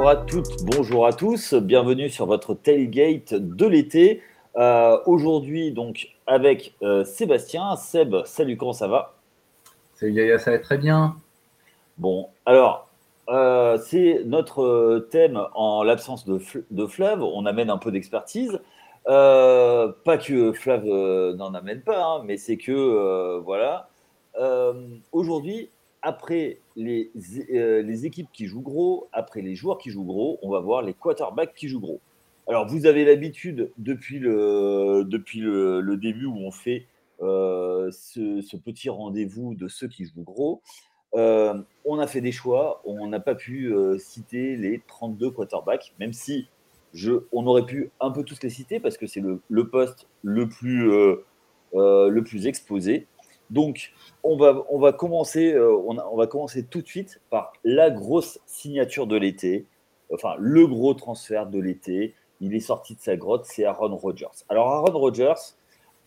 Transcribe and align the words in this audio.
Bonjour 0.00 0.12
à 0.12 0.16
toutes, 0.16 0.64
bonjour 0.64 1.06
à 1.06 1.12
tous, 1.12 1.52
bienvenue 1.52 2.08
sur 2.08 2.24
votre 2.24 2.54
tailgate 2.54 3.34
de 3.34 3.66
l'été. 3.66 4.22
Euh, 4.56 4.98
aujourd'hui, 5.04 5.72
donc, 5.72 6.08
avec 6.26 6.72
euh, 6.82 7.04
Sébastien. 7.04 7.76
Seb, 7.76 8.16
salut, 8.24 8.56
comment 8.56 8.72
ça 8.72 8.88
va? 8.88 9.12
Salut 9.96 10.12
Yaya, 10.12 10.38
ça 10.38 10.52
va 10.52 10.58
très 10.58 10.78
bien. 10.78 11.16
Bon, 11.98 12.28
alors, 12.46 12.88
euh, 13.28 13.76
c'est 13.76 14.22
notre 14.24 15.06
thème 15.10 15.38
en 15.54 15.82
l'absence 15.82 16.24
de, 16.24 16.40
de, 16.70 16.86
Flav. 16.86 17.22
On 17.22 17.44
amène 17.44 17.68
un 17.68 17.76
peu 17.76 17.92
d'expertise. 17.92 18.58
pas 19.04 20.18
que 20.18 20.52
Flav 20.54 20.82
n'en 20.82 21.52
amène 21.52 21.82
pas, 21.82 22.02
hein, 22.02 22.22
mais 22.24 22.38
c'est 22.38 22.56
que, 22.56 23.36
voilà. 23.40 23.90
Aujourd'hui, 25.12 25.68
après 26.00 26.59
les, 26.76 27.10
les, 27.14 28.06
équipes 28.06 28.28
qui 28.32 28.46
jouent 28.46 28.62
gros, 28.62 29.08
après 29.12 29.42
les 29.42 29.54
joueurs 29.54 29.78
qui 29.78 29.90
jouent 29.90 30.04
gros, 30.04 30.38
on 30.42 30.50
va 30.50 30.60
voir 30.60 30.82
les 30.82 30.94
quarterbacks 30.94 31.54
qui 31.54 31.68
jouent 31.68 31.80
gros. 31.80 32.00
Alors, 32.50 32.66
vous 32.66 32.86
avez 32.86 33.04
l'habitude 33.04 33.70
depuis, 33.78 34.18
le, 34.18 35.04
début 35.96 36.26
où 36.26 36.36
on 36.38 36.50
fait 36.50 36.86
euh, 37.22 37.90
ce, 37.92 38.56
petit 38.56 38.88
rendez-vous 38.88 39.54
de 39.54 39.68
ceux 39.68 39.88
qui 39.88 40.04
jouent 40.04 40.24
gros. 40.24 40.60
Euh, 41.14 41.54
on 41.84 41.98
a 41.98 42.06
fait 42.06 42.20
des 42.20 42.32
choix, 42.32 42.82
on 42.84 43.06
n'a 43.06 43.20
pas 43.20 43.34
pu 43.34 43.72
euh, 43.72 43.98
citer 43.98 44.56
les 44.56 44.82
32 44.86 45.30
quarterbacks, 45.30 45.94
même 46.00 46.12
si 46.12 46.48
on 47.32 47.46
aurait 47.46 47.66
pu 47.66 47.90
un 48.00 48.10
peu 48.10 48.24
tous 48.24 48.42
les 48.42 48.50
citer 48.50 48.80
parce 48.80 48.96
que 48.96 49.06
c'est 49.06 49.20
le, 49.20 49.40
le, 49.48 49.68
poste 49.68 50.08
le 50.22 50.48
plus 50.48 52.46
exposé. 52.46 53.06
Donc, 53.50 53.92
on 54.22 54.36
va, 54.36 54.92
commencer, 54.92 55.58
on, 55.58 56.16
va 56.16 56.26
commencer 56.26 56.64
tout 56.64 56.82
de 56.82 56.86
suite 56.86 57.20
par 57.30 57.52
la 57.64 57.90
grosse 57.90 58.38
signature 58.46 59.06
de 59.06 59.16
l'été, 59.16 59.66
enfin 60.12 60.34
le 60.38 60.66
gros 60.66 60.94
transfert 60.94 61.46
de 61.46 61.58
l'été. 61.58 62.14
Il 62.40 62.54
est 62.54 62.60
sorti 62.60 62.94
de 62.94 63.00
sa 63.00 63.16
grotte, 63.16 63.44
c'est 63.44 63.64
Aaron 63.64 63.96
Rodgers. 63.96 64.44
Alors, 64.48 64.68
Aaron 64.68 64.98
Rodgers 64.98 65.34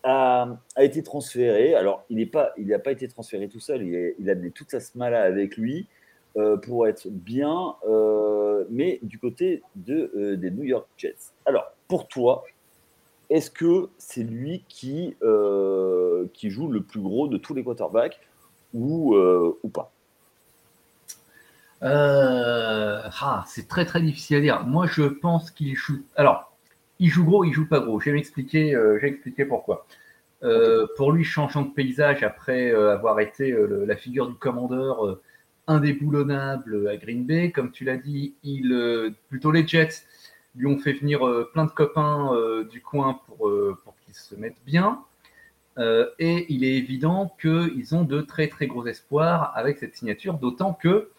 a, 0.04 0.58
été 0.78 1.02
transféré. 1.02 1.74
Alors, 1.74 2.04
il 2.10 2.18
n'a 2.58 2.78
pas, 2.78 2.92
été 2.92 3.08
transféré 3.08 3.48
tout 3.48 3.60
seul, 3.60 3.82
il, 4.18 4.28
a 4.28 4.32
amené 4.32 4.50
toute 4.50 4.70
sa 4.70 4.80
smala 4.80 5.22
avec 5.22 5.56
lui 5.56 5.88
euh, 6.36 6.56
pour 6.56 6.86
être 6.86 7.08
bien, 7.08 7.76
euh, 7.88 8.64
mais 8.70 8.98
du 9.02 9.18
côté 9.18 9.62
de, 9.76 10.12
euh, 10.16 10.36
des 10.36 10.50
New 10.50 10.64
York 10.64 10.86
Jets. 10.96 11.32
Alors, 11.46 11.72
pour 11.88 12.08
toi, 12.08 12.44
est-ce 13.34 13.50
que 13.50 13.88
c'est 13.98 14.22
lui 14.22 14.62
qui, 14.68 15.16
euh, 15.24 16.26
qui 16.34 16.50
joue 16.50 16.68
le 16.68 16.84
plus 16.84 17.00
gros 17.00 17.26
de 17.26 17.36
tous 17.36 17.52
les 17.52 17.64
quarterbacks 17.64 18.20
ou, 18.72 19.16
euh, 19.16 19.58
ou 19.64 19.68
pas? 19.70 19.92
Euh, 21.82 23.02
ah, 23.20 23.42
C'est 23.48 23.66
très 23.66 23.86
très 23.86 24.00
difficile 24.00 24.36
à 24.36 24.40
dire. 24.40 24.64
Moi, 24.64 24.86
je 24.86 25.02
pense 25.02 25.50
qu'il 25.50 25.74
joue. 25.74 26.04
Alors, 26.14 26.56
il 27.00 27.10
joue 27.10 27.24
gros, 27.24 27.42
il 27.42 27.52
joue 27.52 27.68
pas 27.68 27.80
gros. 27.80 27.98
Je 27.98 28.10
vais 28.10 28.12
m'expliquer, 28.12 28.80
expliquer 29.02 29.44
pourquoi. 29.44 29.84
Pour 30.96 31.10
lui, 31.10 31.24
changeant 31.24 31.62
de 31.62 31.70
paysage 31.70 32.22
après 32.22 32.70
avoir 32.70 33.18
été 33.18 33.52
la 33.84 33.96
figure 33.96 34.28
du 34.28 34.36
commandeur 34.36 35.18
indéboulonnable 35.66 36.88
à 36.88 36.96
Green 36.98 37.26
Bay, 37.26 37.50
comme 37.50 37.72
tu 37.72 37.84
l'as 37.84 37.96
dit, 37.96 38.34
il 38.44 39.12
plutôt 39.28 39.50
les 39.50 39.66
Jets 39.66 40.04
lui 40.54 40.66
ont 40.66 40.78
fait 40.78 40.92
venir 40.92 41.26
euh, 41.26 41.50
plein 41.52 41.64
de 41.64 41.70
copains 41.70 42.32
euh, 42.34 42.64
du 42.64 42.80
coin 42.80 43.20
pour, 43.26 43.48
euh, 43.48 43.78
pour 43.84 43.94
qu'ils 44.04 44.14
se 44.14 44.34
mettent 44.34 44.62
bien. 44.64 45.04
et 46.20 46.46
il 46.48 46.62
est 46.62 46.76
évident 46.76 47.34
qu'ils 47.40 47.96
ont 47.96 48.04
de 48.04 48.20
très 48.20 48.46
très 48.46 48.68
gros 48.68 48.86
espoirs 48.86 49.52
avec 49.56 49.78
cette 49.78 49.96
signature, 49.96 50.34
d'autant 50.34 50.72
que 50.72 51.10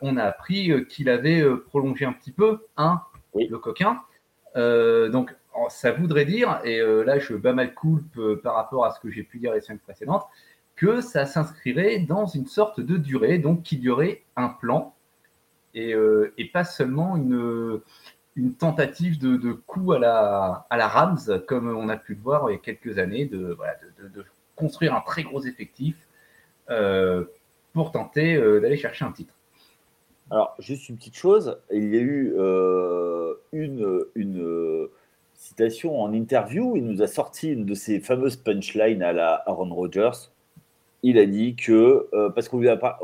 on 0.00 0.16
a 0.16 0.24
appris 0.24 0.86
qu'il 0.88 1.10
avait 1.10 1.44
prolongé 1.68 2.06
un 2.06 2.14
petit 2.14 2.32
peu, 2.32 2.66
hein, 2.78 3.02
le 3.34 3.58
coquin. 3.58 4.00
donc 4.56 5.34
ça 5.68 5.92
voudrait 5.92 6.24
dire, 6.24 6.60
et 6.64 6.80
là 7.04 7.18
je 7.18 7.34
bats 7.34 7.52
mal 7.52 7.74
coulpe 7.74 8.18
par 8.42 8.54
rapport 8.54 8.86
à 8.86 8.92
ce 8.92 9.00
que 9.00 9.10
j'ai 9.10 9.24
pu 9.24 9.38
dire 9.38 9.52
les 9.52 9.60
semaines 9.60 9.78
précédentes, 9.78 10.26
que 10.74 11.02
ça 11.02 11.26
s'inscrirait 11.26 11.98
dans 11.98 12.24
une 12.24 12.46
sorte 12.46 12.80
de 12.80 12.96
durée, 12.96 13.36
donc 13.36 13.62
qu'il 13.62 13.80
y 13.80 13.90
aurait 13.90 14.22
un 14.36 14.48
plan 14.48 14.94
et, 15.74 15.94
et 16.38 16.46
pas 16.46 16.64
seulement 16.64 17.16
une, 17.16 17.82
une 18.34 18.54
tentative 18.54 19.18
de, 19.18 19.52
coup 19.52 19.92
à 19.92 19.98
la, 19.98 20.66
à 20.70 20.76
la 20.76 20.88
Rams, 20.88 21.42
comme 21.46 21.68
on 21.68 21.88
a 21.88 21.96
pu 21.96 22.14
le 22.14 22.20
voir 22.20 22.50
il 22.50 22.54
y 22.54 22.56
a 22.56 22.58
quelques 22.58 22.98
années, 22.98 23.26
de, 23.26 23.56
construire 24.56 24.94
un 24.94 25.00
très 25.00 25.22
gros 25.22 25.42
effectif 25.42 25.96
euh, 26.70 27.24
pour 27.72 27.90
tenter 27.90 28.36
euh, 28.36 28.60
d'aller 28.60 28.76
chercher 28.76 29.04
un 29.04 29.12
titre. 29.12 29.34
Alors, 30.30 30.54
juste 30.58 30.88
une 30.88 30.96
petite 30.96 31.16
chose, 31.16 31.58
il 31.70 31.94
y 31.94 31.98
a 31.98 32.00
eu 32.00 32.34
euh, 32.38 33.34
une, 33.52 34.04
une 34.14 34.88
citation 35.34 36.00
en 36.00 36.12
interview, 36.12 36.76
il 36.76 36.86
nous 36.86 37.02
a 37.02 37.06
sorti 37.06 37.50
une 37.50 37.66
de 37.66 37.74
ses 37.74 38.00
fameuses 38.00 38.36
punchlines 38.36 39.02
à 39.02 39.12
la 39.12 39.42
Aaron 39.46 39.74
Rodgers. 39.74 40.30
Il 41.02 41.18
a 41.18 41.26
dit 41.26 41.56
que, 41.56 42.08
parce 42.30 42.48
qu'on 42.48 42.60
lui 42.60 42.68
a 42.68 42.76
pas, 42.76 42.98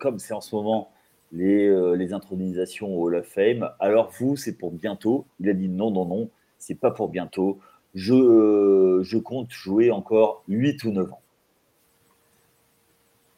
comme 0.00 0.18
c'est 0.18 0.32
en 0.32 0.40
ce 0.40 0.54
moment 0.56 0.90
les, 1.32 1.66
euh, 1.66 1.94
les 1.94 2.12
intronisations 2.12 2.94
au 2.94 3.06
Hall 3.06 3.16
of 3.16 3.26
Fame. 3.26 3.70
Alors 3.80 4.10
vous, 4.18 4.36
c'est 4.36 4.52
pour 4.52 4.70
bientôt. 4.70 5.26
Il 5.40 5.48
a 5.48 5.54
dit 5.54 5.68
non, 5.68 5.90
non, 5.90 6.04
non, 6.04 6.30
c'est 6.58 6.74
pas 6.74 6.90
pour 6.90 7.08
bientôt. 7.08 7.58
Je, 7.94 8.14
euh, 8.14 9.02
je 9.02 9.18
compte 9.18 9.50
jouer 9.50 9.90
encore 9.90 10.44
8 10.48 10.84
ou 10.84 10.92
9 10.92 11.12
ans. 11.12 11.22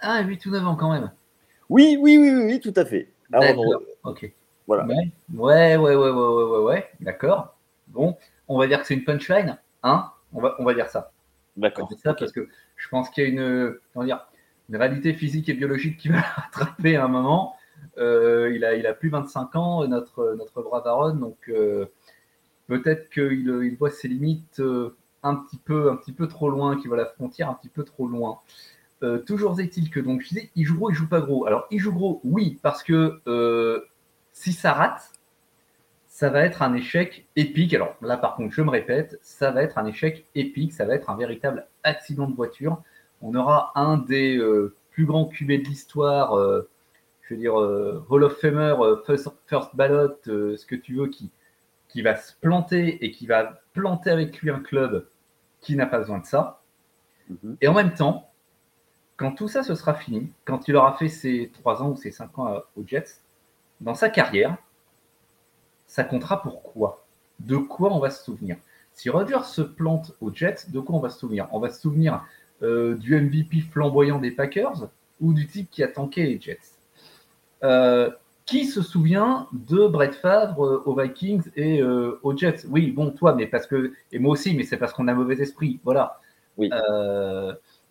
Ah, 0.01 0.23
8 0.23 0.47
ou 0.47 0.51
9 0.51 0.67
ans 0.67 0.77
quand 0.77 0.93
même. 0.93 1.11
Oui, 1.71 1.97
oui, 2.01 2.19
oui, 2.19 2.31
oui, 2.35 2.61
tout 2.61 2.75
à 2.77 2.85
fait. 2.85 3.11
D'accord, 3.31 3.83
ok. 4.05 4.31
Voilà. 4.67 4.87
Ouais, 5.35 5.77
ouais, 5.77 5.77
ouais, 5.77 5.95
ouais, 5.95 6.11
ouais, 6.11 6.45
ouais, 6.45 6.65
ouais, 6.65 6.89
d'accord. 7.01 7.57
Bon, 7.89 8.17
on 8.49 8.59
va 8.59 8.67
dire 8.67 8.81
que 8.81 8.87
c'est 8.87 8.95
une 8.95 9.05
punchline, 9.05 9.59
hein 9.83 10.11
on 10.33 10.41
va, 10.41 10.57
on 10.59 10.65
va 10.65 10.75
dire 10.75 10.89
ça. 10.89 11.13
D'accord. 11.57 11.89
ça 12.03 12.15
parce 12.15 12.33
que 12.33 12.49
je 12.77 12.89
pense 12.89 13.11
qu'il 13.11 13.25
y 13.25 13.27
a 13.27 13.31
une, 13.31 13.77
comment 13.93 14.05
dire, 14.05 14.27
une 14.69 14.77
réalité 14.77 15.15
physique 15.15 15.49
et 15.49 15.55
biologique 15.55 15.99
qui 15.99 16.09
va 16.09 16.21
rattraper 16.37 16.97
à 16.97 17.05
un 17.05 17.09
moment. 17.09 17.57
Euh, 17.99 18.53
il, 18.55 18.65
a, 18.65 18.75
il 18.75 18.87
a 18.87 18.95
plus 18.95 19.09
25 19.09 19.57
ans, 19.57 19.87
notre, 19.87 20.35
notre 20.37 20.63
brave 20.63 20.87
Aaron, 20.87 21.15
donc 21.15 21.39
euh, 21.49 21.87
peut-être 22.67 23.11
qu'il 23.11 23.47
il 23.63 23.77
voit 23.77 23.91
ses 23.91 24.09
limites 24.09 24.61
euh, 24.61 24.97
un 25.23 25.37
petit 25.37 25.59
peu, 25.59 25.91
un 25.91 25.97
petit 25.97 26.13
peu 26.13 26.27
trop 26.29 26.51
loin, 26.51 26.77
qu'il 26.77 26.89
voit 26.89 26.97
la 26.97 27.07
frontière 27.07 27.49
un 27.49 27.55
petit 27.55 27.69
peu 27.69 27.85
trop 27.85 28.07
loin. 28.07 28.41
toujours 29.27 29.61
est-il 29.61 29.91
que 29.91 30.01
donc 30.01 30.23
je 30.23 30.41
il 30.55 30.65
joue 30.65 30.77
gros, 30.77 30.91
il 30.91 30.95
joue 30.95 31.09
pas 31.09 31.21
gros. 31.21 31.47
Alors 31.47 31.67
il 31.71 31.79
joue 31.79 31.93
gros, 31.93 32.21
oui, 32.25 32.59
parce 32.63 32.83
que 32.83 33.21
si 34.33 34.53
ça 34.53 34.73
rate, 34.73 35.13
ça 36.07 36.31
va 36.31 36.43
être 36.43 36.63
un 36.63 36.75
échec 36.75 37.27
épique. 37.37 37.75
Alors 37.75 37.97
là, 38.03 38.17
par 38.17 38.37
contre, 38.37 38.55
je 38.55 38.63
me 38.63 38.71
répète, 38.71 39.19
ça 39.23 39.51
va 39.51 39.63
être 39.63 39.79
un 39.79 39.87
échec 39.87 40.27
épique, 40.35 40.73
ça 40.73 40.85
va 40.85 40.95
être 40.95 41.11
un 41.11 41.17
véritable 41.17 41.67
accident 41.83 42.29
de 42.29 42.35
voiture. 42.35 42.83
On 43.23 43.35
aura 43.35 43.73
un 43.77 43.97
des 43.97 44.39
plus 44.91 45.07
grands 45.07 45.27
QB 45.27 45.49
de 45.49 45.69
l'histoire 45.69 46.65
je 47.25 47.35
veux 47.35 47.41
dire, 47.41 47.59
euh, 47.59 48.05
Hall 48.09 48.25
of 48.25 48.39
Famer, 48.39 48.77
euh, 48.81 49.03
first, 49.07 49.75
ballot, 49.75 50.17
euh, 50.29 50.57
ce 50.57 50.67
que 50.67 50.75
tu 50.75 50.95
veux, 50.95 51.09
qui, 51.09 51.31
qui 51.89 52.03
va 52.03 52.17
se 52.17 52.35
planter 52.41 53.05
et 53.05 53.11
qui 53.11 53.27
va 53.27 53.61
planter 53.73 54.11
avec 54.11 54.41
lui 54.41 54.51
un 54.51 54.61
club 54.61 55.07
qui 55.61 55.75
n'a 55.77 55.87
pas 55.87 55.99
besoin 55.99 56.19
de 56.19 56.27
ça. 56.27 56.61
Mhm. 57.31 57.57
Et 57.63 57.69
en 57.69 57.75
même 57.75 57.95
temps, 57.95 58.31
quand 59.17 59.33
tout 59.33 59.49
ça 59.49 59.63
se 59.63 59.75
sera 59.75 59.95
fini, 59.95 60.33
quand 60.45 60.69
il 60.69 60.77
aura 60.77 60.95
fait 60.95 61.09
ses 61.09 61.51
3 61.55 61.83
ans 61.83 61.91
ou 61.91 61.97
ses 61.97 62.11
5 62.11 62.39
ans 62.39 62.61
aux 62.77 62.87
Jets, 62.87 63.23
dans 63.81 63.95
sa 63.95 64.11
carrière, 64.11 64.57
ça 65.87 66.05
comptera 66.05 66.43
pour 66.43 66.63
quoi? 66.63 67.07
De 67.41 67.57
quoi 67.57 67.93
on 67.93 68.01
va 68.01 68.11
se 68.11 68.25
souvenir? 68.25 68.57
Si 68.93 69.09
Rodgers 69.09 69.45
se 69.45 69.63
plante 69.63 70.13
aux 70.21 70.33
Jets, 70.33 70.69
de 70.69 70.81
quoi 70.81 70.97
on 70.97 71.01
va 71.01 71.11
se 71.11 71.21
souvenir? 71.21 71.49
On 71.53 71.61
va 71.61 71.71
se 71.71 71.81
souvenir 71.81 72.25
du 72.61 73.21
MVP 73.21 73.61
flamboyant 73.61 74.19
des 74.19 74.31
Packers 74.31 74.89
ou 75.21 75.33
du 75.33 75.47
type 75.47 75.71
qui 75.71 75.83
a 75.83 75.89
tanké 75.89 76.25
les 76.25 76.41
Jets? 76.41 76.74
Euh, 77.63 78.11
qui 78.47 78.67
se 78.67 78.83
souvient 78.83 79.47
de 79.53 79.87
Brett 79.87 80.15
Favre 80.15 80.65
euh, 80.65 80.83
aux 80.85 81.01
Vikings 81.01 81.45
et 81.57 81.81
euh, 81.81 82.19
aux 82.23 82.37
Jets? 82.37 82.67
Oui, 82.69 82.91
bon, 82.91 83.11
toi, 83.11 83.35
mais 83.35 83.47
parce 83.47 83.67
que, 83.67 83.93
et 84.13 84.19
moi 84.19 84.33
aussi, 84.33 84.55
mais 84.55 84.65
c'est 84.65 84.77
parce 84.77 84.93
qu'on 84.93 85.09
a 85.09 85.15
mauvais 85.15 85.37
esprit. 85.37 85.81
Voilà. 85.85 86.21
Oui. 86.57 86.71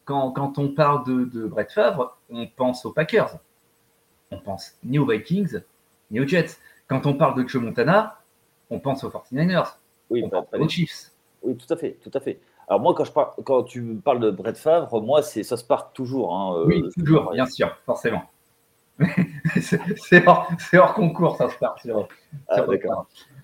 quand, 0.06 0.32
quand, 0.32 0.58
on 0.58 0.70
parle 0.70 1.06
de, 1.06 1.26
de, 1.26 1.46
Brett 1.48 1.72
Favre, 1.72 2.18
on 2.30 2.48
pense 2.48 2.86
aux 2.86 2.92
Packers. 2.92 3.38
On 4.32 4.38
pense 4.38 4.76
ni 4.86 5.00
aux 5.00 5.06
Vikings, 5.06 5.60
ni 6.12 6.20
aux 6.22 6.28
Jets. 6.28 6.58
Quand 6.88 7.06
on 7.06 7.14
parle 7.14 7.42
de 7.44 7.48
Joe 7.48 7.62
Montana, 7.62 8.20
on 8.70 8.80
pense 8.80 9.04
aux 9.04 9.10
49ers. 9.10 9.76
Oui, 10.10 10.24
on 10.24 10.30
pense 10.30 10.46
aux 10.54 10.70
Chiefs. 10.70 11.12
Oui, 11.42 11.58
tout 11.58 11.72
à 11.74 11.78
fait, 11.78 11.98
tout 12.02 12.12
à 12.14 12.20
fait. 12.22 12.40
Alors 12.68 12.80
moi, 12.80 12.94
quand, 12.94 13.04
je 13.04 13.12
parle, 13.12 13.32
quand 13.44 13.64
tu 13.64 13.82
parles 14.04 14.20
de 14.20 14.32
Brett 14.32 14.58
Favre, 14.58 15.02
moi, 15.02 15.22
ça 15.22 15.58
se 15.58 15.64
part 15.64 15.92
toujours. 15.92 16.34
Hein, 16.36 16.64
oui, 16.66 16.84
toujours, 16.98 17.32
bien 17.32 17.46
sûr, 17.46 17.76
forcément. 17.86 18.24
c'est 19.60 20.28
hors, 20.28 20.94
concours, 20.94 21.38
ça 21.38 21.50
se 21.50 21.58
part. 21.58 21.78
Ah, 22.48 22.66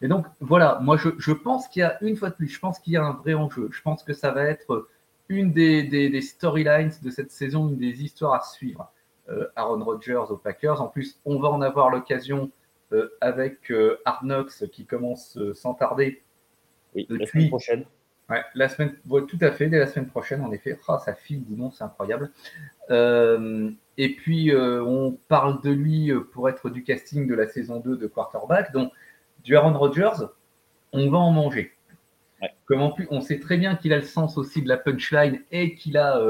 et 0.02 0.08
donc, 0.08 0.26
voilà, 0.40 0.80
moi, 0.82 0.98
je, 0.98 1.32
pense 1.32 1.68
qu'il 1.68 1.82
y 1.82 1.84
a, 1.84 1.98
une 2.04 2.16
fois 2.16 2.30
de 2.30 2.36
plus, 2.36 2.48
je 2.48 2.60
pense 2.60 2.80
qu'il 2.80 2.94
y 2.94 2.98
a 2.98 3.04
un 3.04 3.14
vrai 3.14 3.34
enjeu. 3.34 3.70
Je 3.72 3.82
pense 3.82 4.04
que 4.04 4.14
ça 4.14 4.32
va 4.32 4.44
être 4.44 4.88
une 5.28 5.52
des, 5.52 6.22
storylines 6.22 6.92
de 7.02 7.10
cette 7.10 7.32
saison, 7.32 7.70
une 7.70 7.78
des 7.78 8.04
histoires 8.04 8.34
à 8.34 8.42
suivre. 8.42 8.92
Euh, 9.30 9.48
Aaron 9.56 9.84
Rodgers 9.84 10.26
aux 10.30 10.38
Packers. 10.38 10.82
En 10.82 10.88
plus, 10.88 11.20
on 11.26 11.40
va 11.40 11.50
en 11.50 11.62
avoir 11.62 11.90
l'occasion 11.90 12.52
avec 13.22 13.72
Arnox 14.06 14.66
qui 14.72 14.86
commence 14.86 15.38
sans 15.54 15.76
tarder. 15.76 16.24
Oui, 16.96 17.06
la 17.10 17.26
semaine 17.28 17.50
prochaine. 17.50 17.86
Ouais, 18.30 18.44
la 18.54 18.70
semaine, 18.70 18.96
tout 19.08 19.40
à 19.42 19.52
fait, 19.52 19.68
dès 19.68 19.80
la 19.80 19.88
semaine 19.88 20.08
prochaine, 20.08 20.42
en 20.42 20.52
effet. 20.52 20.78
Ah, 20.88 21.00
ça 21.00 21.16
file, 21.16 21.44
dis 21.46 21.60
c'est 21.74 21.84
incroyable. 21.84 22.32
Euh, 22.92 23.72
et 23.98 24.16
puis, 24.16 24.52
euh, 24.52 24.84
on 24.84 25.18
parle 25.28 25.62
de 25.64 25.72
lui 25.72 26.12
euh, 26.12 26.22
pour 26.22 26.48
être 26.48 26.70
du 26.70 26.84
casting 26.84 27.28
de 27.28 27.34
la 27.34 27.48
saison 27.48 27.80
2 27.80 27.98
de 27.98 28.06
quarterback. 28.06 28.72
Donc, 28.72 28.92
du 29.44 29.56
Aaron 29.56 29.74
Rodgers, 29.74 30.28
on 30.94 31.10
va 31.10 31.18
en 31.18 31.32
manger. 31.32 31.74
Comme 32.66 32.82
en 32.82 32.92
plus, 32.92 33.08
on 33.10 33.20
sait 33.20 33.40
très 33.40 33.58
bien 33.58 33.76
qu'il 33.76 33.94
a 33.94 33.98
le 33.98 34.04
sens 34.04 34.38
aussi 34.38 34.62
de 34.62 34.68
la 34.68 34.78
punchline 34.78 35.42
et 35.52 35.74
qu'il 35.74 35.98
a 35.98 36.22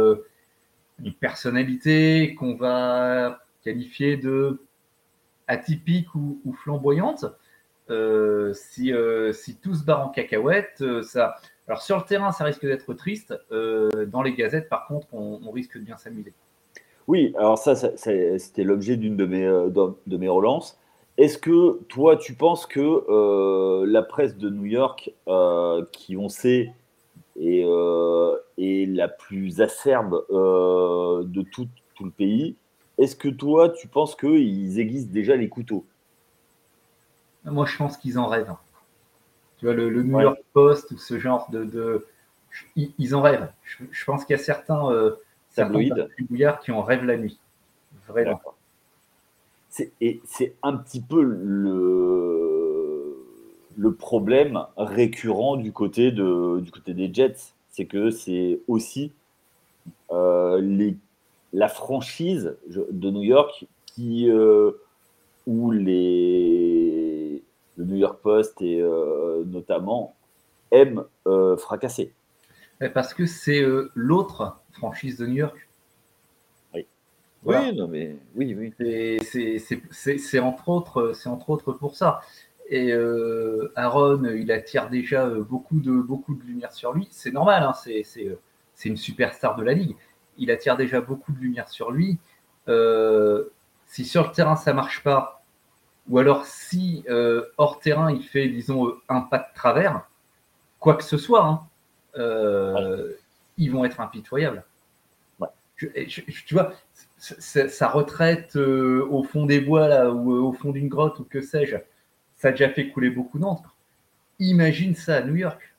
une 1.04 1.13
personnalité 1.13 2.34
qu'on 2.36 2.56
va 2.56 3.44
qualifier 3.63 4.18
de 4.18 4.62
atypique 5.48 6.16
ou, 6.16 6.42
ou 6.45 6.54
flamboyante. 6.54 7.25
si, 8.54 8.94
si 9.34 9.57
tout 9.57 9.75
se 9.75 9.84
barre 9.84 10.07
en 10.07 10.10
cacahuète, 10.10 10.84
ça 11.04 11.36
alors 11.69 11.83
sur 11.83 11.98
le 11.98 12.04
terrain, 12.04 12.31
ça 12.31 12.45
risque 12.45 12.66
d'être 12.66 12.92
triste. 12.95 13.39
Euh, 13.51 14.07
dans 14.07 14.24
les 14.24 14.33
gazettes, 14.33 14.69
par 14.69 14.88
contre, 14.88 15.07
on, 15.13 15.51
risque 15.51 15.77
de 15.77 15.83
bien 15.83 15.98
s'amuser. 15.98 16.33
Oui, 17.07 17.31
alors 17.38 17.60
ça, 17.60 17.75
c'était 17.75 18.63
l'objet 18.63 18.98
d'une 18.98 19.16
de 19.16 19.25
mes, 19.27 19.45
euh, 19.45 19.69
de, 19.69 20.18
mes 20.18 20.27
relances. 20.27 20.80
Est-ce 21.18 21.38
que 21.38 21.80
toi, 21.88 22.18
tu 22.18 22.33
penses 22.33 22.66
que 22.66 22.80
euh, 22.80 23.86
la 23.86 24.01
presse 24.01 24.36
de 24.36 24.50
New 24.50 24.66
York, 24.66 25.13
qui 25.92 26.18
on 26.18 26.27
sait 26.27 26.74
est, 27.39 27.66
est 28.57 28.89
la 28.89 29.07
plus 29.07 29.62
acerbe 29.62 30.24
de 30.31 31.42
tout, 31.44 31.68
tout, 31.94 32.06
le 32.06 32.12
pays, 32.12 32.56
est-ce 32.98 33.16
que 33.16 33.30
toi, 33.30 33.69
tu 33.69 33.88
penses 33.88 34.16
qu'ils 34.16 34.80
aiguisent 34.80 35.12
déjà 35.12 35.36
les 35.36 35.50
couteaux? 35.50 35.86
Moi, 37.45 37.68
je 37.68 37.77
pense 37.77 37.95
qu'ils 37.95 38.18
en 38.18 38.25
rêvent. 38.25 38.56
Tu 39.59 39.65
vois, 39.65 39.75
le, 39.75 40.03
New 40.03 40.19
York 40.19 40.39
Post 40.53 40.91
ou 40.91 40.97
ce 40.97 41.19
genre 41.19 41.50
de. 41.51 42.06
Ils, 42.75 43.15
en 43.15 43.21
rêvent. 43.21 43.51
Je, 43.63 44.06
pense 44.06 44.25
qu'il 44.25 44.35
y 44.35 44.39
a 44.39 44.41
certains, 44.41 44.89
euh, 44.91 45.15
bouillards 46.29 46.59
qui 46.61 46.71
en 46.71 46.81
rêvent 46.81 47.06
la 47.06 47.17
nuit. 47.17 47.39
Vraiment. 48.07 48.41
Et 50.01 50.19
c'est 50.25 50.56
un 50.63 50.75
petit 50.75 51.01
peu 51.01 51.21
le, 51.21 52.50
le 53.77 53.94
problème 53.94 54.65
récurrent 54.77 55.57
du 55.57 55.71
côté, 55.71 56.11
de, 56.11 56.59
du 56.59 56.71
côté 56.71 56.94
des 56.94 57.13
Jets. 57.13 57.53
C'est 57.69 57.85
que 57.85 58.09
c'est 58.09 58.59
aussi 58.67 59.11
euh, 60.11 60.59
les, 60.59 60.97
la 61.53 61.67
franchise 61.67 62.57
de 62.67 63.09
New 63.09 63.23
York 63.23 63.67
qui, 63.85 64.29
euh, 64.29 64.71
où 65.45 65.71
les, 65.71 66.79
le 67.80 67.86
New 67.86 67.96
York 67.96 68.20
Post 68.22 68.62
et 68.62 68.81
euh, 68.81 69.44
notamment 69.46 70.14
aiment 70.72 71.06
euh, 71.26 71.56
fracasser. 71.58 72.14
Parce 72.94 73.14
que 73.14 73.26
c'est 73.26 73.62
euh, 73.62 73.90
l'autre 73.96 74.60
franchise 74.72 75.18
de 75.18 75.26
New 75.26 75.36
York. 75.36 75.70
Oui. 76.74 76.86
Oui, 77.46 77.76
non, 77.76 77.88
mais 77.88 78.18
oui, 78.36 78.54
oui. 78.54 78.74
C'est 79.92 80.40
entre 80.40 80.70
autres, 80.70 81.14
c'est 81.14 81.30
entre 81.30 81.50
autres 81.50 81.72
pour 81.72 81.96
ça. 81.96 82.22
Et 82.72 82.94
Aaron, 83.76 84.24
il 84.26 84.52
attire 84.52 84.90
déjà 84.90 85.28
beaucoup 85.28 85.80
de 85.80 85.92
beaucoup 85.92 86.36
de 86.36 86.44
lumière 86.44 86.72
sur 86.72 86.94
lui. 86.94 87.08
C'est 87.12 87.31
normal, 87.31 87.64
hein, 87.64 87.74
c'est 87.74 88.90
une 88.90 88.98
superstar 88.98 89.56
de 89.56 89.64
la 89.64 89.74
ligue. 89.74 89.96
Il 90.38 90.52
attire 90.52 90.78
déjà 90.78 91.02
beaucoup 91.02 91.31
de 91.31 91.40
lumière 91.40 91.70
sur 91.70 91.92
lui. 91.92 92.20
si 93.88 94.06
sur 94.06 94.28
le 94.28 94.31
terrain 94.31 94.56
ça 94.56 94.74
marche 94.74 95.02
pas, 95.02 95.38
ou 96.09 96.17
alors, 96.17 96.45
si 96.45 97.03
euh, 97.07 97.45
hors 97.57 97.79
terrain, 97.79 98.11
il 98.11 98.23
fait, 98.23 98.50
disons, 98.50 98.88
euh, 98.88 99.01
un 99.09 99.21
pas 99.21 99.38
de 99.38 99.53
travers, 99.53 100.09
quoi 100.79 100.95
que 100.95 101.03
ce 101.03 101.17
soit, 101.17 101.45
hein, 101.45 101.67
euh, 102.17 103.13
ils 103.57 103.71
vont 103.71 103.85
être 103.85 104.01
impitoyables. 104.01 104.63
tu 105.77 106.53
vois, 106.53 106.73
sa 107.17 107.88
retraite 107.88 108.56
au 108.56 109.23
fond 109.23 109.45
des 109.45 109.61
bois 109.61 109.88
là, 109.88 110.09
ou 110.09 110.31
au 110.31 110.51
fond 110.51 110.71
d'une 110.71 110.88
grotte 110.88 111.19
ou 111.19 111.25
que 111.25 111.41
sais-je, 111.41 111.77
ça 112.35 112.47
a 112.47 112.51
déjà 112.51 112.69
fait 112.69 112.89
couler 112.89 113.11
beaucoup 113.11 113.38
d'encre. 113.38 113.75
Imagine 114.39 114.95
ça 114.95 115.17
à 115.17 115.21
New 115.21 115.35
York. 115.35 115.75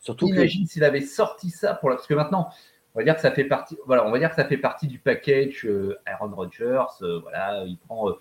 Surtout 0.00 0.28
Imagine 0.28 0.66
s'il 0.66 0.84
avait 0.84 1.00
sorti 1.00 1.50
ça 1.50 1.74
pour 1.74 1.90
la... 1.90 1.96
parce 1.96 2.06
que 2.06 2.14
maintenant, 2.14 2.50
on 2.94 3.00
va 3.00 3.04
dire 3.04 3.16
que 3.16 3.20
ça 3.20 3.32
fait 3.32 3.44
partie. 3.44 3.76
Voilà, 3.86 4.06
on 4.06 4.10
va 4.10 4.18
dire 4.18 4.30
que 4.30 4.36
ça 4.36 4.44
fait 4.44 4.56
partie 4.58 4.86
du 4.86 4.98
package 4.98 5.68
Aaron 6.06 6.34
Rodgers. 6.34 6.84
voilà, 7.22 7.64
il 7.64 7.78
prend 7.78 8.14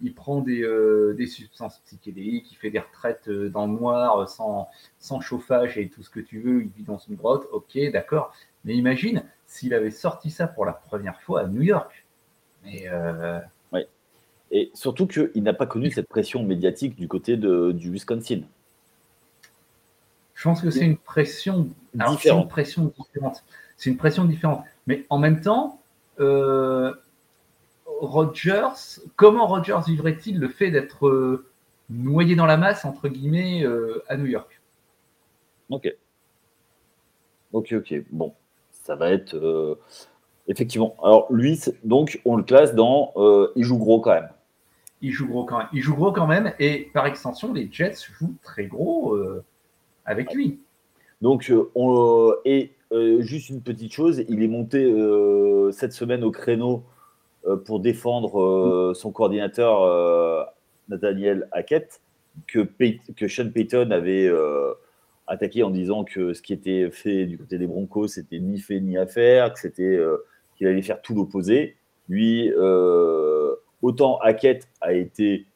il 0.00 0.14
prend 0.14 0.40
des, 0.40 0.62
euh, 0.62 1.14
des, 1.14 1.26
substances 1.26 1.78
psychédéliques, 1.86 2.50
il 2.52 2.56
fait 2.56 2.70
des 2.70 2.80
retraites 2.80 3.28
euh, 3.28 3.48
dans 3.48 3.66
le 3.66 3.72
noir, 3.72 4.18
euh, 4.18 4.26
sans, 4.26 4.68
sans, 4.98 5.20
chauffage 5.20 5.78
et 5.78 5.88
tout 5.88 6.02
ce 6.02 6.10
que 6.10 6.20
tu 6.20 6.40
veux, 6.40 6.62
il 6.62 6.68
vit 6.76 6.82
dans 6.82 6.98
une 6.98 7.14
grotte, 7.14 7.46
ok, 7.52 7.78
d'accord. 7.92 8.32
Mais 8.64 8.74
imagine 8.74 9.22
s'il 9.46 9.74
avait 9.74 9.90
sorti 9.90 10.30
ça 10.30 10.46
pour 10.46 10.64
la 10.64 10.72
première 10.72 11.20
fois 11.22 11.42
à 11.42 11.46
New 11.46 11.62
York. 11.62 12.04
Mais 12.64 12.88
Oui. 13.72 13.80
Et 14.50 14.70
surtout 14.74 15.06
qu'il 15.06 15.42
n'a 15.42 15.52
pas 15.52 15.66
connu 15.66 15.90
cette 15.90 16.08
pression 16.08 16.42
médiatique 16.42 16.96
du 16.96 17.08
côté 17.08 17.36
de, 17.36 17.72
du 17.72 17.90
Wisconsin. 17.90 18.40
Je 20.34 20.42
pense 20.42 20.62
que 20.62 20.70
c'est 20.70 20.84
une 20.84 20.96
pression 20.96 21.68
différente. 21.92 22.20
C'est 22.20 22.30
une 22.30 22.48
pression 22.48 22.92
différente. 22.98 23.44
C'est 23.76 23.90
une 23.90 23.96
pression 23.96 24.24
différente. 24.24 24.64
Mais 24.86 25.04
en 25.10 25.18
même 25.18 25.40
temps, 25.40 25.80
Rogers, 28.00 29.00
comment 29.16 29.46
Rogers 29.46 29.80
vivrait-il 29.86 30.38
le 30.38 30.48
fait 30.48 30.70
d'être 30.70 31.06
euh, 31.06 31.46
noyé 31.90 32.36
dans 32.36 32.46
la 32.46 32.56
masse, 32.56 32.84
entre 32.84 33.08
guillemets, 33.08 33.64
euh, 33.64 34.02
à 34.08 34.16
New 34.16 34.26
York? 34.26 34.60
Ok. 35.70 35.94
Ok, 37.52 37.72
ok. 37.72 37.94
Bon, 38.10 38.34
ça 38.70 38.96
va 38.96 39.10
être. 39.10 39.34
Euh, 39.34 39.78
effectivement. 40.48 40.96
Alors, 41.02 41.32
lui, 41.32 41.60
donc, 41.84 42.20
on 42.24 42.36
le 42.36 42.42
classe 42.42 42.74
dans. 42.74 43.12
il 43.56 43.64
joue 43.64 43.78
gros 43.78 44.00
quand 44.00 44.14
même. 44.14 44.30
Il 45.00 45.12
joue 45.12 45.28
gros 45.28 45.44
quand 45.44 45.58
même. 45.58 45.68
Il 45.72 45.82
joue 45.82 45.94
gros 45.94 46.12
quand 46.12 46.26
même. 46.26 46.52
Et 46.58 46.90
par 46.92 47.06
extension, 47.06 47.52
les 47.52 47.68
Jets 47.70 47.96
jouent 48.18 48.34
très 48.42 48.66
gros 48.66 49.16
avec 50.04 50.32
lui. 50.34 50.60
Donc, 51.22 51.52
on, 51.74 52.34
et 52.44 52.72
juste 53.20 53.50
une 53.50 53.62
petite 53.62 53.92
chose, 53.92 54.24
il 54.28 54.42
est 54.42 54.48
monté 54.48 54.84
cette 55.72 55.92
semaine 55.92 56.24
au 56.24 56.30
créneau 56.30 56.82
pour 57.64 57.80
défendre 57.80 58.40
euh, 58.40 58.94
son 58.94 59.12
coordinateur 59.12 59.82
euh, 59.82 60.42
Nathaniel 60.88 61.48
Hackett, 61.52 62.00
que, 62.46 62.66
Sean 63.28 63.50
Payton 63.50 63.90
avait 63.90 64.30
attaqué 65.26 65.62
en 65.62 65.70
disant 65.70 66.04
que 66.04 66.34
ce 66.34 66.42
qui 66.42 66.52
était 66.52 66.90
fait 66.90 67.26
du 67.26 67.38
côté 67.38 67.58
des 67.58 67.66
Broncos, 67.66 68.08
c'était 68.08 68.40
ni 68.40 68.58
fait 68.58 68.80
ni 68.80 68.98
à 68.98 69.06
faire, 69.06 69.54
que 69.54 69.68
qu'il 70.56 70.66
allait 70.66 70.82
faire 70.82 71.00
tout 71.00 71.14
l'opposé. 71.14 71.76
Lui, 72.08 72.52
autant 73.82 74.18
Hackett 74.18 74.68
a 74.80 74.94
été 74.94 75.46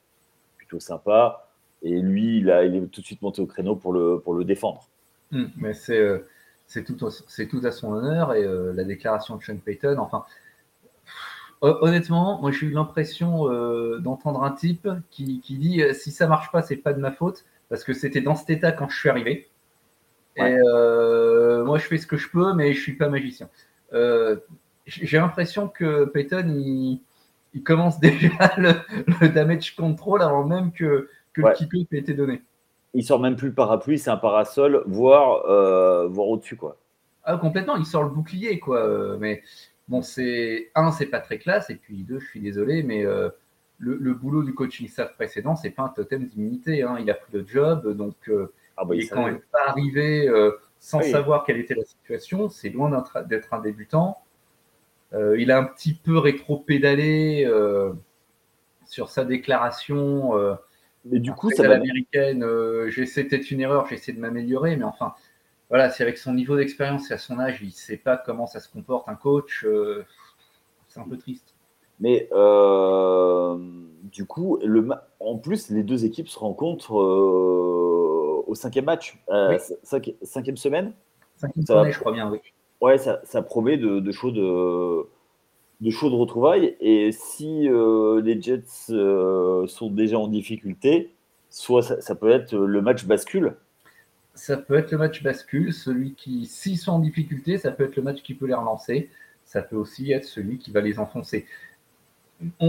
plutôt 0.56 0.78
sympa, 0.78 1.48
et 1.82 2.00
lui, 2.00 2.38
il, 2.38 2.50
a, 2.50 2.64
est 2.64 2.70
tout 2.92 3.00
de 3.00 3.06
suite 3.06 3.22
monté 3.22 3.42
au 3.42 3.46
créneau 3.46 3.74
pour 3.74 3.92
le, 3.92 4.20
pour 4.20 4.34
le 4.34 4.44
défendre. 4.44 4.88
Hmm, 5.32 5.46
mais 5.56 5.74
c'est 5.74 6.22
c'est 6.68 6.84
tout, 6.84 6.94
tout, 6.94 7.60
à 7.64 7.70
son 7.72 7.92
honneur, 7.92 8.34
et 8.34 8.46
la 8.72 8.84
déclaration 8.84 9.36
de 9.36 9.42
Sean 9.42 9.56
Payton, 9.56 9.96
enfin, 9.98 10.24
Honnêtement, 11.60 12.40
moi 12.40 12.52
j'ai 12.52 12.66
eu 12.66 12.70
l'impression 12.70 13.50
euh, 13.50 13.98
d'entendre 13.98 14.44
un 14.44 14.52
type 14.52 14.88
qui, 15.10 15.42
dit 15.48 15.82
euh, 15.82 15.92
si 15.92 16.12
ça 16.12 16.28
marche 16.28 16.52
pas, 16.52 16.62
c'est 16.62 16.76
pas 16.76 16.92
de 16.92 17.00
ma 17.00 17.10
faute, 17.10 17.44
parce 17.68 17.82
que 17.82 17.92
c'était 17.92 18.20
dans 18.20 18.36
cet 18.36 18.50
état 18.50 18.70
quand 18.70 18.88
je 18.88 18.96
suis 18.96 19.08
arrivé. 19.08 19.48
Et 20.36 20.42
euh, 20.42 21.64
moi 21.64 21.78
je 21.78 21.86
fais 21.86 21.98
ce 21.98 22.06
que 22.06 22.16
je 22.16 22.30
peux, 22.30 22.54
mais 22.54 22.72
je 22.74 22.80
suis 22.80 22.94
pas 22.94 23.08
magicien. 23.08 23.48
j'ai 24.86 25.18
l'impression 25.18 25.66
que 25.68 26.04
Peyton 26.04 26.46
il, 26.48 27.00
commence 27.64 27.98
déjà 28.00 28.52
le, 28.56 29.28
damage 29.28 29.74
control 29.74 30.22
avant 30.22 30.44
même 30.44 30.70
que, 30.70 31.08
que 31.32 31.40
le 31.40 31.52
kick 31.54 31.74
ait 31.74 31.98
été 31.98 32.14
donné. 32.14 32.42
Il 32.94 33.02
sort 33.02 33.18
même 33.18 33.34
plus 33.34 33.48
le 33.48 33.54
parapluie, 33.54 33.98
c'est 33.98 34.10
un 34.10 34.16
parasol, 34.16 34.84
voire, 34.86 35.42
voire 36.08 36.28
au-dessus 36.28 36.56
quoi. 36.56 36.76
Ah, 37.24 37.36
complètement, 37.36 37.76
il 37.76 37.84
sort 37.84 38.04
le 38.04 38.10
bouclier 38.10 38.60
quoi. 38.60 39.16
mais 39.18 39.42
Bon, 39.88 40.02
c'est 40.02 40.70
un, 40.74 40.92
c'est 40.92 41.06
pas 41.06 41.20
très 41.20 41.38
classe, 41.38 41.70
et 41.70 41.76
puis 41.76 42.02
deux, 42.04 42.18
je 42.18 42.26
suis 42.26 42.40
désolé, 42.40 42.82
mais 42.82 43.06
euh, 43.06 43.30
le, 43.78 44.12
boulot 44.12 44.42
du 44.42 44.54
coaching 44.54 44.86
staff 44.86 45.14
précédent, 45.14 45.56
c'est 45.56 45.70
pas 45.70 45.84
un 45.84 45.88
totem 45.88 46.26
d'immunité. 46.26 46.82
Hein. 46.82 46.98
Il 47.00 47.10
a 47.10 47.14
pris 47.14 47.32
le 47.32 47.46
job, 47.46 47.96
donc 47.96 48.16
euh, 48.28 48.52
ah 48.76 48.84
bah, 48.84 48.94
il 48.94 49.04
est 49.04 49.08
quand 49.08 49.24
même 49.24 49.40
pas 49.50 49.68
arrivé 49.68 50.28
euh, 50.28 50.52
sans 50.78 51.00
savoir 51.00 51.44
quelle 51.44 51.56
était 51.56 51.74
la 51.74 51.84
situation. 51.84 52.50
C'est 52.50 52.68
loin 52.68 52.90
d'être 53.26 53.54
un 53.54 53.60
débutant. 53.60 54.18
il 55.12 55.50
a 55.50 55.58
un 55.58 55.64
petit 55.64 55.94
peu 55.94 56.18
rétro-pédalé 56.18 57.50
sur 58.84 59.08
sa 59.08 59.24
déclaration. 59.24 60.34
mais 61.06 61.18
du 61.18 61.32
coup, 61.32 61.50
ça 61.50 61.62
va. 61.62 61.70
l'américaine, 61.70 62.44
j'essaie 62.88 63.24
peut-être 63.24 63.50
une 63.50 63.62
erreur, 63.62 63.86
j'essaie 63.86 64.12
de 64.12 64.20
m'améliorer, 64.20 64.76
mais 64.76 64.84
enfin, 64.84 65.14
voilà, 65.68 65.90
si 65.90 66.02
avec 66.02 66.18
son 66.18 66.32
niveau 66.32 66.56
d'expérience 66.56 67.10
et 67.10 67.14
à 67.14 67.18
son 67.18 67.38
âge, 67.38 67.58
il 67.60 67.66
ne 67.66 67.72
sait 67.72 67.96
pas 67.96 68.16
comment 68.16 68.46
ça 68.46 68.60
se 68.60 68.70
comporte 68.70 69.08
un 69.08 69.14
coach, 69.14 69.64
euh, 69.64 70.04
c'est 70.88 71.00
un 71.00 71.08
peu 71.08 71.18
triste. 71.18 71.54
Mais 72.00 72.28
du 74.04 74.24
coup, 74.24 74.58
le, 74.64 74.88
en 75.20 75.36
plus, 75.36 75.70
les 75.70 75.82
deux 75.82 76.04
équipes 76.04 76.28
se 76.28 76.38
rencontrent 76.38 76.94
au 76.94 78.54
cinquième 78.54 78.86
match, 78.86 79.22
cinquième 79.82 80.56
semaine. 80.56 80.92
Cinquième 81.36 81.66
semaine, 81.66 81.92
je 81.92 81.98
crois 81.98 82.12
bien, 82.12 82.30
oui. 82.30 82.38
Ouais, 82.80 82.96
ça, 82.98 83.20
ça 83.24 83.42
promet 83.42 83.76
de, 83.76 83.98
de 83.98 84.12
chaudes 84.12 84.36
de 85.80 85.90
chaudes 85.90 86.14
retrouvailles. 86.14 86.76
Et 86.80 87.10
si 87.12 87.68
les 87.68 88.40
Jets 88.40 88.62
sont 89.66 89.90
déjà 89.90 90.18
en 90.18 90.28
difficulté, 90.28 91.12
soit 91.50 91.82
ça, 91.82 92.14
peut 92.14 92.30
être 92.30 92.54
le 92.54 92.80
match 92.80 93.04
bascule. 93.06 93.56
Ça 94.38 94.56
peut 94.56 94.76
être 94.76 94.92
le 94.92 94.98
match 94.98 95.22
bascule. 95.22 95.72
Celui 95.72 96.14
qui, 96.14 96.46
s'ils 96.46 96.78
sont 96.78 96.92
en 96.92 96.98
difficulté, 97.00 97.58
ça 97.58 97.72
peut 97.72 97.84
être 97.84 97.96
le 97.96 98.02
match 98.02 98.22
qui 98.22 98.34
peut 98.34 98.46
les 98.46 98.54
relancer. 98.54 99.10
Ça 99.44 99.62
peut 99.62 99.76
aussi 99.76 100.12
être 100.12 100.24
celui 100.24 100.58
qui 100.58 100.70
va 100.70 100.80
les 100.80 100.98
enfoncer. 100.98 101.46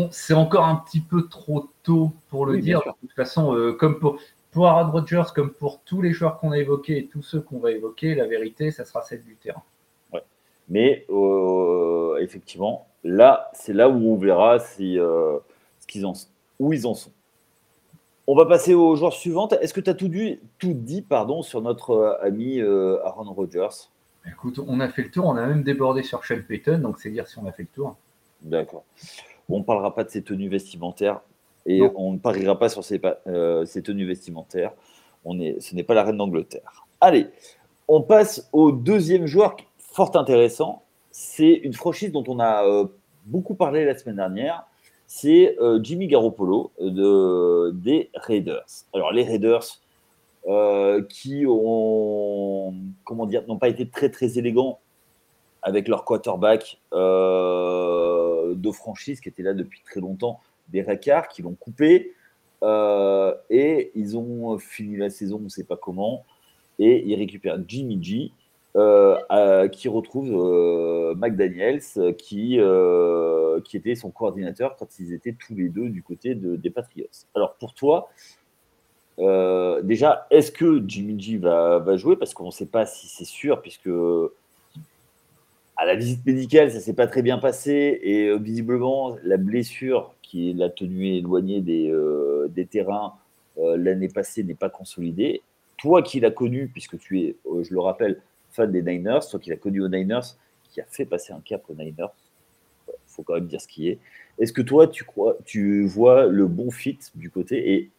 C'est 0.09 0.33
encore 0.33 0.65
un 0.65 0.77
petit 0.77 0.99
peu 0.99 1.27
trop 1.27 1.69
tôt 1.83 2.11
pour 2.29 2.47
le 2.47 2.57
dire. 2.57 2.79
De 2.79 3.07
toute 3.07 3.15
façon, 3.15 3.55
euh, 3.55 3.73
comme 3.73 3.99
pour, 3.99 4.19
pour 4.51 4.67
Aaron 4.67 4.91
Rodgers, 4.91 5.25
comme 5.35 5.51
pour 5.51 5.81
tous 5.81 6.01
les 6.01 6.11
joueurs 6.11 6.39
qu'on 6.39 6.51
a 6.51 6.57
évoqués 6.57 6.97
et 6.97 7.05
tous 7.05 7.21
ceux 7.21 7.39
qu'on 7.39 7.59
va 7.59 7.71
évoquer, 7.71 8.15
la 8.15 8.25
vérité, 8.25 8.71
ça 8.71 8.83
sera 8.83 9.03
celle 9.03 9.23
du 9.23 9.35
terrain. 9.35 9.61
Ouais. 10.11 10.23
Mais 10.69 11.05
euh, 11.11 12.17
effectivement, 12.19 12.87
là, 13.03 13.51
c'est 13.53 13.73
là 13.73 13.89
où 13.89 14.11
on 14.11 14.15
verra 14.15 14.57
si, 14.57 14.97
euh, 14.97 15.37
ce 15.79 15.85
qu'ils 15.85 16.07
en, 16.07 16.13
où 16.57 16.73
ils 16.73 16.87
en 16.87 16.95
sont. 16.95 17.11
On 18.31 18.35
va 18.35 18.45
passer 18.45 18.75
aux 18.75 18.95
joueurs 18.95 19.13
suivants. 19.13 19.49
Est-ce 19.49 19.73
que 19.73 19.81
tu 19.81 19.89
as 19.89 19.95
tout 19.95 20.07
dit, 20.07 20.39
tout 20.59 20.73
dit 20.75 21.01
pardon, 21.01 21.41
sur 21.41 21.63
notre 21.63 21.89
euh, 21.89 22.23
ami 22.23 22.59
euh, 22.59 23.03
Aaron 23.03 23.33
Rodgers? 23.33 23.89
Écoute, 24.27 24.59
on 24.67 24.79
a 24.81 24.87
fait 24.87 25.01
le 25.01 25.09
tour, 25.09 25.25
on 25.25 25.35
a 25.35 25.47
même 25.47 25.63
débordé 25.63 26.03
sur 26.03 26.23
Sean 26.23 26.39
Payton, 26.47 26.77
donc 26.77 26.99
c'est 26.99 27.09
dire 27.09 27.25
si 27.27 27.39
on 27.39 27.47
a 27.47 27.51
fait 27.51 27.63
le 27.63 27.69
tour. 27.73 27.97
D'accord. 28.43 28.83
On 29.49 29.57
ne 29.57 29.63
parlera 29.63 29.95
pas 29.95 30.03
de 30.03 30.11
ses 30.11 30.21
tenues 30.21 30.47
vestimentaires 30.47 31.21
et 31.65 31.81
on 31.95 32.13
ne 32.13 32.19
pariera 32.19 32.59
pas 32.59 32.69
sur 32.69 32.83
ses, 32.83 33.01
euh, 33.25 33.65
tenues 33.65 34.05
vestimentaires. 34.05 34.73
On 35.25 35.39
est, 35.39 35.59
ce 35.59 35.73
n'est 35.73 35.81
pas 35.81 35.95
la 35.95 36.03
reine 36.03 36.17
d'Angleterre. 36.17 36.85
Allez, 37.01 37.29
on 37.87 38.03
passe 38.03 38.47
au 38.53 38.71
deuxième 38.71 39.25
joueur 39.25 39.57
fort 39.79 40.15
intéressant. 40.15 40.83
C'est 41.09 41.53
une 41.53 41.73
franchise 41.73 42.11
dont 42.11 42.23
on 42.27 42.39
a 42.39 42.63
beaucoup 43.25 43.55
parlé 43.55 43.85
la 43.85 43.97
semaine 43.97 44.17
dernière 44.17 44.67
c'est 45.11 45.57
euh, 45.59 45.79
Jimmy 45.81 46.05
Garoppolo 46.05 46.71
de, 46.79 47.71
des 47.71 48.11
Raiders. 48.13 48.85
Alors 48.93 49.11
les 49.11 49.23
Raiders 49.23 49.65
euh, 50.47 51.01
qui 51.09 51.45
ont 51.47 52.75
comment 53.05 53.25
dire 53.25 53.43
n'ont 53.47 53.57
pas 53.57 53.69
été 53.69 53.89
très 53.89 54.11
très 54.11 54.37
élégants 54.37 54.79
avec 55.63 55.87
leur 55.87 56.05
quarterback 56.05 56.79
euh, 56.93 58.53
de 58.53 58.71
franchise 58.71 59.19
qui 59.19 59.29
était 59.29 59.41
là 59.41 59.55
depuis 59.55 59.81
très 59.83 59.99
longtemps, 59.99 60.39
des 60.67 60.83
Rackars 60.83 61.27
qui 61.27 61.41
l'ont 61.41 61.55
coupé 61.55 62.13
et 62.61 63.91
ils 63.95 64.15
ont 64.15 64.59
fini 64.59 64.95
la 64.95 65.09
saison, 65.09 65.37
on 65.37 65.45
ne 65.45 65.49
sait 65.49 65.63
pas 65.63 65.77
comment, 65.77 66.23
et 66.77 67.03
ils 67.07 67.15
récupèrent 67.15 67.57
Jimmy 67.67 67.97
G 68.01 68.31
euh, 68.75 69.67
qui 69.67 69.87
retrouve 69.87 70.29
euh, 70.31 71.15
McDaniels, 71.15 71.81
qui, 72.19 72.59
euh, 72.59 73.59
qui 73.61 73.77
était 73.77 73.95
son 73.95 74.11
coordinateur 74.11 74.75
quand 74.77 74.99
ils 74.99 75.11
étaient 75.11 75.33
tous 75.33 75.55
les 75.55 75.69
deux 75.69 75.89
du 75.89 76.03
côté 76.03 76.35
des 76.35 76.69
Patriots. 76.69 77.07
Alors 77.33 77.55
pour 77.55 77.73
toi, 77.73 78.09
déjà, 79.17 80.27
est-ce 80.29 80.51
que 80.51 80.83
Jimmy 80.87 81.19
G 81.19 81.37
va, 81.37 81.79
va 81.79 81.97
jouer? 81.97 82.15
Parce 82.15 82.35
qu'on 82.35 82.45
ne 82.45 82.51
sait 82.51 82.67
pas 82.67 82.85
si 82.85 83.07
c'est 83.07 83.25
sûr, 83.25 83.59
puisque 83.61 83.89
à 85.75 85.85
la 85.85 85.95
visite 85.95 86.23
médicale, 86.25 86.71
ça 86.71 86.79
s'est 86.79 86.93
pas 86.93 87.07
très 87.07 87.23
bien 87.23 87.39
passé 87.39 87.99
et 88.03 88.37
visiblement 88.37 89.17
la 89.23 89.37
blessure 89.37 90.13
qui 90.21 90.53
l'a 90.53 90.69
tenu 90.69 91.15
éloigné 91.15 91.59
des, 91.61 91.91
des 92.49 92.67
terrains 92.67 93.13
l'année 93.57 94.09
passée 94.09 94.43
n'est 94.43 94.53
pas 94.53 94.69
consolidée. 94.69 95.41
Toi 95.77 96.03
qui 96.03 96.19
l'as 96.19 96.31
connu, 96.31 96.67
puisque 96.67 96.99
tu 96.99 97.21
es, 97.21 97.35
je 97.63 97.73
le 97.73 97.79
rappelle, 97.79 98.21
fan 98.51 98.71
des 98.71 98.81
Niners, 98.81 99.19
toi 99.29 99.39
qui 99.39 99.49
l'as 99.49 99.57
connu 99.57 99.81
aux 99.81 99.89
Niners, 99.89 100.35
qui 100.71 100.81
a 100.81 100.85
fait 100.85 101.05
passer 101.05 101.33
un 101.33 101.41
cap 101.41 101.63
aux 101.69 101.73
Niners, 101.75 102.13
il 102.87 102.93
faut 103.07 103.23
quand 103.23 103.35
même 103.35 103.47
dire 103.47 103.61
ce 103.61 103.67
qui 103.67 103.89
est. 103.89 103.99
Est-ce 104.37 104.53
que 104.53 104.61
toi, 104.61 104.87
tu, 104.87 105.03
crois, 105.03 105.37
tu 105.45 105.85
vois 105.85 106.27
le 106.27 106.47
bon 106.47 106.71
fit 106.71 106.99
du 107.15 107.29
côté? 107.29 107.73
Et 107.73 107.89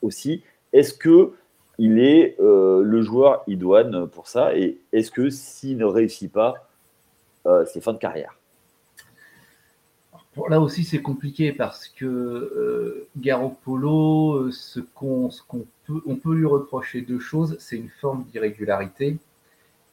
aussi, 0.00 0.42
est-ce 0.72 0.94
que 0.94 1.32
il 1.78 1.98
est 1.98 2.36
euh, 2.40 2.82
le 2.82 3.02
joueur 3.02 3.42
idoine 3.46 4.06
pour 4.08 4.28
ça? 4.28 4.56
Et 4.56 4.78
est-ce 4.92 5.10
que 5.10 5.30
s'il 5.30 5.78
ne 5.78 5.84
réussit 5.84 6.30
pas, 6.30 6.68
euh, 7.46 7.64
c'est 7.66 7.80
fin 7.80 7.92
de 7.92 7.98
carrière? 7.98 8.38
Là 10.48 10.60
aussi, 10.62 10.84
c'est 10.84 11.02
compliqué 11.02 11.52
parce 11.52 11.88
que 11.88 12.06
euh, 12.06 13.06
Garoppolo, 13.18 14.50
ce 14.50 14.80
qu'on 14.80 15.28
peut, 15.86 16.00
on 16.06 16.16
peut 16.16 16.34
lui 16.34 16.46
reprocher 16.46 17.02
deux 17.02 17.18
choses. 17.18 17.56
C'est 17.58 17.76
une 17.76 17.90
forme 18.00 18.24
d'irrégularité 18.24 19.18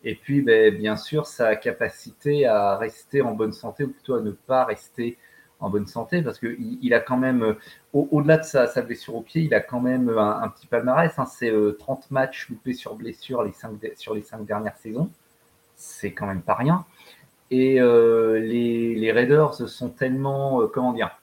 et 0.03 0.15
puis, 0.15 0.41
ben, 0.41 0.75
bien 0.75 0.96
sûr, 0.96 1.25
sa 1.25 1.56
capacité 1.56 2.46
à 2.46 2.77
rester 2.77 3.22
en 3.22 3.34
bonne 3.34 3.51
santé, 3.51 3.84
ou 3.84 3.89
plutôt 3.89 4.15
à 4.15 4.22
ne 4.22 4.32
pas 4.32 4.63
rester 4.65 5.18
en 5.60 5.70
bonne 5.70 5.88
santé, 5.88 6.22
parce 6.22 6.39
qu'il 6.39 6.79
il 6.82 6.94
a 6.94 7.01
quand 7.01 7.18
même, 7.18 7.56
au-delà 7.94 8.38
de 8.38 8.44
sa, 8.44 8.68
sa, 8.68 8.82
blessure 8.82 9.15
au 9.15 9.22
pied, 9.22 9.41
il 9.41 9.53
a 9.53 9.60
quand 9.60 9.82
même 9.82 10.10
un, 10.10 10.48
petit 10.50 10.68
palmarès. 10.68 11.18
Hein, 11.20 11.25
c'est 11.25 11.51
30 11.79 12.03
euh, 12.03 12.08
matchs 12.12 12.50
loupés 12.50 12.74
sur 12.74 12.96
blessure 12.96 13.44
les 13.44 13.51
cinq, 13.51 13.74
sur 13.96 14.13
les 14.13 14.22
cinq 14.22 14.46
dernières 14.46 14.77
saisons. 14.77 15.10
C'est 15.75 16.13
quand 16.13 16.27
même 16.27 16.41
pas 16.41 16.56
rien. 16.56 16.86
Et 17.51 17.82
euh, 17.82 18.39
les, 18.39 18.96
les, 18.96 19.12
Raiders 19.12 19.53
sont 19.56 19.89
tellement, 19.89 20.62
euh, 20.62 20.68
comment 20.68 20.94
dire, 20.94 21.20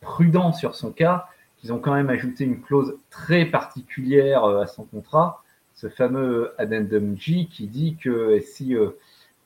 prudents 0.00 0.52
sur 0.52 0.74
son 0.74 0.92
cas 0.92 1.26
qu'ils 1.58 1.72
ont 1.72 1.78
quand 1.78 1.94
même 1.94 2.08
ajouté 2.08 2.44
une 2.44 2.62
clause 2.62 2.96
très 3.10 3.44
particulière 3.44 4.44
à 4.44 4.66
son 4.66 4.84
contrat 4.84 5.41
ce 5.82 5.88
fameux 5.88 6.54
addendum 6.58 7.16
J 7.18 7.48
qui 7.48 7.66
dit 7.66 7.96
que 7.96 8.38
si 8.38 8.76
euh, 8.76 8.90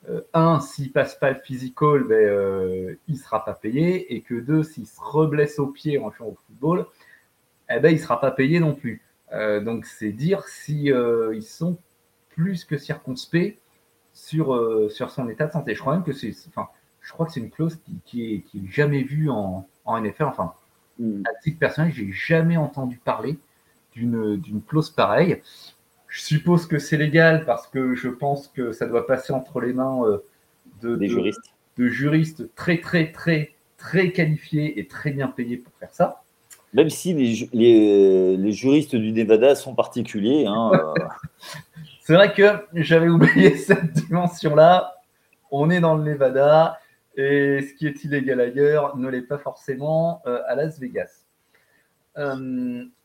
euh, 0.07 0.21
un, 0.35 0.59
s'il 0.59 0.91
passe 0.91 1.15
pas 1.15 1.31
le 1.31 1.39
physical, 1.39 2.03
ben, 2.03 2.13
euh, 2.13 2.93
il 3.07 3.17
sera 3.17 3.43
pas 3.43 3.55
payé, 3.55 4.13
et 4.13 4.21
que 4.21 4.35
deux, 4.35 4.61
s'il 4.61 4.85
se 4.85 5.01
reblesse 5.01 5.57
au 5.57 5.65
pied 5.65 5.97
en 5.97 6.11
jouant 6.11 6.27
au 6.27 6.37
football, 6.45 6.85
eh 7.71 7.79
ben, 7.79 7.89
il 7.89 7.99
sera 7.99 8.21
pas 8.21 8.29
payé 8.29 8.59
non 8.59 8.75
plus. 8.75 9.01
donc 9.31 9.85
c'est 9.85 10.11
dire 10.11 10.47
si 10.47 10.91
ils 11.33 11.43
sont 11.43 11.77
plus 12.29 12.63
que 12.65 12.77
circonspects 12.77 13.57
sur, 14.13 14.89
sur 14.91 15.09
son 15.09 15.27
état 15.29 15.47
de 15.47 15.51
santé. 15.51 15.73
Je 15.75 15.81
crois 15.81 15.93
même 15.95 16.03
que 16.03 16.13
c'est, 16.13 16.33
enfin, 16.47 16.67
je 17.01 17.11
crois 17.11 17.25
que 17.25 17.31
c'est 17.33 17.39
une 17.39 17.49
clause 17.49 17.77
qui, 18.05 18.35
est, 18.35 18.41
qui 18.41 18.59
est 18.59 18.71
jamais 18.71 19.03
vue 19.03 19.29
en, 19.29 19.67
en 19.85 20.01
NFL. 20.01 20.25
Enfin, 20.25 20.53
mm. 20.99 21.23
à 21.25 21.33
titre 21.41 21.59
personnel, 21.59 21.91
j'ai 21.91 22.11
jamais 22.11 22.57
entendu 22.57 22.97
parler 23.03 23.37
d'une, 23.93 24.37
d'une 24.37 24.61
clause 24.61 24.91
pareille. 24.91 25.41
Je 26.17 26.23
suppose 26.23 26.65
que 26.65 26.79
c'est 26.79 26.97
légal 26.97 27.45
parce 27.45 27.67
que 27.67 27.93
je 27.93 28.09
pense 28.09 28.47
que 28.47 28.71
ça 28.71 28.87
doit 28.87 29.05
passer 29.05 29.33
entre 29.33 29.61
les 29.61 29.71
mains 29.71 30.03
euh, 30.03 30.17
de, 30.81 30.95
Des 30.95 31.07
juristes. 31.09 31.53
de 31.77 31.87
juristes 31.89 32.55
très, 32.55 32.79
très, 32.79 33.11
très, 33.11 33.53
très 33.77 34.11
qualifiés 34.11 34.79
et 34.79 34.87
très 34.87 35.11
bien 35.11 35.27
payés 35.27 35.57
pour 35.57 35.71
faire 35.75 35.93
ça. 35.93 36.23
Même 36.73 36.89
si 36.89 37.13
les, 37.13 37.47
les, 37.53 38.35
les 38.35 38.51
juristes 38.51 38.95
du 38.95 39.11
Nevada 39.11 39.53
sont 39.53 39.75
particuliers. 39.75 40.47
Hein, 40.47 40.71
euh. 40.97 41.03
c'est 42.01 42.15
vrai 42.15 42.33
que 42.33 42.65
j'avais 42.73 43.09
oublié 43.09 43.55
cette 43.55 43.93
dimension-là. 43.93 44.95
On 45.51 45.69
est 45.69 45.81
dans 45.81 45.95
le 45.95 46.03
Nevada 46.03 46.79
et 47.15 47.61
ce 47.61 47.75
qui 47.75 47.85
est 47.85 48.03
illégal 48.03 48.41
ailleurs 48.41 48.97
ne 48.97 49.07
l'est 49.07 49.21
pas 49.21 49.37
forcément 49.37 50.23
euh, 50.25 50.41
à 50.47 50.55
Las 50.55 50.79
Vegas. 50.79 51.25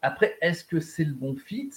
après, 0.01 0.35
est-ce 0.41 0.65
que 0.65 0.81
c'est 0.81 1.05
le 1.05 1.13
bon 1.13 1.37
fit? 1.37 1.73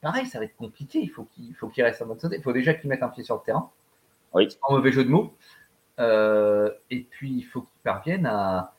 Pareil, 0.00 0.26
ça 0.26 0.38
va 0.38 0.44
être 0.44 0.56
compliqué. 0.56 1.00
Il 1.00 1.10
faut 1.10 1.24
qu'il 1.24 1.54
faut 1.54 1.68
qu'il 1.68 1.84
reste 1.84 2.02
en 2.02 2.06
bonne 2.06 2.18
santé. 2.18 2.36
Il 2.36 2.42
faut 2.42 2.52
déjà 2.52 2.74
qu'il 2.74 2.88
mette 2.88 3.02
un 3.02 3.08
pied 3.08 3.24
sur 3.24 3.36
le 3.36 3.42
terrain. 3.42 3.70
Oui. 4.32 4.48
En 4.62 4.74
mauvais 4.74 4.92
jeu 4.92 5.04
de 5.04 5.10
mots. 5.10 5.34
Euh, 5.98 6.70
et 6.90 7.00
puis, 7.00 7.32
il 7.32 7.42
faut 7.42 7.62
qu'il 7.62 7.80
parvienne 7.82 8.26
à, 8.26 8.72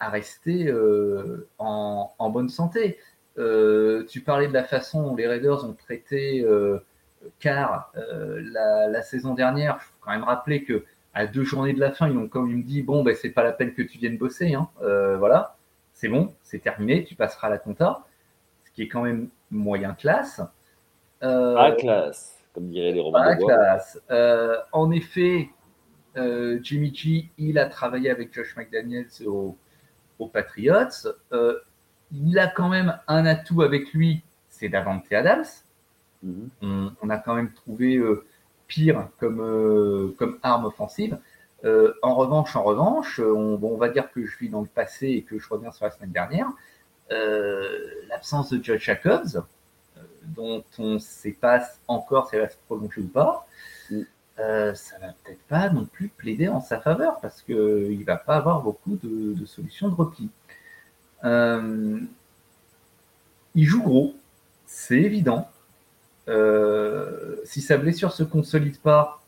rester 0.00 0.68
euh, 0.68 1.48
en, 1.58 2.30
bonne 2.30 2.48
santé. 2.48 2.98
Euh, 3.38 4.04
tu 4.06 4.20
parlais 4.20 4.48
de 4.48 4.52
la 4.52 4.64
façon 4.64 5.02
dont 5.02 5.16
les 5.16 5.26
Raiders 5.26 5.64
ont 5.64 5.74
traité 5.74 6.44
car 7.40 7.92
la, 7.94 9.02
saison 9.02 9.34
dernière. 9.34 9.78
Il 9.80 9.84
faut 9.84 9.94
quand 10.00 10.10
même 10.12 10.24
rappeler 10.24 10.64
que 10.64 10.84
à 11.14 11.26
deux 11.26 11.42
journées 11.42 11.72
de 11.72 11.80
la 11.80 11.90
fin, 11.90 12.08
ils 12.08 12.16
ont 12.16 12.28
quand 12.28 12.42
même 12.42 12.62
dit 12.62 12.82
bon, 12.82 13.02
ben, 13.02 13.16
c'est 13.16 13.30
pas 13.30 13.42
la 13.42 13.52
peine 13.52 13.74
que 13.74 13.82
tu 13.82 13.98
viennes 13.98 14.18
bosser. 14.18 14.54
Hein. 14.54 14.68
voilà, 14.80 15.56
c'est 15.94 16.08
bon, 16.08 16.32
c'est 16.42 16.60
terminé, 16.60 17.04
tu 17.04 17.16
passeras 17.16 17.48
à 17.48 17.50
la 17.50 17.58
compta. 17.58 18.04
Ce 18.64 18.70
qui 18.70 18.82
est 18.82 18.88
quand 18.88 19.02
même 19.02 19.28
moyen 19.50 19.94
classe. 19.94 20.40
À 21.20 21.72
classe, 21.72 22.38
comme 22.54 22.68
diraient 22.68 22.92
les 22.92 23.00
romans. 23.00 23.18
À 23.18 23.34
classe. 23.34 24.00
Euh, 24.10 24.56
en 24.72 24.90
effet, 24.90 25.50
euh, 26.16 26.58
Jimmy 26.62 26.94
G, 26.94 27.30
il 27.38 27.58
a 27.58 27.66
travaillé 27.66 28.10
avec 28.10 28.32
Josh 28.32 28.56
McDaniels 28.56 29.08
aux, 29.26 29.56
Patriots. 30.32 31.08
il 32.12 32.38
a 32.38 32.46
quand 32.48 32.68
même 32.68 32.98
un 33.06 33.26
atout 33.26 33.62
avec 33.62 33.92
lui, 33.92 34.22
c'est 34.48 34.68
Davante 34.68 35.12
Adams. 35.12 35.44
Mhm. 36.24 36.96
on, 37.00 37.10
a 37.10 37.18
quand 37.18 37.36
même 37.36 37.52
trouvé 37.52 38.02
pire 38.66 39.08
comme, 39.20 40.14
comme 40.18 40.38
arme 40.42 40.64
offensive. 40.64 41.18
en 41.64 42.14
revanche, 42.14 42.56
en 42.56 42.64
revanche, 42.64 43.20
on, 43.20 43.60
on, 43.62 43.76
va 43.76 43.88
dire 43.88 44.10
que 44.10 44.24
je 44.26 44.36
vis 44.38 44.48
dans 44.48 44.60
le 44.60 44.66
passé 44.66 45.06
et 45.08 45.22
que 45.22 45.38
je 45.38 45.48
reviens 45.48 45.70
sur 45.70 45.84
la 45.84 45.92
semaine 45.92 46.10
dernière. 46.10 46.48
L'absence 48.08 48.50
de 48.50 48.62
Josh 48.62 48.82
Jacobs, 48.82 49.44
dont 50.34 50.64
on 50.78 50.94
ne 50.94 50.98
sait 50.98 51.32
pas 51.32 51.62
encore 51.86 52.28
si 52.28 52.36
elle 52.36 52.42
va 52.42 52.48
se 52.48 52.56
prolonger 52.66 53.00
ou 53.00 53.08
pas, 53.08 53.46
mm. 53.90 54.00
euh, 54.40 54.74
ça 54.74 54.98
va 54.98 55.08
peut-être 55.24 55.42
pas 55.44 55.70
non 55.70 55.84
plus 55.84 56.08
plaider 56.08 56.48
en 56.48 56.60
sa 56.60 56.80
faveur 56.80 57.20
parce 57.20 57.42
qu'il 57.42 57.98
ne 57.98 58.04
va 58.04 58.16
pas 58.16 58.36
avoir 58.36 58.62
beaucoup 58.62 58.98
de, 59.02 59.44
solutions 59.46 59.88
de 59.88 59.94
repli. 59.94 60.28
Euh, 61.24 62.00
il 63.54 63.64
joue 63.64 63.82
gros, 63.82 64.14
c'est 64.66 65.00
évident. 65.00 65.48
Euh, 66.28 67.36
si 67.44 67.60
sa 67.60 67.78
blessure 67.78 68.12
se 68.12 68.22
consolide 68.22 68.78
pas, 68.78 69.22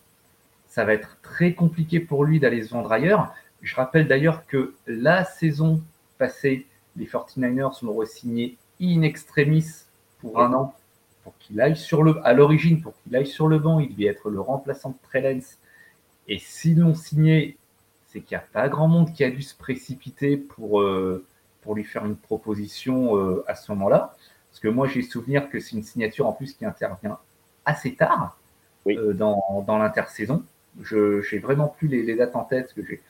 ça 0.69 0.85
va 0.85 0.93
être 0.93 1.17
très 1.23 1.55
compliqué 1.55 1.99
pour 1.99 2.25
lui 2.25 2.39
d'aller 2.39 2.63
se 2.63 2.71
vendre 2.71 2.93
ailleurs. 2.93 3.35
Je 3.63 3.75
rappelle 3.75 4.07
d'ailleurs 4.07 4.47
que 4.47 4.75
la 4.87 5.25
saison 5.25 5.83
passée, 6.19 6.67
les 6.97 7.07
49ers 7.07 7.85
l'ont 7.85 7.95
re-signé 7.95 8.57
in 8.81 9.03
extremis 9.03 9.67
pour 10.21 10.41
un 10.41 10.53
an 10.55 10.75
pour 11.23 11.37
qu'il 11.39 11.61
aille 11.61 11.77
sur 11.77 12.03
le, 12.03 12.17
à 12.27 12.33
l'origine, 12.33 12.81
pour 12.81 12.95
qu'il 13.03 13.15
aille 13.15 13.27
sur 13.27 13.49
le 13.49 13.59
banc, 13.59 13.81
il 13.81 13.91
devait 13.91 14.07
être 14.07 14.31
le 14.31 14.41
remplaçant 14.41 14.91
de 14.91 14.97
Trellens. 15.03 15.59
Et 16.29 16.39
s'ils 16.39 16.79
l'ont 16.79 16.95
signé, 16.95 17.57
c'est 18.09 18.21
qu'il 18.21 18.37
n'y 18.37 18.43
a 18.43 18.47
pas 18.53 18.69
grand 18.69 18.89
monde 18.89 19.13
qui 19.13 19.25
a 19.25 19.31
dû 19.31 19.43
se 19.43 19.55
précipiter 19.55 20.37
pour, 20.37 20.81
euh, 20.81 21.25
pour 21.63 21.75
lui 21.75 21.85
faire 21.85 22.07
une 22.07 22.17
proposition 22.17 23.17
euh, 23.17 23.45
à 23.47 23.55
ce 23.55 23.71
moment-là. 23.73 24.17
Parce 24.51 24.61
que 24.61 24.69
moi, 24.69 24.89
j'ai 24.89 25.03
souvenir 25.03 25.49
que 25.49 25.61
c'est 25.61 25.77
une 25.77 25.83
signature 25.83 26.27
en 26.27 26.33
plus 26.33 26.55
qui 26.55 26.65
intervient 26.65 27.19
assez 27.65 27.95
tard 27.95 28.37
euh, 28.89 29.13
dans, 29.13 29.65
dans 29.67 29.79
l'intersaison. 29.79 30.43
Je 30.81 31.21
n'ai 31.33 31.41
vraiment 31.41 31.69
plus 31.69 31.89
les, 31.89 32.15
dates 32.17 32.35
en 32.35 32.45
tête, 32.45 32.65
parce 32.65 32.75
que 32.75 32.85
j'ai 32.85 33.01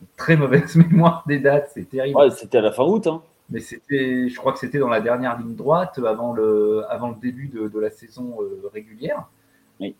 une 0.00 0.06
très 0.16 0.36
mauvaise 0.36 0.76
mémoire 0.90 1.24
des 1.26 1.38
dates, 1.38 1.70
c'est 1.72 1.88
terrible. 1.88 2.32
c'était 2.32 2.58
à 2.58 2.62
la 2.62 2.72
fin 2.72 2.84
août. 2.84 3.06
Hein 3.06 3.22
mais 3.50 3.60
c'était, 3.60 4.28
je 4.28 4.36
crois 4.36 4.52
que 4.52 4.60
c'était 4.60 4.78
dans 4.78 4.88
la 4.88 5.00
dernière 5.00 5.38
ligne 5.38 5.56
droite 5.56 5.98
avant 5.98 6.32
le, 6.32 6.84
avant 6.88 7.10
le 7.10 7.16
début 7.16 7.48
de, 7.48 7.78
la 7.78 7.90
saison 7.90 8.40
euh, 8.40 8.68
régulière. 8.72 9.28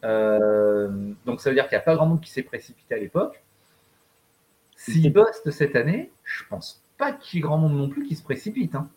Euh, 0.04 1.12
donc 1.26 1.40
ça 1.40 1.50
veut 1.50 1.56
dire 1.56 1.68
qu'il 1.68 1.76
n'y 1.76 1.82
a 1.82 1.84
pas 1.84 1.96
grand 1.96 2.06
monde 2.06 2.20
qui 2.20 2.30
s'est 2.30 2.44
précipité 2.44 2.94
à 2.94 2.98
l'époque. 2.98 3.42
S'il 4.76 5.12
bosse 5.12 5.42
cette 5.50 5.74
année, 5.74 6.12
je 6.22 6.44
pense 6.48 6.82
pas 6.96 7.12
qu'il 7.12 7.38
y 7.38 7.40
ait 7.40 7.42
grand 7.42 7.58
monde 7.58 7.76
non 7.76 7.88
plus 7.88 8.06
qui 8.06 8.14
se 8.14 8.22
précipite. 8.22 8.74
Hein. 8.74 8.88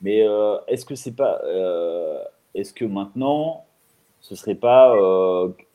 Mais 0.00 0.26
euh, 0.26 0.56
est-ce 0.66 0.84
que 0.84 0.94
c'est 0.94 1.14
pas, 1.14 1.40
est-ce 2.54 2.72
que 2.72 2.84
maintenant, 2.84 3.66
ce 4.20 4.34
serait 4.34 4.54
pas 4.54 4.94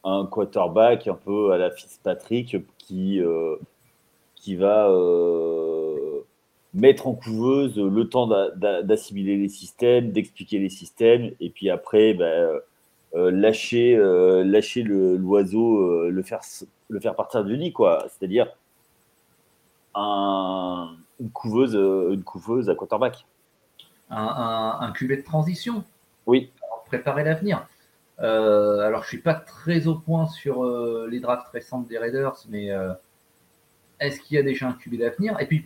un 0.03 0.25
quarterback 0.25 1.07
un 1.07 1.15
peu 1.15 1.51
à 1.51 1.57
la 1.57 1.71
Fitzpatrick 1.71 2.57
qui 2.77 3.21
qui 4.35 4.55
va 4.55 4.87
mettre 6.73 7.07
en 7.07 7.13
couveuse 7.13 7.77
le 7.77 8.09
temps 8.09 8.27
d'assimiler 8.27 9.37
les 9.37 9.49
systèmes, 9.49 10.11
d'expliquer 10.11 10.59
les 10.59 10.69
systèmes, 10.69 11.31
et 11.39 11.49
puis 11.49 11.69
après, 11.69 12.13
ben, 12.13 12.25
euh, 12.25 12.59
euh, 13.15 13.31
lâcher, 13.31 13.95
euh, 13.95 14.43
lâcher 14.43 14.83
l'oiseau, 14.83 16.09
le, 16.09 16.23
faire, 16.23 16.41
le 16.89 16.99
faire 16.99 17.15
partir 17.15 17.43
du 17.43 17.57
nid, 17.57 17.73
quoi. 17.73 18.05
C'est-à-dire 18.09 18.47
un, 19.95 20.95
une, 21.19 21.31
couveuse, 21.31 21.75
une 21.75 22.23
couveuse 22.23 22.69
à 22.69 22.75
quarterback. 22.75 23.25
Un, 24.11 24.17
un, 24.17 24.79
un 24.81 24.91
de 24.91 25.21
transition. 25.23 25.83
Oui. 26.27 26.51
Pour 26.59 26.83
préparer 26.83 27.23
l'avenir. 27.23 27.65
alors, 28.19 29.03
je 29.03 29.07
suis 29.07 29.21
pas 29.21 29.33
très 29.33 29.87
au 29.87 29.95
point 29.95 30.27
sur 30.27 30.63
les 31.07 31.19
drafts 31.19 31.47
récentes 31.51 31.87
des 31.87 31.97
Raiders, 31.97 32.37
mais 32.49 32.69
est-ce 33.99 34.19
qu'il 34.21 34.37
y 34.37 34.39
a 34.39 34.43
déjà 34.43 34.67
un 34.67 34.73
QB 34.73 34.97
d'avenir? 34.97 35.39
Et 35.39 35.47
puis, 35.47 35.65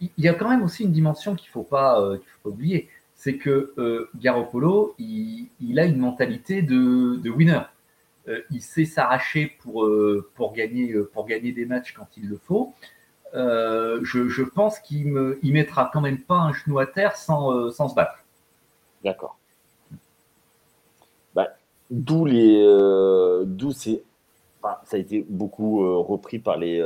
il 0.00 0.10
y 0.24 0.28
a 0.28 0.34
quand 0.34 0.48
même 0.48 0.62
aussi 0.62 0.84
une 0.84 0.92
dimension 0.92 1.34
qu'il 1.34 1.48
ne 1.48 1.52
faut, 1.52 1.62
pas, 1.62 2.00
euh, 2.00 2.18
faut 2.42 2.50
oublier. 2.50 2.88
C'est 3.14 3.36
que 3.36 3.72
euh, 3.78 4.08
Garoppolo, 4.16 4.94
il, 4.98 5.78
a 5.78 5.84
une 5.84 5.98
mentalité 5.98 6.62
de, 6.62 7.28
winner. 7.28 7.60
Euh, 8.28 8.40
il 8.50 8.62
sait 8.62 8.84
s'arracher 8.84 9.56
pour, 9.60 9.88
pour, 10.34 10.52
gagner, 10.52 10.94
pour 11.12 11.26
gagner 11.26 11.52
des 11.52 11.64
matchs 11.64 11.92
quand 11.92 12.06
il 12.16 12.28
le 12.28 12.36
faut. 12.36 12.74
Je, 13.34 14.42
pense 14.42 14.78
qu'il 14.78 15.12
ne 15.12 15.36
mettra 15.42 15.90
quand 15.92 16.00
même 16.00 16.20
pas 16.20 16.36
un 16.36 16.52
genou 16.52 16.78
à 16.78 16.86
terre 16.86 17.16
sans, 17.16 17.70
sans 17.70 17.88
se 17.88 17.94
battre. 17.94 18.24
D'accord. 19.02 19.36
Bah, 21.34 21.48
d'où 21.90 22.24
les, 22.24 22.62
d'où 23.46 23.72
ça 23.72 23.90
a 24.92 24.96
été 24.96 25.26
beaucoup 25.28 26.02
repris 26.04 26.38
par 26.38 26.56
les, 26.56 26.80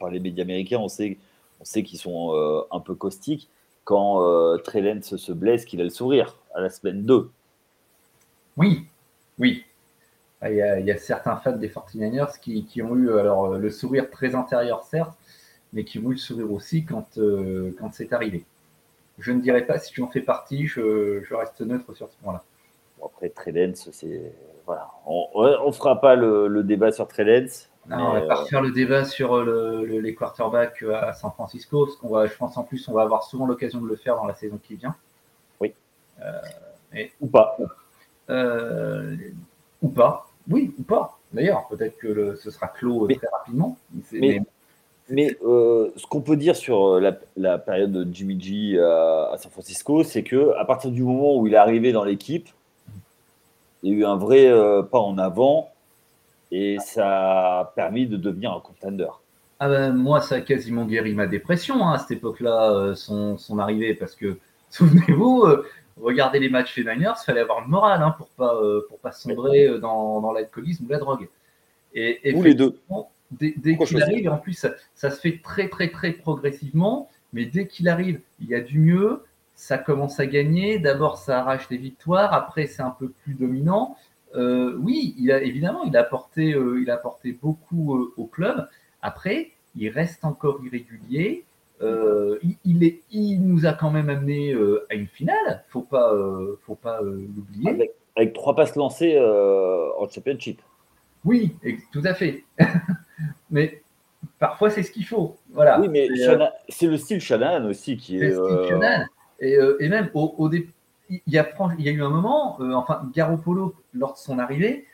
par 0.00 0.08
les 0.08 0.18
médias 0.18 0.44
américains. 0.44 0.78
On 0.78 0.88
sait 0.88 1.18
on 1.64 1.66
sait 1.66 1.82
qu'ils 1.82 1.98
sont 1.98 2.34
euh, 2.34 2.60
un 2.70 2.80
peu 2.80 2.94
caustiques. 2.94 3.48
Quand 3.84 4.22
euh, 4.22 4.58
Trellens 4.58 5.00
se 5.00 5.32
blesse, 5.32 5.64
qu'il 5.64 5.80
a 5.80 5.84
le 5.84 5.90
sourire 5.90 6.36
à 6.54 6.60
la 6.60 6.68
semaine 6.68 7.04
2. 7.04 7.30
Oui, 8.58 8.86
oui. 9.38 9.64
Ah, 10.42 10.50
il 10.50 10.84
y, 10.84 10.90
a, 10.90 10.98
certains 10.98 11.36
fans 11.36 11.56
des 11.56 11.70
49ers 11.70 12.38
qui, 12.38 12.82
ont 12.82 12.94
eu 12.96 13.18
alors, 13.18 13.56
le 13.56 13.70
sourire 13.70 14.10
très 14.10 14.34
intérieur, 14.34 14.82
certes, 14.82 15.14
mais 15.72 15.84
qui 15.84 15.98
ont 15.98 16.10
eu 16.10 16.14
le 16.14 16.18
sourire 16.18 16.52
aussi 16.52 16.84
quand, 16.84 17.16
euh, 17.16 17.74
quand 17.78 17.94
c'est 17.94 18.12
arrivé. 18.12 18.44
Je 19.18 19.32
ne 19.32 19.40
dirais 19.40 19.64
pas 19.64 19.78
si 19.78 19.94
j'en 19.94 20.08
fais 20.08 20.20
partie, 20.20 20.66
je, 20.66 21.22
reste 21.34 21.62
neutre 21.62 21.94
sur 21.94 22.10
ce 22.10 22.16
point-là. 22.22 22.44
après, 23.02 23.30
Trellens, 23.30 23.88
c'est. 23.90 24.34
Voilà. 24.66 24.90
On 25.06 25.66
ne 25.66 25.72
fera 25.72 25.98
pas 25.98 26.14
le, 26.14 26.46
le 26.46 26.62
débat 26.62 26.92
sur 26.92 27.08
Trellens. 27.08 27.68
On 27.90 28.12
va 28.12 28.20
pas 28.22 28.34
refaire 28.36 28.62
le 28.62 28.70
débat 28.70 29.04
sur 29.04 29.34
euh, 29.34 29.84
les 29.84 30.14
quarterbacks 30.14 30.82
euh, 30.82 30.94
à 30.94 31.12
San 31.12 31.30
Francisco, 31.32 31.84
parce 31.86 31.96
qu'on 31.96 32.08
va, 32.08 32.26
je 32.26 32.34
pense 32.34 32.56
en 32.56 32.64
plus, 32.64 32.88
on 32.88 32.92
va 32.92 33.02
avoir 33.02 33.24
souvent 33.24 33.46
l'occasion 33.46 33.80
de 33.80 33.86
le 33.86 33.96
faire 33.96 34.16
dans 34.16 34.26
la 34.26 34.34
saison 34.34 34.58
qui 34.62 34.76
vient. 34.76 34.94
Oui. 35.60 35.74
Euh, 36.22 36.40
ou 37.20 37.26
pas. 37.26 37.56
ou 39.82 39.88
pas. 39.88 40.26
Oui, 40.48 40.74
ou 40.78 40.82
pas. 40.82 41.18
D'ailleurs, 41.32 41.66
peut-être 41.68 41.98
que 41.98 42.36
ce 42.36 42.50
sera 42.50 42.68
clos 42.68 43.06
très 43.08 43.28
rapidement. 43.32 43.76
Mais, 45.08 45.36
ce 45.40 46.06
qu'on 46.06 46.22
peut 46.22 46.36
dire 46.36 46.56
sur 46.56 47.00
la, 47.00 47.58
période 47.58 47.92
de 47.92 48.14
Jimmy 48.14 48.40
G 48.40 48.78
à, 48.80 49.36
San 49.38 49.50
Francisco, 49.50 50.04
c'est 50.04 50.22
que 50.22 50.54
à 50.56 50.64
partir 50.64 50.90
du 50.90 51.02
moment 51.02 51.36
où 51.36 51.46
il 51.46 51.54
est 51.54 51.58
arrivé 51.58 51.92
dans 51.92 52.04
l'équipe, 52.04 52.48
il 53.82 53.92
y 53.92 53.94
a 53.94 53.98
eu 53.98 54.04
un 54.06 54.16
vrai 54.16 54.50
pas 54.90 55.00
en 55.00 55.18
avant 55.18 55.73
et 56.54 56.78
ça 56.78 57.60
a 57.60 57.64
permis 57.74 58.06
de 58.06 58.16
devenir 58.16 58.52
un 58.52 58.60
contender. 58.60 59.08
Ah 59.58 59.68
ben, 59.68 59.92
moi, 59.92 60.20
ça 60.20 60.36
a 60.36 60.40
quasiment 60.40 60.84
guéri 60.84 61.12
ma 61.12 61.26
dépression 61.26 61.84
hein, 61.84 61.94
à 61.94 61.98
cette 61.98 62.12
époque-là, 62.12 62.70
euh, 62.70 62.94
son, 62.94 63.36
son, 63.38 63.58
arrivée, 63.58 63.94
parce 63.94 64.14
que 64.14 64.38
souvenez-vous, 64.70 65.42
euh, 65.42 65.66
regardez 66.00 66.38
les 66.38 66.48
matchs 66.48 66.76
des 66.76 66.84
Niners, 66.84 67.14
il 67.20 67.24
fallait 67.24 67.40
avoir 67.40 67.60
le 67.60 67.66
moral 67.66 68.00
hein, 68.02 68.14
pour 68.16 68.28
pas 68.28 68.54
euh, 68.54 68.86
pour 68.88 69.00
pas 69.00 69.10
sombrer 69.10 69.80
dans, 69.80 70.20
dans 70.20 70.30
l'alcoolisme 70.30 70.84
ou 70.86 70.88
la 70.90 70.98
drogue. 70.98 71.28
Et, 71.92 72.34
ou 72.34 72.42
les 72.42 72.54
deux. 72.54 72.78
Dès, 73.32 73.54
dès 73.56 73.76
qu'il 73.76 74.00
arrive, 74.00 74.26
et 74.26 74.28
en 74.28 74.38
plus 74.38 74.52
ça, 74.52 74.70
ça, 74.94 75.10
se 75.10 75.20
fait 75.20 75.40
très 75.42 75.68
très 75.68 75.90
très 75.90 76.12
progressivement, 76.12 77.08
mais 77.32 77.46
dès 77.46 77.66
qu'il 77.66 77.88
arrive, 77.88 78.20
il 78.40 78.46
y 78.46 78.54
a 78.54 78.60
du 78.60 78.78
mieux, 78.78 79.24
ça 79.56 79.76
commence 79.76 80.20
à 80.20 80.26
gagner. 80.26 80.78
D'abord, 80.78 81.18
ça 81.18 81.40
arrache 81.40 81.68
des 81.68 81.78
victoires, 81.78 82.32
après 82.32 82.66
c'est 82.66 82.82
un 82.82 82.94
peu 82.96 83.08
plus 83.08 83.34
dominant. 83.34 83.96
Euh, 84.34 84.76
oui, 84.78 85.14
il 85.18 85.30
a, 85.30 85.42
évidemment, 85.42 85.84
il 85.84 85.96
a 85.96 86.00
apporté, 86.00 86.54
euh, 86.54 86.80
il 86.80 86.90
a 86.90 86.94
apporté 86.94 87.32
beaucoup 87.32 87.96
euh, 87.96 88.12
au 88.16 88.26
club. 88.26 88.68
Après, 89.02 89.52
il 89.76 89.88
reste 89.88 90.24
encore 90.24 90.60
irrégulier. 90.64 91.44
Il, 92.64 92.82
est, 92.82 93.00
il, 93.10 93.42
nous 93.42 93.66
a 93.66 93.74
quand 93.74 93.90
même 93.90 94.08
amené 94.08 94.54
à 94.90 94.94
une 94.94 95.06
finale. 95.06 95.64
Faut 95.68 95.82
pas, 95.82 96.14
faut 96.62 96.76
pas 96.76 97.02
l'oublier. 97.02 97.90
Avec, 98.16 98.32
trois 98.32 98.54
passes 98.54 98.74
lancées 98.74 99.20
en 99.20 100.08
championship. 100.08 100.62
Oui, 101.26 101.54
tout 101.92 102.00
à 102.04 102.14
fait. 102.14 102.44
mais 103.50 103.82
parfois, 104.38 104.70
c'est 104.70 104.82
ce 104.82 104.90
qu'il 104.90 105.04
faut. 105.04 105.36
Voilà. 105.50 105.78
Oui, 105.78 105.88
mais 105.90 106.08
c'est 106.70 106.86
le 106.86 106.96
style 106.96 107.20
Shannon 107.20 107.68
aussi 107.68 107.98
qui 107.98 108.16
est. 108.16 108.30
Le 108.30 108.32
style 108.32 109.08
Et, 109.40 109.58
et, 109.80 109.88
même 109.90 110.08
au, 110.14 110.34
au, 110.38 110.48
il 111.26 111.32
y, 111.32 111.38
a, 111.38 111.46
eu 111.90 112.02
un 112.02 112.10
moment, 112.10 112.60
euh, 112.60 112.72
enfin, 112.72 113.10
Garoppolo, 113.14 113.74
lors 113.92 114.14
de 114.14 114.18
son 114.18 114.38
arrivée, 114.38 114.86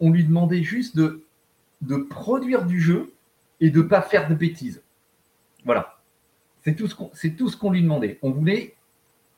on 0.00 0.10
lui 0.10 0.24
demandait 0.24 0.62
juste 0.62 0.96
de, 0.96 1.24
de 1.80 1.96
produire 1.96 2.64
du 2.64 2.80
jeu 2.80 3.12
et 3.60 3.70
de 3.70 3.82
ne 3.82 3.88
pas 3.88 4.02
faire 4.02 4.28
de 4.28 4.34
bêtises. 4.34 4.82
Voilà. 5.64 5.98
C'est 6.62 6.74
tout 6.74 6.88
ce 7.48 7.56
qu'on 7.56 7.70
lui 7.70 7.82
demandait. 7.82 8.18
On 8.22 8.30
voulait 8.30 8.74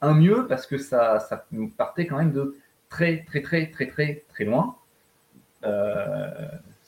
un 0.00 0.14
mieux 0.14 0.46
parce 0.46 0.66
que 0.66 0.78
ça, 0.78 1.20
ça 1.20 1.46
nous 1.52 1.68
partait 1.68 2.06
quand 2.06 2.18
même 2.18 2.32
de 2.32 2.56
très, 2.88 3.24
très, 3.24 3.42
très, 3.42 3.70
très, 3.70 3.86
très, 3.86 4.24
très 4.28 4.44
loin. 4.44 4.76
Euh, 5.64 6.30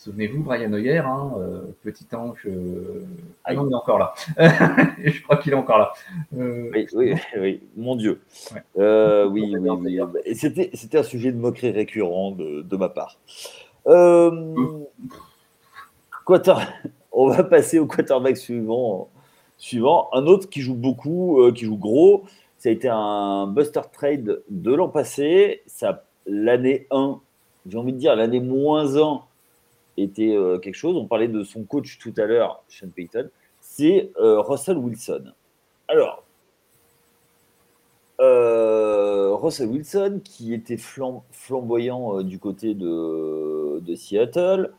Souvenez-vous, 0.02 0.42
Brian 0.42 0.72
Hoyer, 0.72 0.96
hein, 0.96 1.30
euh, 1.36 1.60
petit 1.82 2.06
ange. 2.14 2.46
Euh, 2.46 3.04
ah 3.44 3.52
non, 3.52 3.66
il 3.68 3.72
est 3.72 3.74
encore 3.74 3.98
là. 3.98 4.14
je 5.04 5.22
crois 5.24 5.36
qu'il 5.36 5.52
est 5.52 5.56
encore 5.56 5.76
là. 5.76 5.92
Euh, 6.38 6.70
oui, 6.72 6.86
oui, 6.94 7.14
oui, 7.36 7.60
mon 7.76 7.96
Dieu. 7.96 8.22
oui, 8.76 9.54
oui, 9.54 9.68
oui. 9.68 10.00
C'était, 10.34 10.96
un 10.96 11.02
sujet 11.02 11.32
de 11.32 11.36
moquerie 11.36 11.72
récurrent 11.72 12.30
de, 12.30 12.62
de 12.62 12.76
ma 12.78 12.88
part. 12.88 13.18
Quarter... 16.26 16.54
on 17.12 17.28
va 17.28 17.44
passer 17.44 17.78
au 17.78 17.84
quarterback 17.86 18.38
suivant. 18.38 19.10
Suivant, 19.58 20.08
un 20.14 20.24
autre 20.24 20.48
qui 20.48 20.62
joue 20.62 20.76
beaucoup, 20.76 21.42
qui 21.54 21.66
joue 21.66 21.76
gros, 21.76 22.24
ça 22.56 22.70
a 22.70 22.72
été 22.72 22.88
un 22.90 23.46
buster 23.48 23.82
trade 23.92 24.40
de 24.48 24.74
l'an 24.74 24.88
passé. 24.88 25.60
Ça, 25.66 26.04
l'année 26.24 26.86
1, 26.90 27.20
j'ai 27.68 27.76
envie 27.76 27.92
de 27.92 27.98
dire 27.98 28.16
l'année 28.16 28.40
moins 28.40 28.96
1 28.96 29.24
était 29.96 30.34
euh, 30.34 30.58
quelque 30.58 30.74
chose. 30.74 30.96
On 30.96 31.06
parlait 31.06 31.28
de 31.28 31.44
son 31.44 31.64
coach 31.64 31.98
tout 31.98 32.14
à 32.16 32.24
l'heure, 32.24 32.62
Sean 32.68 32.88
Payton. 32.94 33.28
C'est 33.60 34.10
euh, 34.18 34.40
Russell 34.40 34.78
Wilson. 34.78 35.32
Alors, 35.88 36.24
Russell 38.18 39.68
Wilson, 39.68 40.20
qui 40.22 40.52
était 40.52 40.76
flamboyant 40.76 42.22
du 42.22 42.38
côté 42.38 42.74
de, 42.74 43.94
Seattle, 43.96 44.72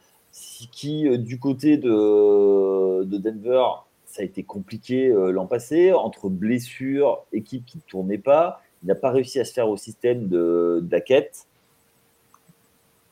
qui 0.71 1.17
du 1.17 1.39
côté 1.39 1.77
de, 1.77 3.03
de 3.03 3.17
Denver 3.17 3.63
ça 4.11 4.21
a 4.21 4.25
été 4.25 4.43
compliqué 4.43 5.07
euh, 5.07 5.31
l'an 5.31 5.47
passé, 5.47 5.93
entre 5.93 6.29
blessures, 6.29 7.23
équipe 7.31 7.65
qui 7.65 7.77
ne 7.77 7.83
tournait 7.89 8.17
pas. 8.17 8.61
Il 8.83 8.87
n'a 8.87 8.95
pas 8.95 9.09
réussi 9.09 9.39
à 9.39 9.45
se 9.45 9.53
faire 9.53 9.69
au 9.69 9.77
système 9.77 10.27
de 10.27 10.81
d'Aquette. 10.83 11.47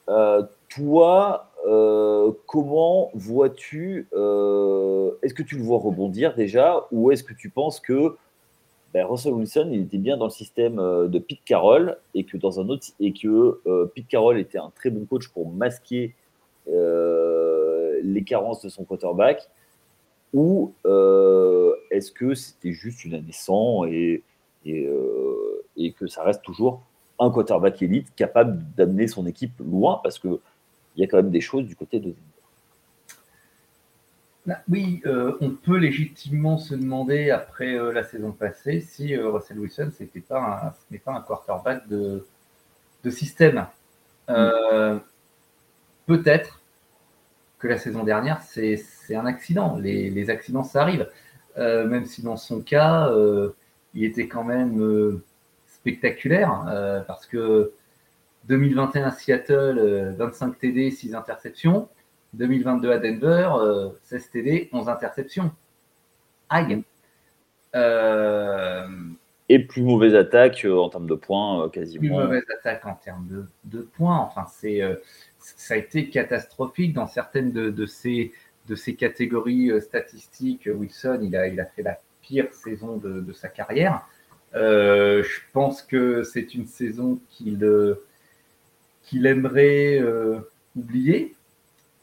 Euh, 0.09 0.43
toi, 0.67 1.48
euh, 1.67 2.31
comment 2.47 3.11
vois-tu 3.13 4.07
Est-ce 4.11 5.33
que 5.33 5.43
tu 5.43 5.57
le 5.57 5.63
vois 5.63 5.79
rebondir 5.79 6.35
déjà 6.35 6.87
Ou 6.91 7.11
est-ce 7.11 7.23
que 7.23 7.33
tu 7.33 7.49
penses 7.49 7.79
que 7.79 8.15
ben, 8.93 9.05
Russell 9.05 9.33
Wilson 9.33 9.69
il 9.71 9.81
était 9.81 9.97
bien 9.97 10.17
dans 10.17 10.25
le 10.25 10.31
système 10.31 10.77
de 10.77 11.19
Pete 11.19 11.43
Carroll 11.45 11.97
et 12.15 12.23
que 12.23 12.37
dans 12.37 12.59
un 12.59 12.69
autre 12.69 12.87
et 12.99 13.13
que 13.13 13.61
Pete 13.93 14.07
Carroll 14.07 14.39
était 14.39 14.57
un 14.57 14.71
très 14.75 14.89
bon 14.89 15.05
coach 15.05 15.27
pour 15.27 15.49
masquer 15.49 16.15
les 16.65 18.23
carences 18.23 18.61
de 18.63 18.69
son 18.69 18.83
quarterback 18.83 19.49
ou 20.33 20.73
euh, 20.85 21.75
est-ce 21.91 22.11
que 22.11 22.33
c'était 22.35 22.71
juste 22.71 23.03
une 23.05 23.15
année 23.15 23.31
sans 23.31 23.85
et, 23.85 24.23
euh, 24.67 25.65
et, 25.75 25.91
que 25.93 26.07
ça 26.07 26.23
reste 26.23 26.43
toujours 26.43 26.83
un 27.17 27.31
quarterback 27.31 27.81
élite 27.81 28.13
capable 28.15 28.63
d'amener 28.77 29.07
son 29.07 29.25
équipe 29.25 29.53
loin? 29.59 29.99
Parce 30.03 30.19
qu'il 30.99 31.05
y 31.05 31.07
a 31.07 31.11
quand 31.11 31.17
même 31.17 31.31
des 31.31 31.41
choses 31.41 31.65
du 31.65 31.75
côté 31.75 31.99
de 31.99 32.13
bah, 34.45 34.59
oui, 34.69 35.01
euh, 35.05 35.37
on 35.41 35.51
peut 35.51 35.77
légitimement 35.77 36.57
se 36.57 36.73
demander 36.73 37.29
après 37.29 37.75
la 37.93 38.03
saison 38.03 38.31
passée 38.31 38.79
si 38.81 39.15
Russell 39.15 39.59
Wilson 39.59 39.91
c'était 39.95 40.21
pas 40.21 40.75
n'est 40.89 40.97
pas 40.97 41.13
un 41.13 41.21
quarterback 41.21 41.87
de, 41.87 42.25
de 43.03 43.09
système. 43.09 43.67
Peut-être, 46.07 46.59
que 47.59 47.67
la 47.67 47.77
saison 47.77 48.03
dernière, 48.03 48.41
c'est 48.41 48.81
un 49.11 49.25
accident. 49.25 49.77
Les, 49.77 50.29
accidents, 50.29 50.63
ça 50.63 50.81
arrive. 50.81 51.07
Euh, 51.57 51.85
même 51.85 52.05
si 52.05 52.23
dans 52.23 52.37
son 52.37 52.61
cas, 52.61 53.09
euh, 53.09 53.49
il 53.93 54.05
était 54.05 54.27
quand 54.27 54.45
même 54.45 54.81
euh, 54.81 55.23
spectaculaire, 55.67 57.03
parce 57.07 57.25
que 57.25 57.73
2021 58.45 59.03
à 59.03 59.11
Seattle, 59.11 60.15
25 60.17 60.57
TD, 60.57 60.91
6 60.91 61.15
interceptions. 61.15 61.89
2022 62.33 62.91
à 62.91 62.97
Denver, 62.99 63.49
16 64.03 64.29
TD, 64.29 64.69
11 64.71 64.89
interceptions. 64.89 65.51
Aïe. 66.49 66.83
Et 69.51 69.59
plus 69.59 69.81
mauvaise 69.81 70.13
attaque 70.15 70.65
en 70.69 70.89
termes 70.89 71.07
de 71.07 71.15
points, 71.15 71.69
quasiment. 71.69 71.99
Plus 71.99 72.09
mauvaise 72.09 72.45
attaque 72.59 72.85
en 72.85 72.93
termes 72.93 73.27
de, 73.27 73.45
de 73.65 73.81
points. 73.81 74.17
Enfin, 74.17 74.45
c'est 74.47 74.83
ça 75.39 75.73
a 75.73 75.77
été 75.77 76.09
catastrophique 76.09 76.93
dans 76.93 77.07
certaines 77.07 77.51
de, 77.51 77.85
ces, 77.85 78.31
de 78.67 78.75
ces 78.75 78.95
catégories 78.95 79.71
euh, 79.71 79.79
statistiques. 79.79 80.67
Wilson, 80.71 81.19
il 81.23 81.35
a, 81.35 81.47
il 81.47 81.59
a 81.59 81.65
fait 81.65 81.83
la 81.83 81.97
pire 82.21 82.53
saison 82.53 82.97
de, 82.97 83.31
sa 83.33 83.47
carrière. 83.47 84.05
Euh, 84.55 85.23
je 85.23 85.39
pense 85.53 85.81
que 85.81 86.23
c'est 86.23 86.53
une 86.53 86.65
saison 86.65 87.19
qu'il 87.29 87.63
euh, 87.63 88.03
qu'il 89.03 89.25
aimerait 89.25 90.01
oublier. 90.75 91.35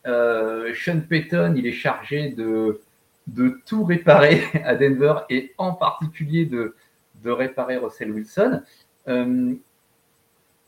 Sean 0.04 1.00
Payton, 1.08 1.54
il 1.56 1.66
est 1.66 1.72
chargé 1.72 2.30
de, 2.30 2.80
de 3.26 3.60
tout 3.66 3.84
réparer 3.84 4.42
à 4.64 4.74
Denver 4.74 5.20
et 5.30 5.54
en 5.58 5.72
particulier 5.72 6.46
de, 6.46 6.74
de 7.22 7.30
réparer 7.30 7.76
Russell 7.76 8.12
Wilson. 8.12 8.62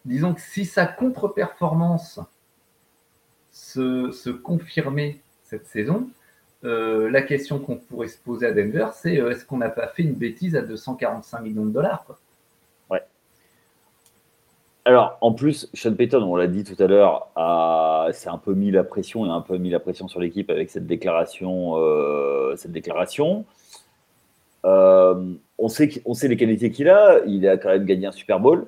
disons 0.05 0.35
que 0.35 0.41
si 0.41 0.65
sa 0.65 0.87
contre-performance 0.87 2.21
se, 3.59 4.31
confirmer 4.31 5.21
cette 5.43 5.67
saison, 5.67 6.09
euh, 6.65 7.11
la 7.11 7.23
question 7.23 7.59
qu'on 7.59 7.77
pourrait 7.77 8.09
se 8.09 8.19
poser 8.19 8.47
à 8.47 8.53
Denver, 8.53 8.89
c'est 8.95 9.21
euh, 9.21 9.31
est-ce 9.31 9.45
qu'on 9.45 9.59
n'a 9.59 9.71
pas 9.71 9.89
fait 9.89 10.03
une 10.03 10.15
bêtise 10.15 10.57
à 10.57 10.63
245 10.63 11.41
millions 11.41 11.65
de 11.65 11.71
dollars. 11.71 12.05
Alors, 14.85 15.19
en 15.21 15.33
plus, 15.33 15.69
Sean 15.75 15.95
Payton, 15.95 16.23
on 16.23 16.37
l'a 16.37 16.47
dit 16.47 16.65
tout 16.65 16.83
à 16.83 16.87
l'heure, 16.87 17.29
c'est 18.15 18.31
un 18.31 18.39
peu 18.39 18.55
mis 18.55 18.71
la 18.71 18.85
pression 18.85 19.27
et 19.27 19.29
un 19.29 19.43
peu 19.43 19.59
mis 19.59 19.71
la 19.71 19.81
pression 19.81 20.09
sur 20.09 20.21
l'équipe 20.21 20.49
avec 20.51 20.71
cette 20.71 20.87
déclaration. 20.87 21.77
Euh, 21.77 22.57
cette 22.57 22.73
déclaration. 22.73 23.45
on, 24.65 25.69
sait, 25.69 26.03
on 26.07 26.15
sait 26.15 26.29
les 26.29 26.37
qualités 26.37 26.71
qu'il 26.71 26.89
a. 26.89 27.21
Il 27.27 27.47
a 27.47 27.59
quand 27.59 27.69
même 27.69 27.85
gagné 27.85 28.07
un 28.07 28.13
Super 28.13 28.41
Bowl 28.41 28.67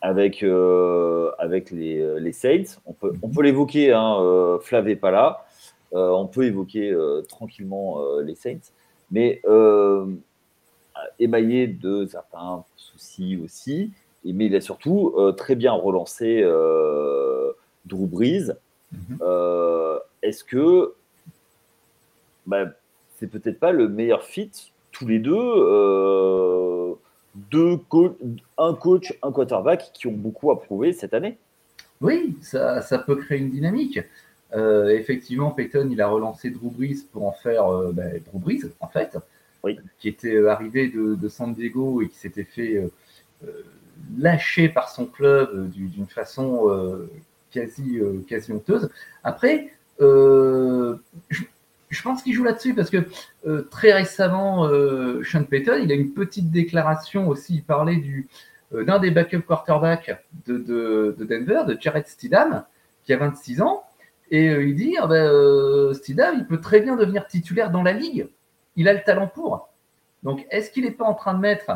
avec, 0.00 0.42
euh, 0.42 1.30
avec 1.38 1.70
les, 1.70 2.00
euh, 2.00 2.32
Saints. 2.32 2.78
On 2.86 2.92
peut, 2.92 3.12
on 3.22 3.28
peut 3.28 3.42
l'évoquer, 3.42 3.92
hein, 3.92 4.16
euh, 4.20 4.58
Flav 4.60 4.86
n'est 4.86 4.96
pas 4.96 5.10
là. 5.10 5.44
on 5.92 6.26
peut 6.26 6.44
évoquer 6.44 6.96
tranquillement 7.28 8.00
les 8.20 8.34
Saints. 8.34 8.70
Mais 9.10 9.42
émaillé 11.18 11.66
de 11.66 12.06
certains 12.06 12.64
soucis 12.76 13.38
aussi. 13.42 13.90
Mais 14.24 14.46
il 14.46 14.54
a 14.54 14.60
surtout 14.60 15.14
très 15.36 15.54
bien 15.54 15.72
relancé 15.72 16.42
Drew 17.86 18.06
Brees. 18.06 18.52
Mhm. 18.92 19.18
Est-ce 20.22 20.44
que 20.44 20.94
bah, 22.46 22.66
c'est 23.18 23.28
peut-être 23.28 23.58
pas 23.58 23.72
le 23.72 23.88
meilleur 23.88 24.22
fit 24.24 24.50
tous 24.92 25.06
les 25.06 25.18
deux 25.18 25.36
deux 27.34 27.78
un 28.58 28.74
coach, 28.74 29.14
un 29.22 29.32
quarterback 29.32 29.90
qui 29.94 30.06
ont 30.06 30.12
beaucoup 30.12 30.50
approuvé 30.50 30.92
cette 30.92 31.14
année? 31.14 31.38
Oui, 32.00 32.36
ça, 32.42 32.80
ça 32.82 32.98
peut 32.98 33.16
créer 33.16 33.38
une 33.38 33.50
dynamique. 33.50 34.00
Euh, 34.54 34.88
effectivement, 34.88 35.50
Peyton, 35.50 35.88
il 35.90 36.00
a 36.00 36.08
relancé 36.08 36.50
Drew 36.50 36.70
Brees 36.70 37.04
pour 37.12 37.26
en 37.26 37.32
faire 37.32 37.66
euh, 37.66 37.92
ben, 37.92 38.20
Drew 38.26 38.40
Brees, 38.40 38.70
en 38.80 38.88
fait, 38.88 39.16
qui 39.98 40.08
était 40.08 40.34
euh, 40.34 40.50
arrivé 40.50 40.88
de, 40.88 41.28
San 41.28 41.54
Diego 41.54 42.02
et 42.02 42.08
qui 42.08 42.16
s'était 42.16 42.44
fait 42.44 42.82
lâcher 44.18 44.68
par 44.68 44.88
son 44.88 45.06
club 45.06 45.70
d'une 45.70 46.06
façon 46.06 46.68
quasi, 47.50 47.98
quasi 48.28 48.52
honteuse. 48.52 48.88
Après, 49.24 49.72
je, 50.00 52.02
pense 52.02 52.22
qu'il 52.22 52.32
joue 52.32 52.44
là-dessus 52.44 52.74
parce 52.74 52.90
que 52.90 53.06
euh, 53.46 53.62
très 53.70 53.92
récemment, 53.92 54.66
euh, 54.66 55.22
Sean 55.24 55.44
Payton, 55.44 55.80
il 55.82 55.92
a 55.92 55.94
une 55.94 56.12
petite 56.12 56.50
déclaration 56.50 57.28
aussi. 57.28 57.56
Il 57.56 57.64
parlait 57.64 57.96
du, 57.96 58.28
euh, 58.74 58.84
d'un 58.84 58.98
des 58.98 59.10
backup 59.10 59.42
quarterbacks 59.42 60.22
de, 60.46 60.58
de, 60.58 61.24
Denver, 61.24 61.62
de 61.66 61.76
Jared 61.80 62.06
Stidham, 62.06 62.64
qui 63.04 63.12
a 63.12 63.16
26 63.16 63.62
ans. 63.62 63.84
Et 64.30 64.46
il 64.46 64.76
dit 64.76 64.96
ah 65.00 65.08
ben, 65.08 65.92
Stidham, 65.92 66.36
il 66.38 66.46
peut 66.46 66.60
très 66.60 66.80
bien 66.80 66.96
devenir 66.96 67.26
titulaire 67.26 67.70
dans 67.70 67.82
la 67.82 67.92
ligue. 67.92 68.28
Il 68.76 68.88
a 68.88 68.92
le 68.92 69.02
talent 69.02 69.26
pour. 69.26 69.68
Donc, 70.22 70.46
est-ce 70.50 70.70
qu'il 70.70 70.84
n'est 70.84 70.92
pas 70.92 71.04
en 71.04 71.14
train 71.14 71.34
de 71.34 71.40
mettre 71.40 71.72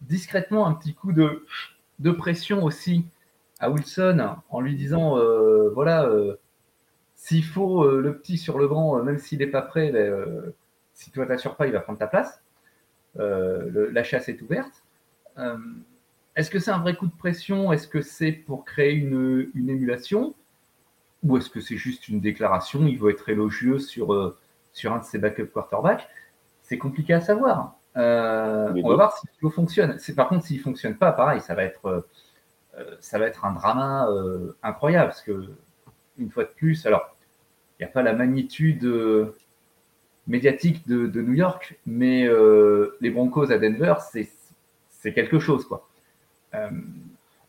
discrètement 0.00 0.66
un 0.66 0.74
petit 0.74 0.94
coup 0.94 1.12
de, 1.12 1.46
de 1.98 2.10
pression 2.10 2.64
aussi 2.64 3.04
à 3.60 3.70
Wilson 3.70 4.36
en 4.50 4.60
lui 4.60 4.74
disant 4.76 5.18
voilà 5.74 6.08
s'il 7.18 7.44
faut 7.44 7.82
euh, 7.82 8.00
le 8.00 8.16
petit 8.16 8.38
sur 8.38 8.58
le 8.58 8.68
grand, 8.68 8.96
euh, 8.96 9.02
même 9.02 9.18
s'il 9.18 9.40
n'est 9.40 9.48
pas 9.48 9.60
prêt, 9.60 9.90
ben, 9.90 10.08
euh, 10.08 10.54
si 10.94 11.10
toi 11.10 11.26
t'assures 11.26 11.56
pas, 11.56 11.66
il 11.66 11.72
va 11.72 11.80
prendre 11.80 11.98
ta 11.98 12.06
place. 12.06 12.40
la 13.16 14.04
chasse 14.04 14.28
est 14.28 14.40
ouverte. 14.40 14.84
est-ce 16.36 16.50
que 16.50 16.60
c'est 16.60 16.70
un 16.70 16.78
vrai 16.78 16.94
coup 16.94 17.06
de 17.06 17.16
pression? 17.16 17.72
Est-ce 17.72 17.88
que 17.88 18.00
c'est 18.00 18.32
pour 18.32 18.64
créer 18.64 18.92
une, 18.92 19.50
émulation? 19.56 20.34
Ou 21.24 21.36
est-ce 21.36 21.50
que 21.50 21.60
c'est 21.60 21.76
juste 21.76 22.08
une 22.08 22.20
déclaration? 22.20 22.86
Il 22.86 22.98
veut 22.98 23.10
être 23.10 23.28
élogieux 23.28 23.80
sur, 23.80 24.36
sur 24.72 24.92
un 24.92 24.98
de 24.98 25.04
ses 25.04 25.18
backup 25.18 25.46
quarterbacks 25.52 26.08
C'est 26.62 26.78
compliqué 26.78 27.14
à 27.14 27.20
savoir. 27.20 27.77
On 27.94 28.88
va 28.88 28.94
voir 28.94 29.16
si 29.16 29.26
le 29.40 29.50
fonctionne. 29.50 29.98
par 30.16 30.28
contre, 30.28 30.46
s'il 30.46 30.58
ne 30.58 30.62
fonctionne 30.62 30.96
pas, 30.96 31.12
pareil, 31.12 31.40
ça 31.40 31.54
va 31.54 31.64
être, 31.64 32.06
ça 33.00 33.18
va 33.18 33.26
être 33.26 33.44
un 33.44 33.52
drama 33.52 34.08
incroyable. 34.62 35.08
Parce 35.08 35.22
que 35.22 35.50
une 36.18 36.30
fois 36.30 36.44
de 36.44 36.50
plus, 36.50 36.84
alors, 36.86 37.16
il 37.78 37.84
n'y 37.84 37.88
a 37.88 37.92
pas 37.92 38.02
la 38.02 38.12
magnitude 38.12 38.84
euh, 38.84 39.34
médiatique 40.26 40.86
de, 40.88 41.20
New 41.20 41.34
York, 41.34 41.78
mais 41.86 42.26
euh, 42.26 42.96
les 43.00 43.10
Broncos 43.10 43.50
à 43.50 43.58
Denver, 43.58 43.94
c'est 44.90 45.12
quelque 45.12 45.38
chose, 45.38 45.64
quoi. 45.64 45.88
Euh, 46.54 46.68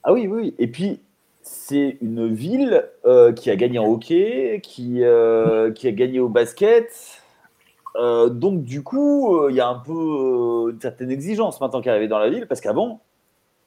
ah 0.03 0.13
oui, 0.13 0.27
oui. 0.27 0.55
Et 0.59 0.67
puis, 0.67 1.01
c'est 1.41 1.97
une 2.01 2.33
ville 2.33 2.87
qui 3.35 3.49
a 3.49 3.55
gagné 3.55 3.79
en 3.79 3.87
hockey, 3.87 4.61
qui, 4.63 5.01
qui 5.75 5.87
a 5.87 5.91
gagné 5.91 6.19
au 6.19 6.29
basket. 6.29 7.18
Donc, 7.95 8.63
du 8.63 8.83
coup, 8.83 9.49
il 9.49 9.55
y 9.55 9.59
a 9.59 9.67
un 9.67 9.79
peu 9.79 10.71
une 10.71 10.79
certaine 10.79 11.11
exigence 11.11 11.59
maintenant 11.59 11.81
qui 11.81 11.89
est 11.89 11.91
arrivée 11.91 12.07
dans 12.07 12.19
la 12.19 12.29
ville, 12.29 12.47
parce 12.47 12.61
qu'avant, 12.61 13.01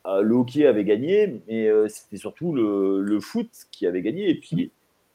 le 0.06 0.34
hockey 0.34 0.66
avait 0.66 0.84
gagné, 0.84 1.42
mais 1.48 1.68
c'était 1.88 2.16
surtout 2.16 2.52
le, 2.54 3.20
foot 3.20 3.48
qui 3.70 3.86
avait 3.86 4.02
gagné. 4.02 4.30
Et 4.30 4.34
puis, 4.34 4.70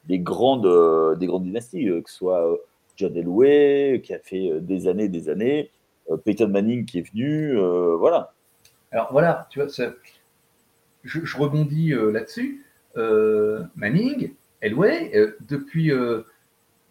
des 0.06 0.20
grandes, 0.20 1.18
des 1.18 1.26
grandes 1.26 1.44
dynasties, 1.44 1.86
que 1.86 2.10
ce 2.10 2.18
soit 2.18 2.58
John 2.96 3.16
Elway, 3.16 4.02
qui 4.04 4.14
a 4.14 4.20
fait 4.20 4.60
des 4.62 4.88
années 4.88 5.08
des 5.08 5.30
années, 5.30 5.72
Peyton 6.26 6.50
Manning 6.50 6.86
qui 6.86 7.00
est 7.00 7.10
venu, 7.10 7.58
voilà. 7.98 8.34
Alors 8.92 9.10
voilà, 9.12 9.48
tu 9.50 9.60
vois, 9.60 9.68
je, 11.04 11.38
rebondis 11.38 11.94
euh, 11.94 12.12
là-dessus. 12.12 12.66
Euh, 12.96 13.64
Manning, 13.76 14.34
Elway, 14.62 15.12
euh, 15.16 15.38
depuis, 15.48 15.92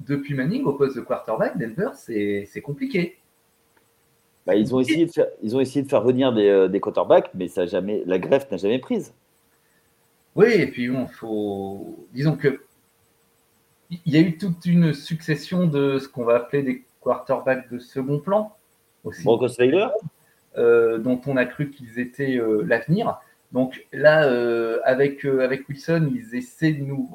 depuis 0.00 0.34
Manning 0.34 0.64
au 0.64 0.72
poste 0.72 0.96
de 0.96 1.00
quarterback, 1.00 1.58
Denver, 1.58 1.90
c'est 1.94 2.60
compliqué. 2.62 3.18
Bah, 4.46 4.54
ils, 4.54 4.74
ont 4.74 4.80
essayé 4.80 5.06
de 5.06 5.10
faire, 5.10 5.26
ils 5.42 5.56
ont 5.56 5.60
essayé 5.60 5.82
de 5.82 5.88
faire 5.88 6.02
venir 6.02 6.32
des, 6.32 6.68
des 6.68 6.80
quarterbacks, 6.80 7.30
mais 7.34 7.48
ça 7.48 7.66
jamais, 7.66 8.02
la 8.06 8.18
greffe 8.18 8.50
n'a 8.50 8.56
jamais 8.56 8.78
prise. 8.78 9.12
Oui, 10.36 10.52
et 10.52 10.66
puis 10.66 10.88
bon, 10.88 11.06
faut. 11.06 12.06
Disons 12.12 12.36
que. 12.36 12.60
Il 13.90 14.12
y 14.12 14.16
a 14.16 14.20
eu 14.20 14.36
toute 14.36 14.66
une 14.66 14.92
succession 14.92 15.66
de 15.66 15.98
ce 15.98 16.08
qu'on 16.08 16.24
va 16.24 16.36
appeler 16.36 16.62
des 16.62 16.84
quarterbacks 17.02 17.70
de 17.70 17.78
second 17.78 18.18
plan. 18.18 18.54
Aussi. 19.04 19.22
Broncos 19.22 19.48
euh, 20.58 20.98
dont 20.98 21.20
on 21.26 21.36
a 21.36 21.44
cru 21.44 21.70
qu'ils 21.70 21.98
étaient 21.98 22.36
euh, 22.36 22.62
l'avenir. 22.66 23.20
Donc 23.52 23.86
là, 23.92 24.24
euh, 24.24 24.80
avec, 24.84 25.24
avec 25.24 25.68
Wilson, 25.68 26.10
ils 26.12 26.34
essaient, 26.34 26.72
de 26.72 26.82
nous 26.82 27.08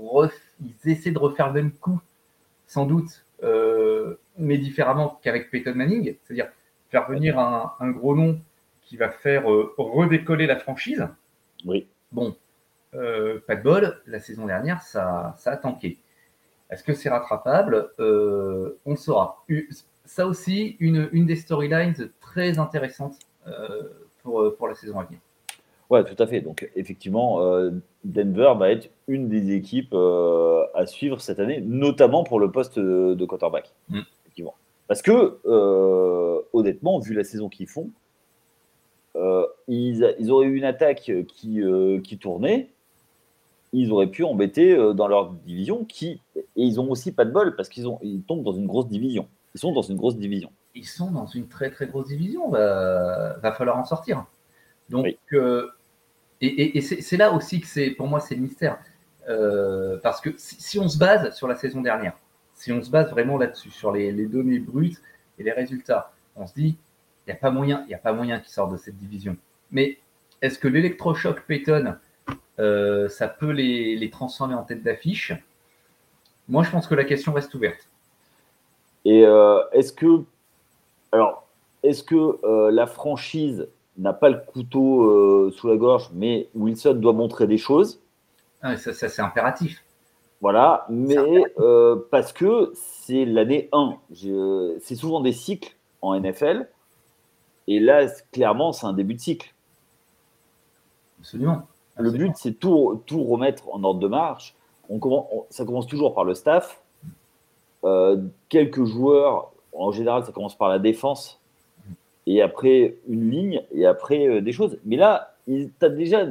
ils 0.63 0.91
essaient 0.91 1.11
de 1.11 1.19
refaire 1.19 1.47
le 1.47 1.53
même 1.53 1.71
coup, 1.71 1.99
sans 2.71 2.85
doute, 2.85 3.25
mais 4.37 4.57
différemment 4.57 5.19
qu'avec 5.21 5.51
Peyton 5.51 5.73
Manning, 5.75 6.15
c'est-à-dire 6.23 6.47
faire 6.89 7.09
venir 7.09 7.37
un, 7.39 7.89
gros 7.91 8.15
nom 8.15 8.39
qui 8.81 8.97
va 8.97 9.09
faire 9.09 9.45
redécoller 9.77 10.47
la 10.47 10.57
franchise. 10.57 11.07
Oui. 11.65 11.87
Bon, 12.11 12.35
pas 12.91 13.55
de 13.55 13.61
bol, 13.61 14.01
la 14.07 14.19
saison 14.19 14.45
dernière, 14.45 14.81
ça, 14.81 15.35
ça 15.37 15.51
a 15.51 15.57
tanké. 15.57 15.97
Est-ce 16.69 16.83
que 16.83 16.93
c'est 16.93 17.09
rattrapable? 17.09 17.89
On 17.99 18.91
le 18.91 18.95
saura. 18.95 19.43
Ça 20.05 20.27
aussi, 20.27 20.77
une, 20.79 21.09
une 21.11 21.25
des 21.25 21.35
storylines 21.35 21.95
très 22.19 22.59
intéressantes 22.59 23.17
euh, 23.47 23.89
pour, 24.21 24.41
euh, 24.41 24.55
pour 24.55 24.67
la 24.67 24.75
saison 24.75 24.99
à 24.99 25.05
venir. 25.05 25.19
Ouais, 25.91 26.03
tout 26.03 26.21
à 26.23 26.25
fait. 26.25 26.41
Donc, 26.41 26.69
effectivement, 26.75 27.41
euh, 27.41 27.69
Denver 28.03 28.53
va 28.57 28.71
être 28.71 28.89
une 29.07 29.29
des 29.29 29.53
équipes 29.53 29.93
à 29.93 30.85
suivre 30.85 31.21
cette 31.21 31.39
année, 31.39 31.61
notamment 31.61 32.23
pour 32.23 32.39
le 32.39 32.49
poste 32.49 32.79
de, 32.79 33.25
quarterback. 33.25 33.73
Mm. 33.89 34.01
Parce 34.87 35.01
que, 35.01 35.37
honnêtement, 36.53 36.99
vu 36.99 37.13
la 37.13 37.23
saison 37.23 37.49
qu'ils 37.49 37.67
font, 37.67 37.91
ils, 39.67 40.15
ils, 40.19 40.31
auraient 40.31 40.47
eu 40.47 40.55
une 40.55 40.65
attaque 40.65 41.11
qui, 41.27 41.61
qui 42.03 42.17
tournait, 42.17 42.69
ils 43.73 43.91
auraient 43.91 44.07
pu 44.07 44.23
embêter 44.23 44.75
dans 44.93 45.07
leur 45.07 45.31
division, 45.31 45.85
qui, 45.85 46.21
et 46.35 46.43
ils 46.55 46.79
ont 46.79 46.89
aussi 46.89 47.13
pas 47.13 47.23
de 47.23 47.31
bol 47.31 47.55
parce 47.55 47.69
qu'ils 47.69 47.85
ils 48.01 48.21
tombent 48.23 48.43
dans 48.43 48.53
une 48.53 48.67
grosse 48.67 48.87
division. 48.87 49.27
Ils 49.55 49.59
sont 49.59 49.71
dans 49.71 49.81
une 49.81 49.97
grosse 49.97 50.17
division 50.17 50.51
ils 50.75 50.87
sont 50.87 51.11
dans 51.11 51.25
une 51.25 51.47
très 51.47 51.69
très 51.69 51.87
grosse 51.87 52.07
division. 52.07 52.49
Va, 52.49 53.37
va 53.37 53.51
falloir 53.51 53.77
en 53.77 53.85
sortir. 53.85 54.25
Donc, 54.89 55.15
euh, 55.33 55.69
et, 56.41 56.81
c'est 56.81 57.17
là 57.17 57.31
aussi 57.31 57.61
que 57.61 57.67
c'est, 57.67 57.91
pour 57.91 58.07
moi, 58.07 58.19
c'est 58.19 58.35
le 58.35 58.41
mystère. 58.41 58.79
Euh, 59.29 59.97
parce 60.01 60.19
que 60.19 60.29
si, 60.37 60.79
on 60.79 60.89
se 60.89 60.97
base 60.97 61.35
sur 61.35 61.47
la 61.47 61.55
saison 61.55 61.81
dernière, 61.81 62.17
si 62.55 62.71
on 62.71 62.81
se 62.81 62.89
base 62.89 63.11
vraiment 63.11 63.37
là-dessus, 63.37 63.71
sur 63.71 63.91
les, 63.91 64.11
données 64.25 64.59
brutes 64.59 65.01
et 65.37 65.43
les 65.43 65.51
résultats, 65.51 66.11
on 66.35 66.47
se 66.47 66.53
dit, 66.53 66.77
il 67.27 67.29
n'y 67.29 67.33
a 67.33 67.35
pas 67.35 67.51
moyen, 67.51 67.85
il 67.87 67.93
a 67.93 67.99
pas 67.99 68.13
moyen 68.13 68.39
qui 68.39 68.51
sortent 68.51 68.71
de 68.71 68.77
cette 68.77 68.97
division. 68.97 69.37
Mais 69.71 69.99
est-ce 70.41 70.57
que 70.57 70.67
l'électrochoc 70.67 71.41
Payton, 71.41 71.95
euh, 72.59 73.07
ça 73.09 73.27
peut 73.27 73.51
les, 73.51 73.95
les 73.95 74.09
transformer 74.09 74.55
en 74.55 74.63
tête 74.63 74.81
d'affiche? 74.81 75.33
Moi, 76.49 76.63
je 76.63 76.71
pense 76.71 76.87
que 76.87 76.95
la 76.95 77.05
question 77.05 77.33
reste 77.33 77.53
ouverte. 77.53 77.87
Et 79.05 79.21
est-ce 79.73 79.93
que 79.93 80.25
alors, 81.11 81.47
est-ce 81.83 82.03
que 82.03 82.39
euh, 82.45 82.71
la 82.71 82.87
franchise 82.87 83.67
n'a 83.97 84.13
pas 84.13 84.29
le 84.29 84.39
couteau 84.39 85.03
euh, 85.03 85.51
sous 85.55 85.67
la 85.67 85.77
gorge, 85.77 86.09
mais 86.13 86.49
Wilson 86.55 86.93
doit 86.95 87.13
montrer 87.13 87.47
des 87.47 87.57
choses 87.57 88.01
ah, 88.61 88.77
Ça, 88.77 88.93
c'est 88.93 89.21
impératif. 89.21 89.83
Voilà, 90.39 90.85
mais 90.89 91.43
euh, 91.59 91.97
parce 92.09 92.33
que 92.33 92.71
c'est 92.73 93.25
l'année 93.25 93.69
1. 93.73 93.97
C'est 94.79 94.95
souvent 94.95 95.21
des 95.21 95.33
cycles 95.33 95.75
en 96.01 96.19
NFL. 96.19 96.67
Et 97.67 97.79
là, 97.79 98.07
clairement, 98.31 98.71
c'est 98.71 98.87
un 98.87 98.93
début 98.93 99.13
de 99.13 99.19
cycle. 99.19 99.53
Absolument. 101.19 101.61
Le 101.97 102.09
but, 102.09 102.31
c'est 102.35 102.53
tout, 102.53 103.03
tout 103.05 103.23
remettre 103.23 103.69
en 103.71 103.83
ordre 103.83 103.99
de 103.99 104.07
marche. 104.07 104.55
On 104.89 104.97
commence, 104.97 105.27
ça 105.51 105.63
commence 105.63 105.85
toujours 105.85 106.15
par 106.15 106.23
le 106.23 106.33
staff. 106.33 106.81
quelques 108.49 108.85
joueurs 108.85 109.51
en 109.73 109.91
général, 109.91 110.25
ça 110.25 110.31
commence 110.31 110.55
par 110.55 110.69
la 110.69 110.79
défense, 110.79 111.40
et 112.27 112.41
après 112.41 112.95
une 113.07 113.29
ligne, 113.29 113.63
et 113.71 113.85
après 113.85 114.27
euh, 114.27 114.41
des 114.41 114.51
choses. 114.51 114.77
Mais 114.85 114.95
là, 114.95 115.35
tu 115.47 115.71
as 115.81 115.89
déjà, 115.89 116.25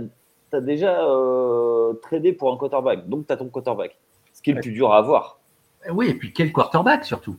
as 0.53 0.61
déjà 0.61 1.05
euh, 1.09 1.95
tradé 1.95 2.33
pour 2.33 2.53
un 2.53 2.57
quarterback, 2.57 3.09
donc 3.09 3.27
tu 3.27 3.33
as 3.33 3.37
ton 3.37 3.49
quarterback. 3.49 3.99
Ce 4.33 4.43
qui 4.43 4.51
est 4.51 4.55
le 4.55 4.61
plus 4.61 4.73
dur 4.73 4.93
à 4.93 4.99
avoir. 4.99 5.39
Oui, 5.91 6.09
et 6.09 6.15
puis 6.15 6.33
quel 6.33 6.53
quarterback 6.53 7.05
surtout? 7.05 7.37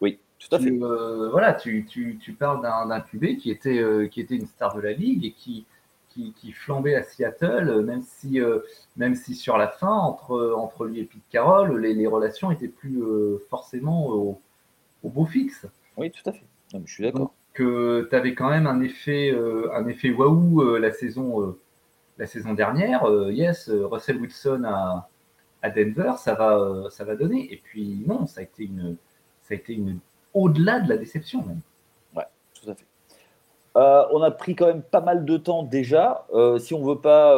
Oui, 0.00 0.18
tout 0.38 0.54
à 0.54 0.58
fait. 0.58 0.70
Euh, 0.70 1.30
voilà, 1.30 1.52
tu, 1.54 1.86
tu, 1.86 2.18
tu 2.22 2.32
parles 2.32 2.62
d'un 2.62 3.00
QB 3.00 3.38
qui 3.38 3.50
était, 3.50 3.82
qui 4.10 4.20
était 4.20 4.36
une 4.36 4.46
star 4.46 4.76
de 4.76 4.80
la 4.80 4.92
ligue 4.92 5.24
et 5.24 5.32
qui, 5.32 5.66
qui, 6.10 6.32
qui 6.34 6.52
flambait 6.52 6.94
à 6.94 7.02
Seattle, 7.02 7.82
même 7.82 8.02
si, 8.02 8.40
même 8.96 9.14
si 9.14 9.34
sur 9.34 9.56
la 9.56 9.68
fin, 9.68 9.92
entre, 9.92 10.54
entre 10.56 10.84
lui 10.84 11.00
et 11.00 11.04
Pete 11.04 11.22
Carroll, 11.30 11.80
les, 11.80 11.94
les 11.94 12.06
relations 12.06 12.50
étaient 12.50 12.68
plus 12.68 13.02
forcément 13.50 14.06
au 14.06 15.08
beau 15.08 15.24
fixe. 15.24 15.66
Oui, 15.96 16.10
tout 16.10 16.28
à 16.28 16.32
fait. 16.32 16.44
je 16.84 16.92
suis 16.92 17.02
d'accord. 17.02 17.32
Que 17.58 18.06
tu 18.08 18.14
avais 18.14 18.34
quand 18.34 18.50
même 18.50 18.68
un 18.68 18.80
effet, 18.82 19.32
euh, 19.32 19.68
un 19.74 19.88
effet 19.88 20.10
waouh 20.10 20.62
euh, 20.62 20.78
la 20.78 20.92
saison, 20.92 21.42
euh, 21.42 21.58
la 22.16 22.28
saison 22.28 22.54
dernière. 22.54 23.04
yes, 23.30 23.68
Russell 23.68 24.18
Wilson 24.18 24.62
à, 24.64 25.70
Denver, 25.70 26.12
ça 26.18 26.34
va, 26.34 26.84
ça 26.90 27.02
va 27.02 27.16
donner. 27.16 27.52
Et 27.52 27.56
puis 27.56 28.04
non, 28.06 28.26
ça 28.26 28.42
a 28.42 28.44
été 28.44 28.62
une, 28.62 28.96
ça 29.42 29.54
a 29.54 29.56
été 29.56 29.74
une 29.74 29.98
au-delà 30.34 30.78
de 30.78 30.88
la 30.88 30.98
déception 30.98 31.44
même. 31.44 31.60
Ouais, 32.14 32.26
tout 32.54 32.70
à 32.70 32.74
fait. 32.76 32.86
on 33.74 34.22
a 34.22 34.30
pris 34.30 34.54
quand 34.54 34.68
même 34.68 34.82
pas 34.82 35.00
mal 35.00 35.24
de 35.24 35.36
temps 35.36 35.64
déjà. 35.64 36.28
si 36.60 36.74
on 36.74 36.84
veut 36.84 37.00
pas 37.00 37.34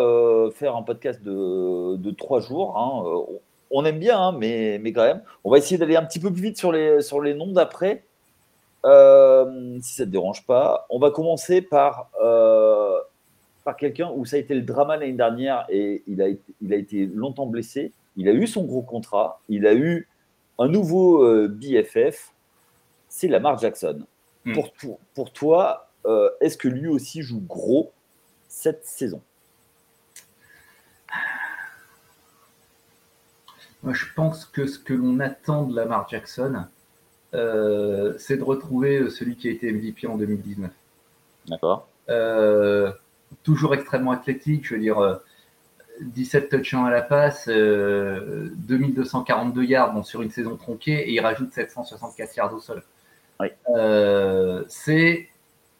faire 0.51 0.77
un 0.77 0.83
podcast 0.83 1.23
de, 1.23 1.97
de 1.97 2.11
trois 2.11 2.41
jours, 2.41 2.77
hein, 2.77 3.39
on 3.71 3.85
aime 3.87 3.99
bien, 3.99 4.21
hein, 4.21 4.33
mais, 4.39 4.79
mais 4.83 4.93
quand 4.93 5.05
même. 5.05 5.23
On 5.45 5.51
va 5.51 5.57
essayer 5.57 5.79
d'aller 5.79 5.97
un 5.97 6.05
petit 6.05 6.21
peu 6.21 6.31
plus 6.31 6.43
vite 6.43 6.59
sur 6.59 6.73
les, 6.73 7.01
sur 7.01 7.23
les 7.23 7.35
noms 7.35 7.53
d'après, 7.53 8.05
euh, 8.85 9.79
si 9.83 9.95
ça 9.95 10.05
ne 10.05 10.07
te 10.07 10.13
dérange 10.13 10.47
pas. 10.47 10.87
On 10.91 10.99
va 10.99 11.11
commencer 11.11 11.61
par, 11.63 12.11
euh, 12.23 12.99
par 13.65 13.77
quelqu'un 13.77 14.11
où 14.15 14.25
ça 14.25 14.37
a 14.37 14.39
été 14.39 14.55
le 14.55 14.63
drama 14.63 14.97
l'année 14.97 15.13
dernière 15.13 15.67
et 15.69 16.03
il 16.07 16.23
a, 16.23 16.29
été, 16.29 16.55
il 16.61 16.73
a 16.73 16.77
été 16.77 17.07
longtemps 17.07 17.47
blessé. 17.47 17.93
Il 18.17 18.29
a 18.29 18.33
eu 18.33 18.47
son 18.47 18.65
gros 18.65 18.83
contrat, 18.83 19.41
il 19.49 19.67
a 19.67 19.75
eu 19.75 20.09
un 20.59 20.69
nouveau 20.69 21.25
euh, 21.25 21.49
BFF, 21.49 22.33
c'est 23.09 23.29
Lamar 23.29 23.59
Jackson. 23.59 24.07
Hmm. 24.45 24.55
Pour, 24.55 24.99
pour, 25.15 25.33
toi, 25.33 25.91
est-ce 26.41 26.57
que 26.57 26.69
lui 26.69 26.89
aussi 26.89 27.21
joue 27.21 27.41
gros 27.41 27.93
cette 28.49 28.87
saison? 28.87 29.21
Moi, 33.83 33.93
je 33.93 34.07
pense 34.15 34.47
que 34.47 34.67
ce 34.67 34.79
que 34.79 34.95
l'on 34.95 35.21
attend 35.21 35.65
de 35.65 35.77
Lamar 35.77 36.09
Jackson, 36.09 36.67
euh, 37.35 38.15
c'est 38.19 38.37
de 38.37 38.43
retrouver 38.43 38.99
euh, 38.99 39.11
celui 39.11 39.37
qui 39.37 39.49
a 39.49 39.53
été 39.53 39.73
MVP 39.73 40.07
en 40.07 40.17
2019. 40.17 40.71
D'accord. 41.49 41.89
Euh, 42.09 42.93
toujours 43.45 43.75
extrêmement 43.75 44.11
athlétique, 44.11 44.67
je 44.67 44.75
veux 44.75 44.81
dire, 44.81 45.21
17 46.01 46.49
touchdowns 46.49 46.87
à 46.87 46.91
la 46.91 47.03
passe, 47.03 47.49
2242 47.49 49.65
yards 49.65 50.05
sur 50.05 50.23
une 50.23 50.31
saison 50.31 50.57
tronquée 50.57 51.09
et 51.09 51.13
il 51.13 51.21
rajoute 51.21 51.53
764 51.53 52.37
yards 52.37 52.55
au 52.55 52.61
sol. 52.61 52.83
Oui. 53.39 53.49
c'est 54.69 55.29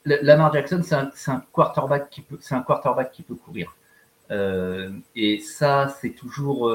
Lamar 0.05 0.53
Jackson, 0.53 0.81
c'est 0.83 0.95
un, 0.95 1.11
un, 1.27 1.43
quarterback 1.51 2.09
qui 2.09 2.21
peut, 2.21 2.37
c'est 2.39 2.55
un 2.55 2.61
quarterback 2.61 3.11
qui 3.11 3.23
peut 3.23 3.35
courir. 3.35 3.75
et 4.29 5.39
ça, 5.39 5.93
c'est 5.99 6.11
toujours 6.11 6.71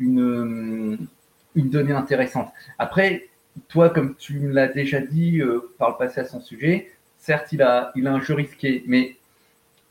une, 0.00 1.06
une 1.54 1.70
donnée 1.70 1.92
intéressante. 1.92 2.50
Après, 2.78 3.28
toi, 3.68 3.90
comme 3.90 4.14
tu 4.16 4.38
me 4.40 4.52
l'as 4.52 4.68
déjà 4.68 5.00
dit 5.00 5.40
euh, 5.40 5.72
par 5.78 5.90
le 5.90 5.96
passé 5.96 6.20
à 6.20 6.24
son 6.24 6.40
sujet, 6.40 6.90
certes, 7.18 7.52
il 7.52 7.62
a, 7.62 7.92
un 7.94 8.20
jeu 8.20 8.34
risqué, 8.34 8.84
mais 8.86 9.16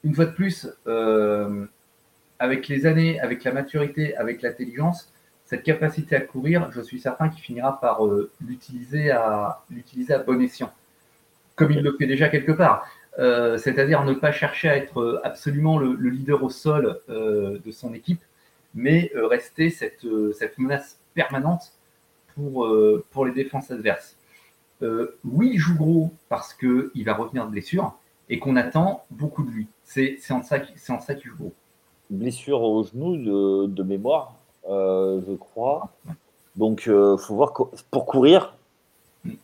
une 0.04 0.14
fois 0.16 0.26
de 0.26 0.32
plus, 0.32 0.68
euh, 0.88 1.66
avec 2.40 2.68
les 2.68 2.86
années, 2.86 3.20
avec 3.20 3.44
la 3.44 3.52
maturité, 3.52 4.16
avec 4.16 4.42
l'intelligence, 4.42 5.12
cette 5.46 5.64
capacité 5.64 6.16
à 6.16 6.22
courir, 6.22 6.70
je 6.72 6.82
suis 6.82 7.00
certain 7.00 7.30
qu'il 7.30 7.42
finira 7.42 7.80
par 7.80 8.06
euh, 8.06 8.32
l'utiliser 8.46 9.12
à, 9.12 9.64
bon 10.26 10.42
escient, 10.42 10.72
comme 11.56 11.72
il 11.72 11.82
le 11.82 11.96
fait 11.98 12.08
déjà 12.08 12.30
quelque 12.30 12.52
part. 12.52 12.88
C'est-à-dire 13.18 14.04
ne 14.06 14.14
pas 14.14 14.32
chercher 14.32 14.70
à 14.70 14.78
être 14.78 15.22
absolument 15.24 15.80
le, 15.80 15.96
leader 15.96 16.44
au 16.44 16.52
sol 16.52 17.00
de 17.08 17.72
son 17.72 17.96
équipe, 17.96 18.22
mais 18.76 19.12
rester 19.16 19.72
cette 19.72 20.04
menace 20.60 21.00
permanente 21.16 21.77
pour, 22.38 22.68
pour 23.12 23.26
les 23.26 23.34
défenses 23.34 23.72
adverses. 23.72 24.16
oui, 24.82 25.52
il 25.54 25.58
joue 25.58 25.76
gros 25.76 26.12
parce 26.30 26.54
qu'il 26.54 27.04
va 27.04 27.14
revenir 27.14 27.46
de 27.46 27.52
blessure 27.52 27.94
et 28.30 28.40
qu'on 28.40 28.56
attend 28.56 29.04
beaucoup 29.12 29.44
de 29.44 29.50
lui. 29.50 29.68
C'est, 29.84 30.18
en 30.30 30.42
ça, 30.44 30.60
ça 31.00 31.16
qu'il 31.16 31.30
joue 31.32 31.38
gros. 31.38 31.54
Blessure 32.10 32.62
au 32.62 32.84
genou 32.84 33.18
de, 33.18 33.68
de 33.68 33.84
mémoire 33.84 34.38
euh, 34.70 35.22
je 35.28 35.34
crois. 35.36 35.90
Donc, 36.56 36.84
il 36.86 36.92
euh, 36.92 37.18
faut 37.18 37.36
voir 37.36 37.54
pour 37.92 38.06
courir, 38.06 38.56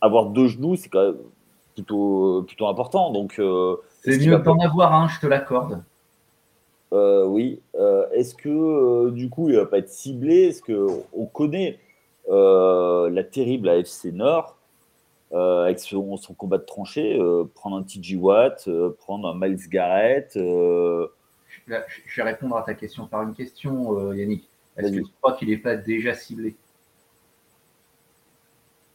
avoir 0.00 0.26
deux 0.26 0.48
genoux, 0.48 0.76
c'est 0.76 0.88
quand 0.88 1.04
même 1.04 1.16
plutôt, 1.74 2.42
plutôt 2.46 2.66
important. 2.66 3.10
Donc, 3.10 3.38
euh, 3.38 3.76
c'est 4.02 4.18
mieux 4.18 4.38
d'en 4.38 4.58
avoir 4.58 4.92
un, 4.94 5.08
je 5.08 5.20
te 5.20 5.26
l'accorde. 5.26 5.82
oui. 6.92 7.60
Est-ce 8.12 8.34
que 8.34 9.10
du 9.10 9.28
coup, 9.28 9.48
il 9.48 9.56
va 9.56 9.66
pas 9.66 9.78
être 9.78 9.88
ciblé? 9.88 10.48
Est-ce 10.48 10.62
qu'on 10.62 11.26
connaît 11.26 11.78
la 12.28 13.24
terrible 13.24 13.68
AFC 13.68 14.06
Nord 14.06 14.56
avec 15.32 15.78
son, 15.80 16.16
combat 16.36 16.58
de 16.58 16.64
tranchée 16.64 17.18
Prendre 17.54 17.76
un 17.76 17.82
TG 17.82 18.16
Watt, 18.16 18.68
prendre 18.98 19.28
un 19.28 19.34
Miles 19.34 19.68
Garrett 19.68 20.38
je 21.66 21.72
vais 22.16 22.22
répondre 22.22 22.56
à 22.56 22.62
ta 22.62 22.74
question 22.74 23.06
par 23.06 23.22
une 23.22 23.34
question, 23.34 24.12
Yannick. 24.12 24.48
Est-ce 24.76 24.92
que 24.92 24.96
tu 24.96 25.12
crois 25.20 25.32
qu'il 25.34 25.48
n'est 25.48 25.56
pas 25.56 25.76
déjà 25.76 26.14
ciblé? 26.14 26.56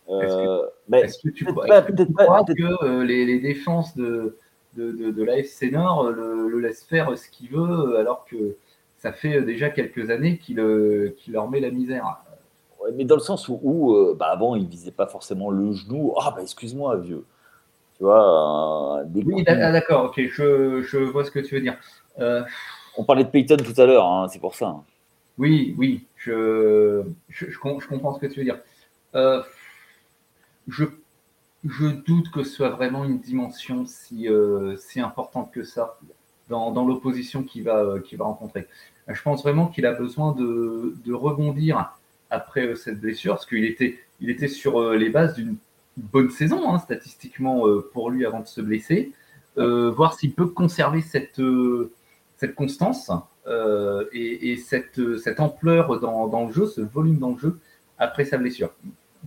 Est-ce 0.09 1.19
que, 1.19 1.29
tu 1.29 1.45
crois, 1.45 1.83
que 1.83 2.83
euh, 2.83 3.03
les, 3.03 3.39
défenses 3.39 3.95
de, 3.95 4.37
de, 4.75 4.91
de, 4.91 5.23
l'AFC 5.23 5.71
Nord 5.71 6.05
euh, 6.05 6.49
le, 6.49 6.59
laissent 6.59 6.83
faire 6.83 7.15
ce 7.15 7.29
qu'il 7.29 7.49
veut 7.49 7.97
alors 7.97 8.25
que 8.25 8.55
ça 8.97 9.13
fait 9.13 9.41
déjà 9.43 9.69
quelques 9.69 10.09
années 10.09 10.39
qu'il 10.39 10.57
leur 11.27 11.49
met 11.49 11.59
la 11.59 11.69
misère? 11.69 12.17
Mais 12.95 13.05
dans 13.05 13.15
le 13.15 13.21
sens 13.21 13.49
où, 13.49 13.93
euh, 13.93 14.15
bah, 14.17 14.27
avant, 14.27 14.55
il 14.55 14.63
ne 14.63 14.69
visait 14.69 14.91
pas 14.91 15.07
forcément 15.07 15.49
le 15.49 15.73
genou. 15.73 16.13
Ah, 16.19 16.33
bah 16.35 16.41
excuse-moi, 16.41 16.97
vieux. 16.97 17.25
Tu 17.97 18.03
vois, 18.03 19.03
Oui, 19.13 19.43
d'accord, 19.43 20.05
ok, 20.05 20.21
je, 20.27 20.81
je, 20.81 20.97
vois 20.97 21.25
ce 21.25 21.31
que 21.31 21.39
tu 21.39 21.55
veux 21.55 21.61
dire. 21.61 21.77
On 22.97 23.03
parlait 23.03 23.23
de 23.23 23.29
Peyton 23.29 23.57
tout 23.57 23.79
à 23.79 23.85
l'heure, 23.85 24.05
hein, 24.05 24.27
c'est 24.29 24.39
pour 24.39 24.55
ça. 24.55 24.75
Oui, 25.39 25.73
oui, 25.77 26.05
je, 26.17 27.01
je, 27.29 27.57
comprends 27.57 28.13
ce 28.13 28.19
que 28.19 28.27
tu 28.27 28.39
veux 28.39 28.43
dire. 28.43 28.59
Euh, 29.15 29.41
je, 30.67 30.83
je, 31.63 31.87
doute 31.87 32.29
que 32.29 32.43
ce 32.43 32.51
soit 32.51 32.69
vraiment 32.69 33.05
une 33.05 33.19
dimension 33.19 33.85
si, 33.85 34.27
euh, 34.27 34.75
si 34.75 34.99
importante 34.99 35.51
que 35.51 35.63
ça 35.63 35.97
dans, 36.49 36.71
dans 36.71 36.85
l'opposition 36.85 37.43
qu'il 37.43 37.63
va, 37.63 37.77
euh, 37.77 38.01
va 38.17 38.25
rencontrer. 38.25 38.67
Je 39.07 39.21
pense 39.21 39.41
vraiment 39.41 39.67
qu'il 39.67 39.85
a 39.85 39.93
besoin 39.93 40.33
de, 40.33 40.95
de, 41.05 41.13
rebondir 41.13 41.97
après 42.29 42.75
cette 42.75 42.99
blessure, 42.99 43.33
parce 43.35 43.45
qu'il 43.45 43.65
était, 43.65 43.99
il 44.19 44.29
était 44.29 44.47
sur 44.47 44.91
les 44.93 45.09
bases 45.09 45.35
d'une 45.35 45.57
bonne 45.97 46.29
saison, 46.29 46.73
hein, 46.73 46.79
statistiquement, 46.79 47.63
pour 47.93 48.11
lui 48.11 48.25
avant 48.25 48.39
de 48.41 48.47
se 48.47 48.61
blesser. 48.61 49.11
voir 49.55 50.13
s'il 50.13 50.33
peut 50.33 50.47
conserver 50.47 51.01
cette, 51.01 51.41
cette 52.37 52.55
constance 52.55 53.11
euh, 53.47 54.05
et, 54.13 54.57
cette, 54.57 55.17
cette, 55.17 55.39
ampleur 55.39 55.99
dans, 55.99 56.45
le 56.45 56.53
jeu, 56.53 56.65
ce 56.65 56.81
volume 56.81 57.17
dans 57.17 57.31
le 57.31 57.37
jeu 57.37 57.59
après 57.97 58.23
sa 58.25 58.37
blessure. 58.37 58.73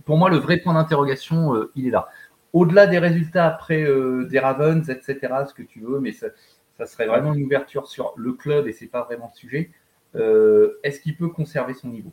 Pour 0.05 0.17
moi, 0.17 0.29
le 0.29 0.37
vrai 0.37 0.57
point 0.57 0.73
d'interrogation, 0.73 1.55
euh, 1.55 1.71
il 1.75 1.87
est 1.87 1.91
là. 1.91 2.09
Au-delà 2.53 2.87
des 2.87 2.99
résultats 2.99 3.47
après 3.47 3.83
euh, 3.83 4.25
des 4.25 4.39
Ravens, 4.39 4.89
etc., 4.89 5.19
ce 5.47 5.53
que 5.53 5.63
tu 5.63 5.81
veux, 5.81 5.99
mais 5.99 6.11
ça, 6.11 6.27
serait 6.85 7.07
vraiment 7.07 7.33
une 7.33 7.43
ouverture 7.43 7.87
sur 7.87 8.13
le 8.17 8.33
club 8.33 8.67
et 8.67 8.73
c'est 8.73 8.87
pas 8.87 9.03
vraiment 9.03 9.31
le 9.33 9.37
sujet. 9.37 9.71
Est-ce 10.83 10.99
qu'il 10.99 11.15
peut 11.15 11.29
conserver 11.29 11.73
son 11.73 11.87
niveau? 11.87 12.11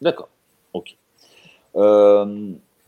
D'accord. 0.00 0.28
Ok 0.72 0.96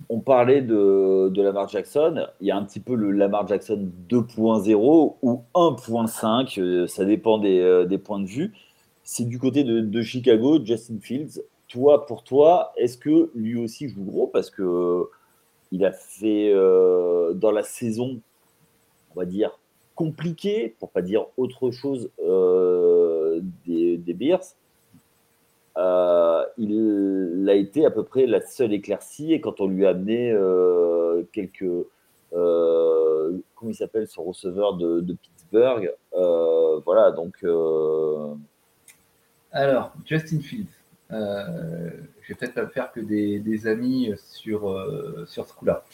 on 0.08 0.20
parlait 0.20 0.62
de, 0.62 1.32
Lamar 1.36 1.68
Jackson. 1.68 2.26
Il 2.40 2.46
y 2.46 2.50
a 2.50 2.56
un 2.56 2.64
petit 2.64 2.80
peu 2.80 2.94
le 2.94 3.10
Lamar 3.10 3.46
Jackson 3.46 3.90
2.0 4.08 5.16
ou 5.22 5.42
1.5, 5.54 6.60
euh, 6.60 6.86
ça 6.86 7.04
dépend 7.04 7.42
euh, 7.44 7.84
des, 7.84 7.98
points 7.98 8.20
de 8.20 8.26
vue. 8.26 8.52
C'est 9.04 9.24
du 9.24 9.38
côté 9.38 9.64
de, 9.64 10.02
Chicago, 10.02 10.64
Justin 10.64 10.98
Fields. 11.00 11.42
Toi, 11.68 12.06
pour 12.06 12.24
toi, 12.24 12.72
est-ce 12.76 12.98
que 12.98 13.30
lui 13.34 13.56
aussi 13.56 13.88
joue 13.88 14.04
gros? 14.04 14.26
Parce 14.26 14.50
que 14.50 14.62
euh, 14.62 15.04
il 15.70 15.84
a 15.84 15.92
fait 15.92 16.52
dans 17.34 17.52
la 17.52 17.62
saison, 17.62 18.20
on 19.14 19.20
va 19.20 19.24
dire, 19.24 19.58
compliquée, 19.94 20.74
pour 20.80 20.90
pas 20.90 21.02
dire 21.02 21.26
autre 21.36 21.70
chose, 21.70 22.10
des, 23.66 23.96
des 23.98 24.14
Bears 24.14 24.42
euh, 25.80 26.44
il 26.58 27.48
a 27.48 27.54
été 27.54 27.86
à 27.86 27.90
peu 27.90 28.04
près 28.04 28.26
la 28.26 28.40
seule 28.40 28.72
éclaircie. 28.72 29.32
Et 29.32 29.40
quand 29.40 29.60
on 29.60 29.68
lui 29.68 29.86
a 29.86 29.90
amené 29.90 30.30
euh, 30.32 31.22
quelques. 31.32 31.64
Euh, 32.32 33.38
comment 33.56 33.70
il 33.70 33.74
s'appelle 33.74 34.06
son 34.06 34.24
receveur 34.24 34.74
de, 34.76 35.16
Pittsburgh 35.22 35.92
Voilà, 36.12 37.12
donc. 37.12 37.44
Alors, 39.52 39.92
Justin 40.04 40.40
Fields. 40.40 40.66
je 41.10 42.28
vais 42.28 42.34
peut-être 42.34 42.54
pas 42.54 42.66
faire 42.68 42.92
que 42.92 43.00
des, 43.00 43.66
amis 43.66 44.12
sur, 44.16 44.76
sur 45.26 45.46
ce 45.46 45.54
coup-là. 45.54 45.84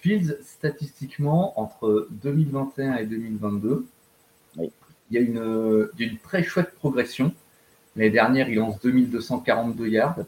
Fields, 0.00 0.38
statistiquement, 0.42 1.60
entre 1.60 2.08
2021 2.10 2.96
et 2.96 3.06
2022, 3.06 3.86
il, 4.56 4.70
y 5.10 5.18
a 5.18 5.20
une, 5.20 5.88
il 5.98 6.06
y 6.06 6.08
a 6.08 6.12
une 6.12 6.18
très 6.18 6.42
chouette 6.42 6.72
progression. 6.74 7.32
L'année 7.96 8.10
dernière, 8.10 8.48
il 8.48 8.56
lance 8.56 8.80
2242 8.80 9.88
yards 9.88 10.20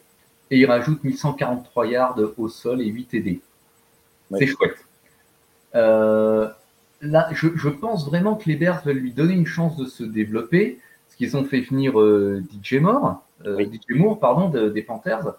et 0.51 0.59
il 0.59 0.67
rajoute 0.67 1.03
1143 1.05 1.87
yards 1.87 2.19
au 2.37 2.49
sol 2.49 2.83
et 2.83 2.87
8 2.87 3.05
TD. 3.07 3.41
C'est 4.39 4.47
chouette. 4.47 4.77
Euh, 5.75 6.49
là, 7.01 7.29
je, 7.33 7.69
pense 7.69 8.07
vraiment 8.07 8.37
que 8.37 8.49
les 8.49 8.57
Bears 8.57 8.83
veulent 8.85 8.99
lui 8.99 9.13
donner 9.13 9.35
une 9.35 9.47
chance 9.47 9.77
de 9.77 9.87
se 9.87 10.05
développer, 10.05 10.79
parce 11.07 11.17
qu'ils 11.17 11.37
ont 11.37 11.45
fait 11.45 11.61
venir 11.61 11.99
euh, 12.01 12.43
DJ 12.63 12.75
Moore, 12.75 13.23
euh, 13.47 13.65
DJ 13.65 13.95
Moore 13.97 14.19
pardon, 14.19 14.49
des 14.49 14.83
Panthers 14.83 15.35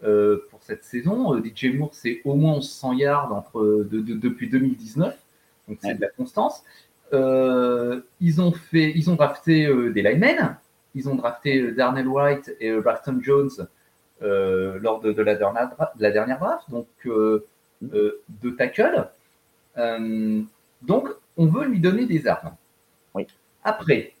pour 0.00 0.60
cette 0.62 0.84
saison. 0.84 1.42
DJ 1.42 1.74
Moore, 1.74 1.90
c'est 1.92 2.20
au 2.24 2.34
moins 2.34 2.60
100 2.60 2.92
yards 2.94 3.32
entre, 3.32 3.86
depuis 3.90 4.48
2019, 4.48 5.16
donc 5.66 5.78
c'est 5.82 5.94
de 5.94 6.00
la 6.00 6.08
constance. 6.08 6.62
ils 7.12 8.40
ont 8.40 8.52
fait, 8.52 8.92
ils 8.94 9.10
ont 9.10 9.14
drafté 9.14 9.66
des 9.92 10.02
linemen, 10.02 10.56
ils 10.98 11.08
ont 11.08 11.14
drafté 11.14 11.60
euh, 11.60 11.74
Darnell 11.74 12.08
White 12.08 12.54
et 12.60 12.70
euh, 12.70 12.80
Braxton 12.80 13.20
Jones 13.22 13.50
euh, 14.22 14.78
lors 14.80 15.00
de, 15.00 15.10
la 15.22 15.36
dernière, 15.36 15.70
la 15.98 16.10
dernière 16.10 16.40
draft, 16.40 16.68
donc 16.70 16.88
de 17.06 18.50
tackle. 18.58 19.08
donc, 20.82 21.08
on 21.36 21.46
veut 21.46 21.66
lui 21.66 21.78
donner 21.78 22.04
des 22.06 22.26
armes. 22.26 22.56
Oui. 23.14 23.28
Après, 23.62 24.12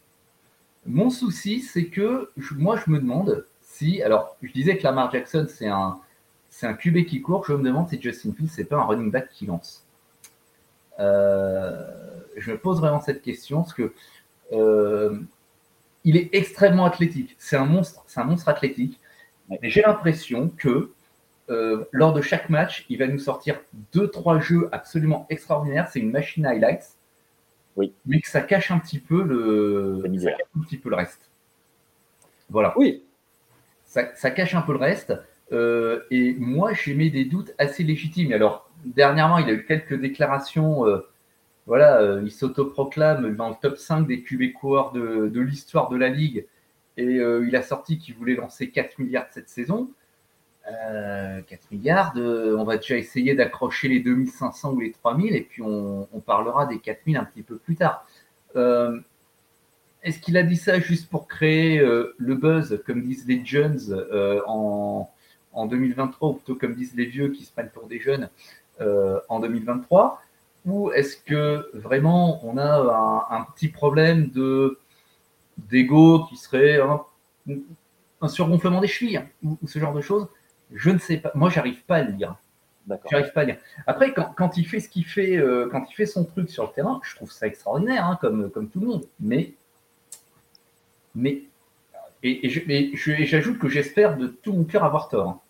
mon 0.86 1.10
souci, 1.10 1.60
c'est 1.60 1.86
que 1.86 2.30
moi, 2.52 2.78
je 2.84 2.90
me 2.90 3.00
demande 3.00 3.44
si. 3.60 4.00
Alors, 4.02 4.36
je 4.40 4.52
disais 4.52 4.78
que 4.78 4.84
Lamar 4.84 5.10
Jackson, 5.10 5.46
c'est 5.48 5.66
un, 5.66 5.98
c'est 6.48 6.68
un 6.68 6.74
QB 6.74 7.06
qui 7.06 7.20
court. 7.20 7.44
Je 7.44 7.54
me 7.54 7.64
demande 7.64 7.88
si 7.88 8.00
Justin 8.00 8.32
Fields, 8.32 8.52
c'est 8.54 8.64
pas 8.66 8.76
un 8.76 8.84
running 8.84 9.10
back 9.10 9.30
qui 9.30 9.46
lance. 9.46 9.84
je 10.98 12.52
me 12.52 12.56
pose 12.56 12.78
vraiment 12.78 13.00
cette 13.00 13.22
question 13.22 13.62
parce 13.62 13.74
que 13.74 13.92
il 16.04 16.16
est 16.16 16.30
extrêmement 16.32 16.84
athlétique. 16.84 17.36
C'est 17.38 17.56
un 17.56 17.64
monstre, 17.64 18.04
c'est 18.06 18.20
un 18.20 18.24
monstre 18.24 18.48
athlétique. 18.48 18.98
Mais 19.48 19.58
j'ai 19.62 19.82
l'impression 19.82 20.50
que 20.56 20.92
euh, 21.50 21.84
lors 21.92 22.12
de 22.12 22.20
chaque 22.20 22.50
match, 22.50 22.84
il 22.88 22.98
va 22.98 23.06
nous 23.06 23.18
sortir 23.18 23.60
deux, 23.92 24.08
trois 24.08 24.38
jeux 24.38 24.68
absolument 24.72 25.26
extraordinaires. 25.30 25.88
C'est 25.90 26.00
une 26.00 26.10
machine 26.10 26.44
highlights. 26.44 26.96
Oui. 27.76 27.94
Mais 28.06 28.20
que 28.20 28.28
ça 28.28 28.40
cache 28.40 28.70
un 28.70 28.78
petit 28.78 28.98
peu 28.98 29.22
le, 29.22 30.02
un 30.04 30.62
petit 30.62 30.76
peu 30.76 30.90
le 30.90 30.96
reste. 30.96 31.30
Voilà. 32.50 32.74
Oui. 32.76 33.04
Ça, 33.84 34.30
cache 34.30 34.54
un 34.54 34.62
peu 34.62 34.72
le 34.72 34.78
reste. 34.78 35.14
Euh, 35.50 36.02
et 36.10 36.34
moi, 36.38 36.74
j'ai 36.74 36.94
mis 36.94 37.10
des 37.10 37.24
doutes 37.24 37.54
assez 37.56 37.82
légitimes. 37.82 38.32
Alors, 38.32 38.70
dernièrement, 38.84 39.38
il 39.38 39.48
a 39.48 39.52
eu 39.52 39.64
quelques 39.64 39.98
déclarations. 39.98 40.86
Euh, 40.86 41.08
voilà, 41.68 42.00
euh, 42.00 42.22
il 42.24 42.32
s'autoproclame 42.32 43.36
dans 43.36 43.50
le 43.50 43.54
top 43.60 43.76
5 43.76 44.06
des 44.06 44.22
QB 44.22 44.54
coureurs 44.54 44.90
de, 44.90 45.40
l'histoire 45.40 45.90
de 45.90 45.98
la 45.98 46.08
ligue. 46.08 46.46
Et 46.96 47.18
euh, 47.18 47.46
il 47.46 47.54
a 47.54 47.62
sorti 47.62 47.98
qu'il 47.98 48.14
voulait 48.14 48.36
lancer 48.36 48.70
4 48.70 48.98
milliards 48.98 49.26
cette 49.30 49.50
saison. 49.50 49.90
4 50.64 50.72
euh, 50.72 51.42
milliards, 51.70 52.14
on 52.16 52.64
va 52.64 52.78
déjà 52.78 52.96
essayer 52.96 53.34
d'accrocher 53.34 53.88
les 53.88 54.00
2500 54.00 54.72
ou 54.72 54.80
les 54.80 54.92
3000 54.92 55.34
et 55.34 55.42
puis 55.42 55.62
on, 55.62 56.06
parlera 56.24 56.66
des 56.66 56.78
4000 56.78 57.16
un 57.18 57.24
petit 57.24 57.42
peu 57.42 57.56
plus 57.56 57.76
tard. 57.76 58.06
est-ce 58.54 60.18
qu'il 60.20 60.36
a 60.38 60.42
dit 60.42 60.56
ça 60.56 60.80
juste 60.80 61.08
pour 61.10 61.28
créer 61.28 61.78
le 61.80 62.34
buzz, 62.34 62.82
comme 62.86 63.02
disent 63.02 63.26
les 63.26 63.44
jeunes 63.44 63.78
en, 64.46 65.08
en, 65.52 65.66
2023, 65.66 66.28
ou 66.28 66.32
plutôt 66.34 66.54
comme 66.54 66.74
disent 66.74 66.94
les 66.96 67.06
vieux 67.06 67.28
qui 67.28 67.44
se 67.44 67.52
prennent 67.52 67.70
pour 67.70 67.86
des 67.86 68.00
jeunes 68.00 68.28
en 68.80 69.40
2023 69.40 70.22
Ou 70.68 70.92
est-ce 70.92 71.16
que 71.16 71.70
vraiment 71.74 72.44
on 72.46 72.58
a 72.58 73.26
un, 73.30 73.42
petit 73.52 73.68
problème 73.68 74.30
de 74.30 74.78
d'ego 75.56 76.26
qui 76.28 76.36
serait 76.36 76.78
un, 76.80 77.00
un, 78.20 78.28
surgonflement 78.28 78.80
des 78.80 78.86
chevilles 78.86 79.22
ou, 79.42 79.58
ce 79.66 79.78
genre 79.78 79.94
de 79.94 80.00
choses? 80.00 80.28
Je 80.72 80.90
ne 80.90 80.98
sais 80.98 81.16
pas. 81.16 81.32
Moi, 81.34 81.48
j'arrive 81.50 81.82
pas 81.84 81.96
à 81.96 82.02
le 82.02 82.12
lire. 82.12 82.36
J'arrive 83.10 83.32
pas 83.32 83.40
à 83.40 83.44
lire. 83.44 83.56
Après, 83.86 84.14
quand, 84.14 84.56
il 84.56 84.66
fait 84.66 84.80
ce 84.80 84.88
qu'il 84.88 85.04
fait, 85.04 85.42
quand 85.70 85.84
il 85.90 85.94
fait 85.94 86.06
son 86.06 86.24
truc 86.24 86.50
sur 86.50 86.64
le 86.64 86.70
terrain, 86.70 87.00
je 87.02 87.16
trouve 87.16 87.32
ça 87.32 87.46
extraordinaire, 87.46 88.06
hein, 88.06 88.18
comme, 88.20 88.50
comme 88.50 88.68
tout 88.68 88.80
le 88.80 88.86
monde. 88.86 89.04
Mais 89.20 89.54
mais 91.14 91.42
et, 92.22 92.48
j'ajoute 93.26 93.58
que 93.58 93.68
j'espère 93.68 94.16
de 94.16 94.26
tout 94.28 94.52
mon 94.52 94.64
cœur 94.64 94.84
avoir 94.84 95.08
tort. 95.08 95.42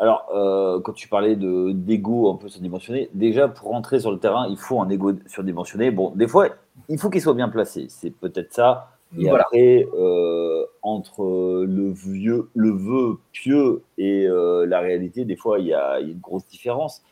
Alors, 0.00 0.26
euh, 0.34 0.80
quand 0.80 0.94
tu 0.94 1.08
parlais 1.08 1.36
de 1.36 1.72
d'ego 1.72 2.32
un 2.32 2.36
peu 2.36 2.48
surdimensionné, 2.48 3.10
déjà 3.12 3.48
pour 3.48 3.68
rentrer 3.68 4.00
sur 4.00 4.10
le 4.10 4.18
terrain, 4.18 4.48
il 4.48 4.56
faut 4.56 4.80
un 4.80 4.88
ego 4.88 5.12
surdimensionné. 5.26 5.90
Bon, 5.90 6.10
des 6.16 6.26
fois, 6.26 6.48
il 6.88 6.98
faut 6.98 7.10
qu'il 7.10 7.20
soit 7.20 7.34
bien 7.34 7.50
placé. 7.50 7.84
C'est 7.90 8.10
peut-être 8.10 8.54
ça. 8.54 8.92
Et 9.18 9.28
après, 9.28 9.86
euh, 9.98 10.64
entre 10.82 11.64
le 11.66 11.90
vieux, 11.90 12.48
le 12.54 12.70
vœu 12.70 13.18
pieux 13.32 13.82
et 13.98 14.26
euh, 14.26 14.64
la 14.66 14.80
réalité, 14.80 15.26
des 15.26 15.36
fois, 15.36 15.58
il 15.58 15.66
y, 15.66 15.74
a, 15.74 16.00
une 16.00 16.20
grosse 16.20 16.46
différence. 16.46 17.02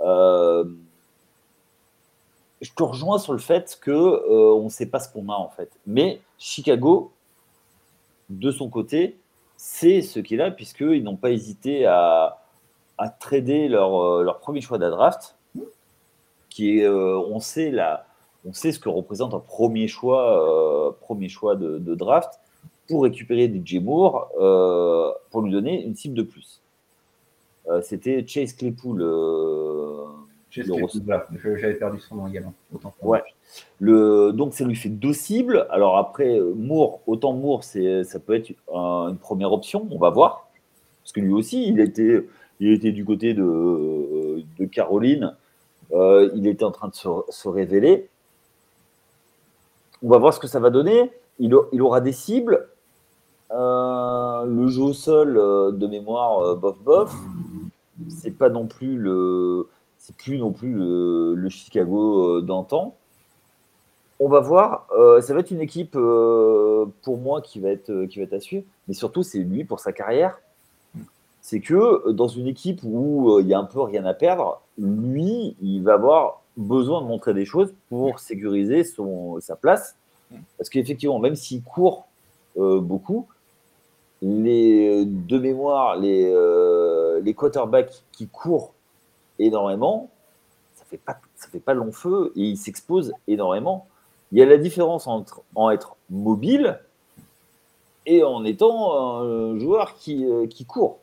je 0.00 0.64
te 2.74 2.82
rejoins 2.82 3.18
sur 3.18 3.32
le 3.32 3.38
fait 3.38 3.78
que 3.80 4.28
on 4.54 4.64
ne 4.64 4.70
sait 4.70 4.86
pas 4.86 4.98
ce 4.98 5.12
qu'on 5.12 5.28
a 5.28 5.34
en 5.36 5.50
fait. 5.50 5.70
Mais 5.86 6.20
Chicago, 6.38 7.12
de 8.28 8.50
son 8.50 8.68
côté, 8.70 9.18
c'est 9.66 10.02
ce 10.02 10.20
qu'il 10.20 10.42
a, 10.42 10.50
puisqu'ils 10.50 11.02
n'ont 11.02 11.16
pas 11.16 11.30
hésité 11.30 11.86
à, 11.86 12.38
trader 13.18 13.66
leur, 13.68 13.98
euh, 13.98 14.22
leur, 14.22 14.38
premier 14.38 14.60
choix 14.60 14.76
de 14.76 14.90
draft, 14.90 15.36
qui 16.50 16.80
est, 16.80 16.84
euh, 16.84 17.18
on, 17.18 17.40
sait 17.40 17.72
on 18.44 18.52
sait 18.52 18.72
ce 18.72 18.78
que 18.78 18.90
représente 18.90 19.32
un 19.32 19.40
premier 19.40 19.88
choix, 19.88 20.38
euh, 20.38 20.92
premier 21.00 21.30
choix 21.30 21.56
de, 21.56 21.94
draft, 21.94 22.38
pour 22.88 23.04
récupérer 23.04 23.48
DJ 23.48 23.76
Moore, 23.76 24.28
pour 25.30 25.40
lui 25.40 25.50
donner 25.50 25.82
une 25.82 25.96
cible 25.96 26.14
de 26.14 26.24
plus. 26.24 26.60
C'était 27.80 28.22
Chase 28.26 28.52
Claypool 28.52 29.02
j'avais 30.62 31.74
perdu 31.74 32.00
son 32.00 32.16
nom 32.16 32.26
également. 32.26 32.54
ouais. 33.02 33.22
Le, 33.80 34.32
donc 34.32 34.54
ça 34.54 34.64
lui 34.64 34.76
fait 34.76 34.88
deux 34.88 35.12
cibles. 35.12 35.66
Alors 35.70 35.96
après, 35.98 36.40
Moore, 36.54 37.00
autant 37.06 37.32
Moore, 37.32 37.64
ça 37.64 38.18
peut 38.24 38.34
être 38.34 38.50
une 38.68 39.18
première 39.18 39.52
option, 39.52 39.86
on 39.90 39.98
va 39.98 40.10
voir. 40.10 40.48
Parce 41.02 41.12
que 41.12 41.20
lui 41.20 41.32
aussi, 41.32 41.68
il 41.68 41.80
était, 41.80 42.26
il 42.60 42.72
était 42.72 42.92
du 42.92 43.04
côté 43.04 43.34
de, 43.34 44.42
de 44.58 44.64
Caroline. 44.64 45.34
Euh, 45.92 46.30
il 46.34 46.46
était 46.46 46.64
en 46.64 46.70
train 46.70 46.88
de 46.88 46.94
se, 46.94 47.48
révéler. 47.48 48.08
On 50.02 50.08
va 50.08 50.18
voir 50.18 50.32
ce 50.34 50.40
que 50.40 50.46
ça 50.46 50.60
va 50.60 50.70
donner. 50.70 51.12
Il, 51.38 51.54
il 51.72 51.82
aura 51.82 52.00
des 52.00 52.12
cibles. 52.12 52.68
Euh, 53.50 54.44
le 54.44 54.68
jeu 54.68 54.82
au 54.82 54.92
sol 54.92 55.36
euh, 55.36 55.70
de 55.70 55.86
mémoire, 55.86 56.56
bof 56.56 56.78
bof. 56.82 57.14
C'est 58.08 58.36
pas 58.36 58.48
non 58.48 58.66
plus 58.66 58.96
le 58.96 59.68
c'est 60.04 60.14
plus 60.16 60.36
non 60.36 60.52
plus 60.52 60.74
le, 60.74 61.48
Chicago 61.48 62.36
euh, 62.36 62.42
d'antan. 62.42 62.94
On 64.20 64.28
va 64.28 64.40
voir. 64.40 64.86
Euh, 64.92 65.22
ça 65.22 65.32
va 65.32 65.40
être 65.40 65.50
une 65.50 65.62
équipe 65.62 65.96
euh, 65.96 66.84
pour 67.02 67.16
moi 67.16 67.40
qui 67.40 67.58
va 67.58 67.70
être 67.70 68.04
qui 68.04 68.18
va 68.18 68.24
être 68.24 68.34
à 68.34 68.40
suivre, 68.40 68.64
mais 68.86 68.92
surtout 68.92 69.22
c'est 69.22 69.38
lui 69.38 69.64
pour 69.64 69.80
sa 69.80 69.92
carrière. 69.92 70.38
C'est 71.40 71.60
que 71.60 72.10
dans 72.10 72.28
une 72.28 72.46
équipe 72.46 72.80
où 72.84 73.38
il 73.40 73.46
y 73.46 73.54
a 73.54 73.58
un 73.58 73.64
peu 73.64 73.80
rien 73.80 74.04
à 74.04 74.12
perdre, 74.12 74.60
lui, 74.78 75.56
il 75.62 75.82
va 75.82 75.94
avoir 75.94 76.42
besoin 76.56 77.00
de 77.00 77.06
montrer 77.06 77.32
des 77.32 77.46
choses 77.46 77.74
pour 77.88 78.18
sécuriser 78.18 78.84
son, 78.84 79.40
sa 79.40 79.56
place. 79.56 79.96
Parce 80.58 80.68
qu'effectivement, 80.70 81.18
même 81.18 81.34
s'il 81.34 81.62
court 81.62 82.06
beaucoup, 82.56 83.26
les 84.22 85.04
de 85.04 85.38
mémoire, 85.38 85.96
les, 85.96 86.32
les 87.22 87.34
quarterbacks 87.34 88.04
qui 88.12 88.26
courent 88.26 88.74
énormément, 89.38 90.10
ça 90.74 90.84
fait 90.84 90.98
pas, 90.98 91.18
ça 91.36 91.48
fait 91.48 91.60
pas 91.60 91.74
long 91.74 91.92
feu 91.92 92.32
et 92.36 92.42
il 92.42 92.56
s'expose 92.56 93.12
énormément. 93.26 93.88
Il 94.32 94.38
y 94.38 94.42
a 94.42 94.46
la 94.46 94.56
différence 94.56 95.06
entre 95.06 95.42
en 95.54 95.70
être 95.70 95.96
mobile 96.10 96.80
et 98.06 98.22
en 98.22 98.44
étant 98.44 99.22
un 99.22 99.58
joueur 99.58 99.94
qui, 99.94 100.24
euh, 100.24 100.46
qui 100.46 100.64
court, 100.64 101.00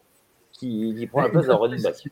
qui, 0.51 1.07
prend 1.11 1.21
la 1.21 1.29
place 1.29 1.47
d'un 1.47 1.55
running 1.55 1.81
back. 1.81 2.09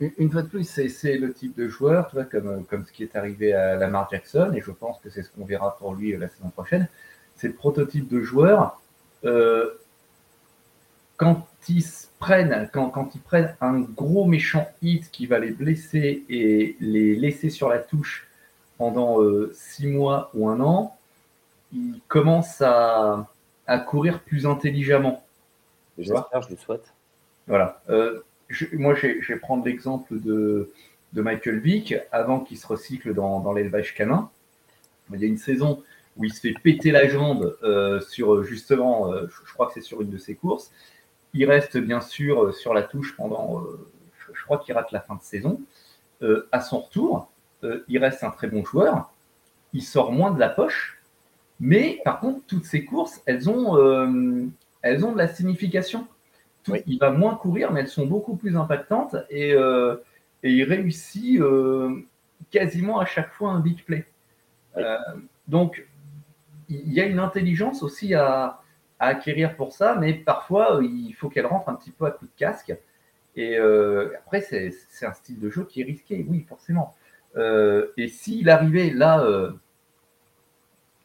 Une 0.00 0.30
fois 0.30 0.42
de 0.42 0.48
plus, 0.48 0.68
c'est 0.68 1.16
le 1.16 1.32
type 1.32 1.56
de 1.56 1.68
joueur, 1.68 2.08
tu 2.08 2.16
vois, 2.16 2.24
comme, 2.24 2.64
comme 2.64 2.84
ce 2.84 2.92
qui 2.92 3.04
est 3.04 3.14
arrivé 3.14 3.52
à 3.52 3.76
Lamar 3.76 4.08
Jackson, 4.10 4.52
et 4.54 4.60
je 4.60 4.72
pense 4.72 4.98
que 4.98 5.08
c'est 5.08 5.22
ce 5.22 5.30
qu'on 5.30 5.44
verra 5.44 5.76
pour 5.76 5.94
lui 5.94 6.12
euh, 6.12 6.18
la 6.18 6.28
saison 6.28 6.50
prochaine. 6.50 6.88
C'est 7.36 7.48
le 7.48 7.54
prototype 7.54 8.08
de 8.08 8.20
joueur. 8.20 8.80
Euh, 9.24 9.70
quand 11.16 11.46
ils 11.68 11.84
prennent, 12.18 12.68
quand, 12.72 12.90
quand, 12.90 13.14
ils 13.14 13.20
prennent 13.20 13.54
un 13.60 13.80
gros 13.80 14.26
méchant 14.26 14.68
hit 14.82 15.10
qui 15.10 15.26
va 15.26 15.38
les 15.38 15.50
blesser 15.50 16.24
et 16.28 16.76
les 16.80 17.14
laisser 17.14 17.50
sur 17.50 17.68
la 17.68 17.78
touche 17.78 18.28
pendant 18.78 19.22
euh, 19.22 19.52
six 19.54 19.86
mois 19.86 20.30
ou 20.34 20.48
un 20.48 20.60
an, 20.60 20.96
ils 21.72 22.00
commencent 22.08 22.62
à, 22.62 23.28
à 23.66 23.78
courir 23.78 24.20
plus 24.20 24.46
intelligemment. 24.46 25.24
J'espère, 25.98 26.42
je 26.42 26.50
le 26.50 26.56
souhaite. 26.56 26.92
Voilà. 27.46 27.82
Euh, 27.88 28.20
moi, 28.72 28.94
je 28.94 29.06
vais 29.06 29.38
prendre 29.38 29.64
l'exemple 29.64 30.18
de, 30.20 30.72
de, 31.12 31.22
Michael 31.22 31.60
Vick 31.60 31.94
avant 32.10 32.40
qu'il 32.40 32.58
se 32.58 32.66
recycle 32.66 33.14
dans, 33.14 33.40
dans 33.40 33.52
l'élevage 33.52 33.94
canin. 33.94 34.30
Il 35.12 35.20
y 35.20 35.24
a 35.24 35.28
une 35.28 35.38
saison 35.38 35.82
où 36.16 36.24
il 36.24 36.32
se 36.32 36.40
fait 36.40 36.54
péter 36.62 36.90
la 36.90 37.08
jambe 37.08 37.56
euh, 37.62 38.00
sur 38.00 38.44
justement, 38.44 39.12
je 39.12 39.52
crois 39.52 39.66
que 39.66 39.74
c'est 39.74 39.82
sur 39.82 40.00
une 40.00 40.10
de 40.10 40.18
ses 40.18 40.34
courses. 40.34 40.72
Il 41.34 41.50
reste 41.50 41.76
bien 41.76 42.00
sûr 42.00 42.44
euh, 42.44 42.52
sur 42.52 42.72
la 42.72 42.82
touche 42.82 43.16
pendant, 43.16 43.60
euh, 43.60 43.90
je 44.32 44.42
crois 44.44 44.58
qu'il 44.58 44.72
rate 44.74 44.92
la 44.92 45.00
fin 45.00 45.16
de 45.16 45.22
saison. 45.22 45.60
Euh, 46.22 46.48
à 46.52 46.60
son 46.60 46.80
retour, 46.80 47.30
il 47.88 47.98
reste 47.98 48.22
un 48.22 48.30
très 48.30 48.46
bon 48.46 48.64
joueur. 48.64 49.10
Il 49.72 49.82
sort 49.82 50.12
moins 50.12 50.30
de 50.30 50.38
la 50.38 50.50
poche, 50.50 51.02
mais 51.60 52.00
par 52.04 52.20
contre, 52.20 52.40
toutes 52.46 52.66
ces 52.66 52.84
courses, 52.84 53.22
elles 53.24 53.48
ont, 53.48 54.52
elles 54.82 55.02
ont 55.02 55.12
de 55.12 55.16
la 55.16 55.28
signification. 55.28 56.06
Il 56.86 56.98
va 56.98 57.10
moins 57.10 57.34
courir, 57.36 57.72
mais 57.72 57.80
elles 57.80 57.88
sont 57.88 58.04
beaucoup 58.06 58.36
plus 58.36 58.58
impactantes 58.58 59.16
et, 59.30 59.52
et 59.52 60.50
il 60.50 60.62
réussit 60.64 61.40
quasiment 62.50 63.00
à 63.00 63.06
chaque 63.06 63.32
fois 63.32 63.52
un 63.52 63.60
big 63.60 63.82
play. 63.84 64.06
donc, 65.48 65.86
il 66.68 66.92
y 66.92 67.00
a 67.00 67.06
une 67.06 67.18
intelligence 67.18 67.82
aussi 67.82 68.12
à, 68.12 68.60
acquérir 69.04 69.56
pour 69.56 69.72
ça, 69.72 69.96
mais 69.96 70.14
parfois 70.14 70.76
euh, 70.76 70.84
il 70.84 71.12
faut 71.12 71.28
qu'elle 71.28 71.46
rentre 71.46 71.68
un 71.68 71.74
petit 71.74 71.90
peu 71.90 72.06
à 72.06 72.10
coup 72.10 72.26
de 72.26 72.32
casque. 72.36 72.74
Et 73.36 73.58
euh, 73.58 74.12
après, 74.18 74.40
c'est 74.40 74.72
un 75.06 75.12
style 75.12 75.40
de 75.40 75.50
jeu 75.50 75.64
qui 75.64 75.80
est 75.80 75.84
risqué, 75.84 76.24
oui, 76.28 76.44
forcément. 76.48 76.94
Euh, 77.36 77.88
et 77.96 78.08
s'il 78.08 78.48
arrivait 78.48 78.90
là, 78.90 79.26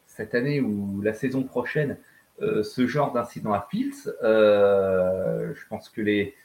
cette 0.06 0.36
année 0.36 0.62
ou 0.62 1.02
la 1.02 1.14
saison 1.14 1.44
prochaine, 1.44 1.98
ce 2.40 2.88
genre 2.88 3.12
d'incident 3.14 3.52
à 3.52 3.68
Fields, 3.72 4.14
je 4.22 5.68
pense 5.70 5.90
que 5.90 6.02
les. 6.02 6.36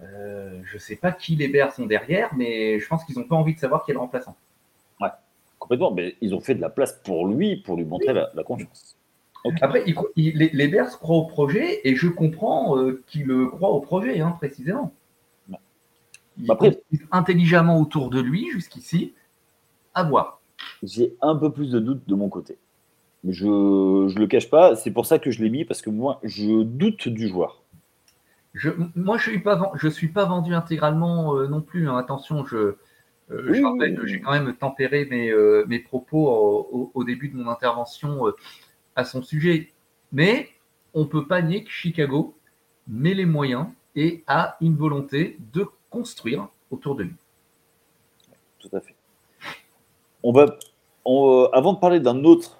je 0.00 0.74
ne 0.74 0.78
sais 0.78 0.96
pas 0.96 1.10
qui 1.10 1.34
les 1.34 1.48
Bears 1.48 1.72
sont 1.72 1.86
derrière, 1.86 2.32
mais 2.36 2.78
je 2.78 2.86
pense 2.86 3.04
qu'ils 3.04 3.18
n'ont 3.18 3.26
pas 3.26 3.36
envie 3.36 3.54
de 3.54 3.60
savoir 3.60 3.84
qui 3.84 3.90
est 3.90 3.94
le 3.94 4.00
remplaçant. 4.00 4.36
Ouais, 5.00 5.10
complètement. 5.58 5.90
Mais 5.90 6.14
ils 6.20 6.32
ont 6.32 6.40
fait 6.40 6.54
de 6.54 6.60
la 6.60 6.70
place 6.70 6.92
pour 7.02 7.26
lui, 7.26 7.56
pour 7.56 7.76
lui 7.76 7.84
montrer 7.84 8.12
la 8.12 8.44
confiance. 8.44 8.96
Après, 9.60 9.84
les, 10.16 10.50
les, 10.52 10.68
Bears 10.68 10.98
croient 10.98 11.16
au 11.16 11.24
projet 11.24 11.80
et 11.84 11.96
je 11.96 12.08
comprends 12.08 12.78
euh, 12.78 13.02
qu'ils 13.06 13.48
croient 13.50 13.70
au 13.70 13.80
projet, 13.80 14.20
hein, 14.20 14.32
précisément. 14.38 14.92
Ils 16.38 16.50
Après, 16.50 16.80
intelligemment 17.10 17.78
autour 17.80 18.08
de 18.08 18.20
lui 18.20 18.50
jusqu'ici. 18.50 19.14
À 19.94 20.04
voir. 20.04 20.40
J'ai 20.82 21.14
un 21.20 21.36
peu 21.36 21.52
plus 21.52 21.70
de 21.70 21.80
doutes 21.80 22.08
de 22.08 22.14
mon 22.14 22.28
côté. 22.28 22.56
Mais 23.24 23.32
je 23.32 23.46
ne 23.46 24.18
le 24.18 24.26
cache 24.26 24.48
pas. 24.48 24.76
C'est 24.76 24.90
pour 24.90 25.06
ça 25.06 25.18
que 25.18 25.30
je 25.30 25.42
l'ai 25.42 25.50
mis 25.50 25.64
parce 25.64 25.82
que 25.82 25.90
moi, 25.90 26.20
je 26.22 26.62
doute 26.62 27.08
du 27.08 27.28
joueur. 27.28 27.62
Je, 28.54 28.70
moi, 28.94 29.18
je 29.18 29.30
ne 29.30 29.36
suis, 29.36 29.42
pas, 29.42 29.72
je 29.74 29.88
suis 29.88 30.08
pas 30.08 30.24
vendu 30.24 30.54
intégralement 30.54 31.36
euh, 31.36 31.48
non 31.48 31.60
plus. 31.60 31.88
Hein. 31.88 31.96
Attention, 31.96 32.46
je, 32.46 32.56
euh, 32.56 32.76
je 33.28 33.62
rappelle 33.62 33.96
que 33.96 34.06
j'ai 34.06 34.20
quand 34.20 34.32
même 34.32 34.54
tempéré 34.54 35.06
mes, 35.06 35.32
mes 35.66 35.78
propos 35.80 36.28
au, 36.28 36.90
au, 36.94 37.04
début 37.04 37.28
de 37.28 37.36
mon 37.36 37.48
intervention 37.48 38.32
à 38.96 39.04
son 39.04 39.22
sujet. 39.22 39.72
Mais 40.12 40.48
on 40.94 41.00
ne 41.00 41.06
peut 41.06 41.26
pas 41.26 41.42
nier 41.42 41.64
que 41.64 41.70
Chicago 41.70 42.34
met 42.88 43.14
les 43.14 43.26
moyens 43.26 43.66
et 43.94 44.24
a 44.26 44.56
une 44.60 44.76
volonté 44.76 45.38
de 45.52 45.66
construire 45.90 46.48
autour 46.70 46.94
de 46.96 47.04
lui. 47.04 47.14
Tout 48.58 48.70
à 48.72 48.80
fait. 48.80 48.94
On 50.22 50.32
va, 50.32 50.46
euh, 51.06 51.48
avant 51.52 51.72
de 51.72 51.78
parler 51.78 52.00
d'un 52.00 52.24
autre 52.24 52.58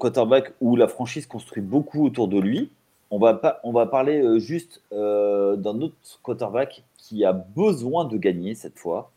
quarterback 0.00 0.54
où 0.62 0.74
la 0.74 0.88
franchise 0.88 1.26
construit 1.26 1.62
beaucoup 1.62 2.06
autour 2.06 2.28
de 2.28 2.40
lui. 2.40 2.70
On 3.10 3.18
va, 3.18 3.34
pas, 3.34 3.60
on 3.62 3.72
va 3.72 3.84
parler 3.84 4.40
juste 4.40 4.80
d'un 4.90 5.80
autre 5.82 5.94
quarterback 6.22 6.82
qui 6.96 7.26
a 7.26 7.34
besoin 7.34 8.06
de 8.06 8.16
gagner 8.16 8.54
cette 8.54 8.78
fois. 8.78 9.12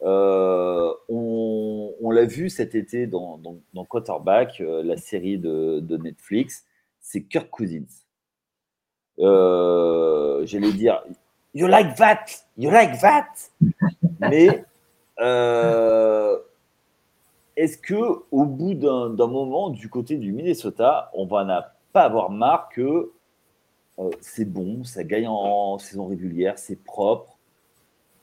On, 0.00 2.10
l'a 2.10 2.24
vu 2.24 2.50
cet 2.50 2.74
été 2.74 3.06
dans, 3.06 3.38
dans, 3.38 3.84
Quarterback, 3.84 4.60
la 4.60 4.96
série 4.96 5.38
de, 5.38 5.96
Netflix, 5.96 6.64
c'est 7.00 7.22
Kirk 7.22 7.50
Cousins. 7.50 7.86
J'allais 9.18 10.72
dire, 10.72 11.02
you 11.54 11.66
like 11.66 11.96
that, 11.96 12.24
you 12.56 12.70
like 12.70 13.00
that? 13.00 13.26
Mais 14.20 14.64
euh, 15.20 16.38
est-ce 17.56 17.78
que 17.78 18.24
au 18.30 18.44
bout 18.44 18.74
d'un 18.74 19.26
moment, 19.26 19.70
du 19.70 19.88
côté 19.88 20.16
du 20.16 20.32
Minnesota, 20.32 21.10
on 21.14 21.26
va 21.26 21.74
pas 21.92 22.02
avoir 22.02 22.30
marre 22.30 22.68
que 22.68 23.10
euh, 23.98 24.10
c'est 24.20 24.44
bon, 24.44 24.84
ça 24.84 25.02
gagne 25.02 25.26
en 25.26 25.78
saison 25.78 26.06
régulière, 26.06 26.58
c'est 26.58 26.82
propre, 26.82 27.36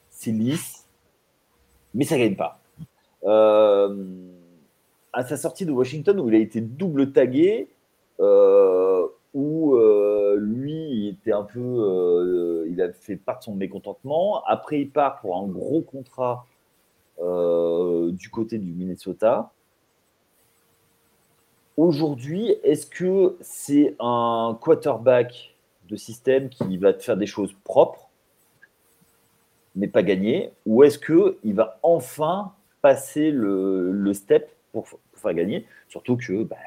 c'est 0.10 0.32
lisse, 0.32 0.85
mais 1.96 2.06
ça 2.06 2.18
gagne 2.18 2.36
pas. 2.36 2.60
Euh, 3.24 4.06
à 5.14 5.26
sa 5.26 5.38
sortie 5.38 5.66
de 5.66 5.72
Washington, 5.72 6.20
où 6.20 6.30
il 6.30 6.36
a 6.36 6.40
été 6.40 6.62
double 6.62 7.12
tagué, 7.12 7.68
où 9.34 9.78
lui, 10.38 10.74
il 10.74 11.10
était 11.10 11.32
un 11.32 11.44
peu, 11.44 12.68
il 12.70 12.80
a 12.82 12.94
fait 12.94 13.16
part 13.16 13.40
de 13.40 13.46
son 13.46 13.56
mécontentement. 13.56 14.44
Après, 14.46 14.82
il 14.82 14.90
part 14.90 15.20
pour 15.22 15.38
un 15.38 15.48
gros 15.48 15.82
contrat 15.82 16.46
euh, 17.22 18.12
du 18.12 18.30
côté 18.30 18.58
du 18.58 18.74
Minnesota. 18.74 19.52
Aujourd'hui, 21.78 22.56
est-ce 22.64 22.86
que 22.86 23.38
c'est 23.40 23.96
un 24.00 24.58
quarterback 24.60 25.56
de 25.88 25.96
système 25.96 26.50
qui 26.50 26.78
va 26.78 26.92
te 26.92 27.02
faire 27.04 27.16
des 27.16 27.26
choses 27.26 27.54
propres, 27.64 28.05
mais 29.76 29.88
pas 29.88 30.04
gagner, 30.04 30.52
ou 30.66 30.84
est-ce 30.84 31.00
qu'il 31.00 31.54
va 31.54 31.80
enfin 31.84 32.54
passer 32.82 33.32
le, 33.32 34.14
step 34.14 34.50
pour, 34.72 34.88
faire 35.16 35.34
gagner? 35.34 35.66
Surtout 35.90 36.18
que 36.18 36.44
bah, 36.44 36.58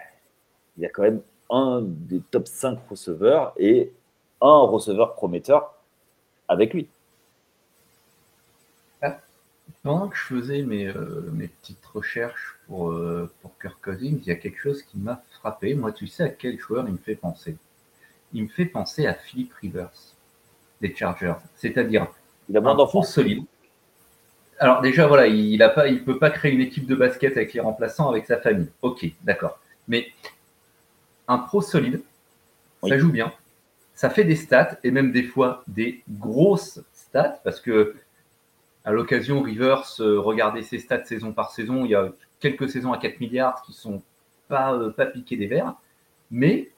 il 0.76 0.84
a 0.84 0.88
quand 0.88 1.02
même 1.02 1.20
un 1.50 1.82
des 1.82 2.20
top 2.30 2.46
5 2.46 2.78
receveurs 2.88 3.54
et 3.56 3.92
un 4.40 4.61
receveur 4.61 5.14
prometteur 5.14 5.74
avec 6.48 6.74
lui. 6.74 6.88
Pendant 9.82 10.09
que 10.09 10.16
je 10.16 10.22
faisais 10.22 10.62
mes, 10.62 10.86
euh, 10.88 11.30
mes 11.32 11.48
petites 11.48 11.84
recherches 11.86 12.59
pour, 12.66 12.90
euh, 12.90 13.30
pour 13.40 13.56
Kirk 13.59 13.78
Cousins, 13.82 14.18
il 14.20 14.24
y 14.24 14.30
a 14.30 14.34
quelque 14.34 14.59
chose 14.59 14.82
qui 14.82 14.98
m'a 14.98 15.22
frappé. 15.30 15.74
Moi, 15.74 15.92
tu 15.92 16.06
sais 16.06 16.24
à 16.24 16.28
quel 16.28 16.59
joueur 16.59 16.86
il 16.88 16.92
me 16.92 16.98
fait 16.98 17.14
penser? 17.14 17.56
Il 18.32 18.44
me 18.44 18.48
fait 18.48 18.66
penser 18.66 19.06
à 19.06 19.14
Philip 19.14 19.52
Rivers 19.54 19.92
des 20.80 20.94
Chargers. 20.94 21.36
C'est-à-dire 21.54 22.09
il 22.49 22.57
a 22.57 22.61
un 22.61 22.74
pro 22.74 23.03
solide. 23.03 23.44
Alors 24.59 24.80
déjà, 24.80 25.07
voilà, 25.07 25.26
il 25.26 25.59
ne 25.59 25.88
il 25.88 26.05
peut 26.05 26.18
pas 26.18 26.30
créer 26.30 26.53
une 26.53 26.61
équipe 26.61 26.86
de 26.86 26.94
basket 26.94 27.36
avec 27.36 27.53
les 27.53 27.61
remplaçants, 27.61 28.09
avec 28.09 28.26
sa 28.26 28.38
famille. 28.38 28.68
Ok, 28.82 29.07
d'accord. 29.22 29.61
Mais 29.86 30.09
un 31.28 31.38
pro 31.38 31.61
solide, 31.61 32.03
ça 32.82 32.99
joue 32.99 33.11
bien, 33.11 33.32
ça 33.94 34.11
fait 34.11 34.24
des 34.24 34.36
stats, 34.36 34.78
et 34.82 34.90
même 34.90 35.12
des 35.12 35.22
fois 35.22 35.62
des 35.68 36.03
grosses 36.09 36.80
stats, 36.92 37.40
parce 37.44 37.61
que 37.61 37.94
à 38.84 38.92
l'occasion, 38.92 39.42
Rivers, 39.42 39.84
euh, 40.01 40.18
regardez 40.18 40.62
ses 40.62 40.78
stats 40.78 41.05
saison 41.05 41.32
par 41.32 41.51
saison. 41.51 41.84
Il 41.84 41.90
y 41.90 41.94
a 41.94 42.11
quelques 42.40 42.70
saisons 42.70 42.92
à 42.92 42.99
4 42.99 43.20
milliards 43.20 43.62
qui 43.62 43.74
sont 43.74 44.03
pas, 44.49 44.72
euh, 44.72 44.90
pas 44.90 45.05
piqués 45.05 45.36
des 45.36 45.46
verres, 45.46 45.74
mais 46.30 46.70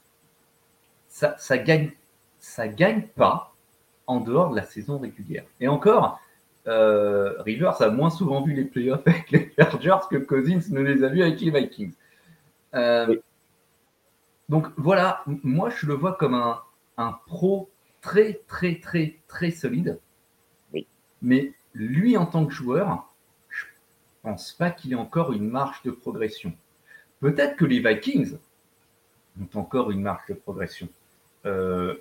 ça, 1.08 1.36
ça 1.38 1.56
gagne, 1.56 1.92
ça 2.40 2.66
gagne 2.66 3.02
pas 3.02 3.49
en 4.10 4.20
dehors 4.20 4.50
de 4.50 4.56
la 4.56 4.64
saison 4.64 4.98
régulière. 4.98 5.44
Et 5.60 5.68
encore, 5.68 6.20
euh, 6.66 7.40
Rivers 7.42 7.80
a 7.80 7.90
moins 7.90 8.10
souvent 8.10 8.42
vu 8.42 8.52
les 8.54 8.64
playoffs 8.64 9.02
avec 9.06 9.30
les 9.30 9.52
Chargers 9.58 10.06
que 10.10 10.16
Cousins 10.16 10.60
ne 10.70 10.80
les 10.80 11.02
a 11.04 11.08
vus 11.08 11.22
avec 11.22 11.40
les 11.40 11.50
Vikings. 11.50 11.94
Donc 14.48 14.66
voilà, 14.76 15.22
moi 15.44 15.70
je 15.70 15.86
le 15.86 15.94
vois 15.94 16.14
comme 16.14 16.34
un, 16.34 16.60
un 16.96 17.12
pro 17.26 17.70
très 18.00 18.40
très 18.48 18.80
très 18.80 19.16
très 19.28 19.52
solide. 19.52 20.00
Oui. 20.72 20.88
Mais 21.22 21.52
lui, 21.72 22.16
en 22.16 22.26
tant 22.26 22.46
que 22.46 22.52
joueur, 22.52 23.14
je 23.48 23.64
pense 24.22 24.52
pas 24.52 24.70
qu'il 24.70 24.92
ait 24.92 24.96
encore 24.96 25.32
une 25.32 25.48
marche 25.48 25.82
de 25.84 25.92
progression. 25.92 26.52
Peut-être 27.20 27.56
que 27.56 27.64
les 27.64 27.78
Vikings 27.78 28.38
ont 29.40 29.58
encore 29.58 29.90
une 29.90 30.02
marche 30.02 30.26
de 30.28 30.34
progression. 30.34 30.88
Euh, 31.46 31.94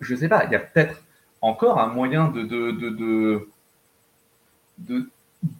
je 0.00 0.14
ne 0.14 0.18
sais 0.18 0.28
pas, 0.28 0.44
il 0.44 0.52
y 0.52 0.56
a 0.56 0.60
peut-être 0.60 1.02
encore 1.40 1.78
un 1.78 1.88
moyen 1.88 2.28
de, 2.28 3.48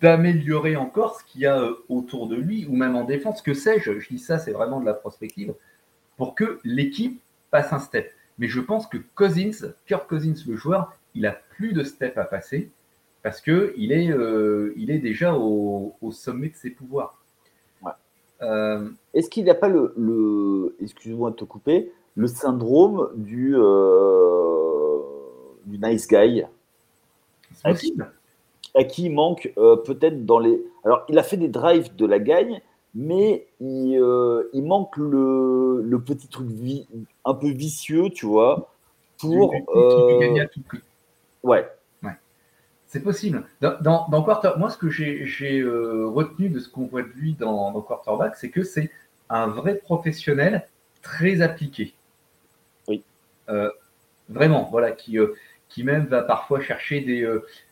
d'améliorer 0.01 0.77
encore 0.77 1.21
ce 1.21 1.25
qu'il 1.25 1.43
y 1.43 1.47
a 1.47 1.61
euh, 1.61 1.75
autour 1.89 2.27
de 2.27 2.37
lui, 2.37 2.67
ou 2.67 2.75
même 2.75 2.97
en 2.97 3.05
défense, 3.05 3.43
que 3.43 3.55
sais-je, 3.55 3.99
je 3.99 4.09
dis 4.09 4.19
ça, 4.19 4.39
c'est 4.39 4.53
vraiment 4.53 4.81
de 4.81 4.87
la 4.87 4.95
prospective, 4.95 5.55
pour 6.17 6.35
que 6.35 6.59
l'équipe 6.65 7.21
passe 7.51 7.73
un 7.73 7.79
step. 7.79 8.11
Mais 8.39 8.49
je 8.49 8.61
pense 8.61 8.87
que 8.87 8.99
Cousins, 9.15 9.75
Kirk 9.87 10.09
Cousins, 10.09 10.35
le 10.47 10.57
joueur, 10.57 10.97
il 11.15 11.27
a 11.27 11.33
plus 11.33 11.73
de 11.73 11.83
step 11.83 12.19
à 12.19 12.25
passer 12.25 12.71
parce 13.23 13.41
que 13.41 13.73
il 13.77 13.93
est, 13.93 14.11
euh, 14.11 14.73
il 14.77 14.91
est 14.91 14.99
déjà 14.99 15.35
au, 15.35 15.97
sommet 16.11 16.49
de 16.49 16.57
ses 16.57 16.71
pouvoirs. 16.71 17.21
Euh, 18.43 18.91
Est-ce 19.15 19.31
qu'il 19.31 19.45
n'y 19.45 19.51
a 19.51 19.55
pas 19.55 19.69
le, 19.69 19.95
le 19.97 20.77
excuse-moi 20.81 21.31
de 21.31 21.37
te 21.37 21.45
couper, 21.45 21.93
le 22.17 22.27
syndrome 22.27 23.11
du, 23.17 23.55
euh, 23.57 24.99
du 25.67 25.79
nice 25.79 26.07
guy 26.09 26.45
à 27.63 27.75
qui, 27.75 27.95
à 28.75 28.85
qui, 28.85 29.05
il 29.05 29.11
manque 29.11 29.53
peut-être 29.57 30.27
dans 30.27 30.39
les. 30.39 30.63
Alors, 30.85 31.05
il 31.09 31.19
a 31.19 31.23
fait 31.23 31.37
des 31.37 31.49
drives 31.49 31.95
de 31.97 32.05
la 32.05 32.19
gagne, 32.19 32.61
mais 32.95 33.47
il, 33.61 33.95
il 34.53 34.63
manque 34.65 34.97
le, 34.97 35.83
le, 35.83 36.01
petit 36.01 36.29
truc 36.29 36.49
un 37.25 37.35
peu 37.35 37.49
vicieux, 37.49 38.11
tu 38.11 38.27
vois, 38.27 38.71
pour. 39.19 39.53
gagner 40.21 40.41
à 40.41 40.47
tout 40.47 40.61
prix. 40.63 40.81
Ouais. 41.43 41.67
C'est 42.95 43.01
possible. 43.01 43.45
Dans, 43.61 44.07
dans, 44.09 44.23
quarter, 44.23 44.53
moi, 44.57 44.71
ce 44.71 44.79
que 44.79 44.89
j'ai 44.89 45.59
euh, 45.59 46.07
retenu 46.07 46.49
de 46.49 46.61
ce 46.61 46.69
qu'on 46.69 46.87
voit 46.87 47.03
de 47.03 47.09
lui 47.09 47.35
dans, 47.35 47.73
dans 47.73 47.81
Quarterback, 47.81 48.37
c'est 48.37 48.51
que 48.51 48.63
c'est 48.63 48.89
un 49.29 49.49
vrai 49.49 49.75
professionnel 49.75 50.69
très 51.03 51.43
appliqué. 51.43 51.93
Euh, 53.49 53.71
vraiment, 54.29 54.69
voilà, 54.71 54.93
qui, 54.93 55.19
euh, 55.19 55.35
qui 55.69 55.85
même 55.85 56.07
va 56.07 56.23
parfois 56.23 56.61
chercher 56.61 57.01
des, 57.01 57.29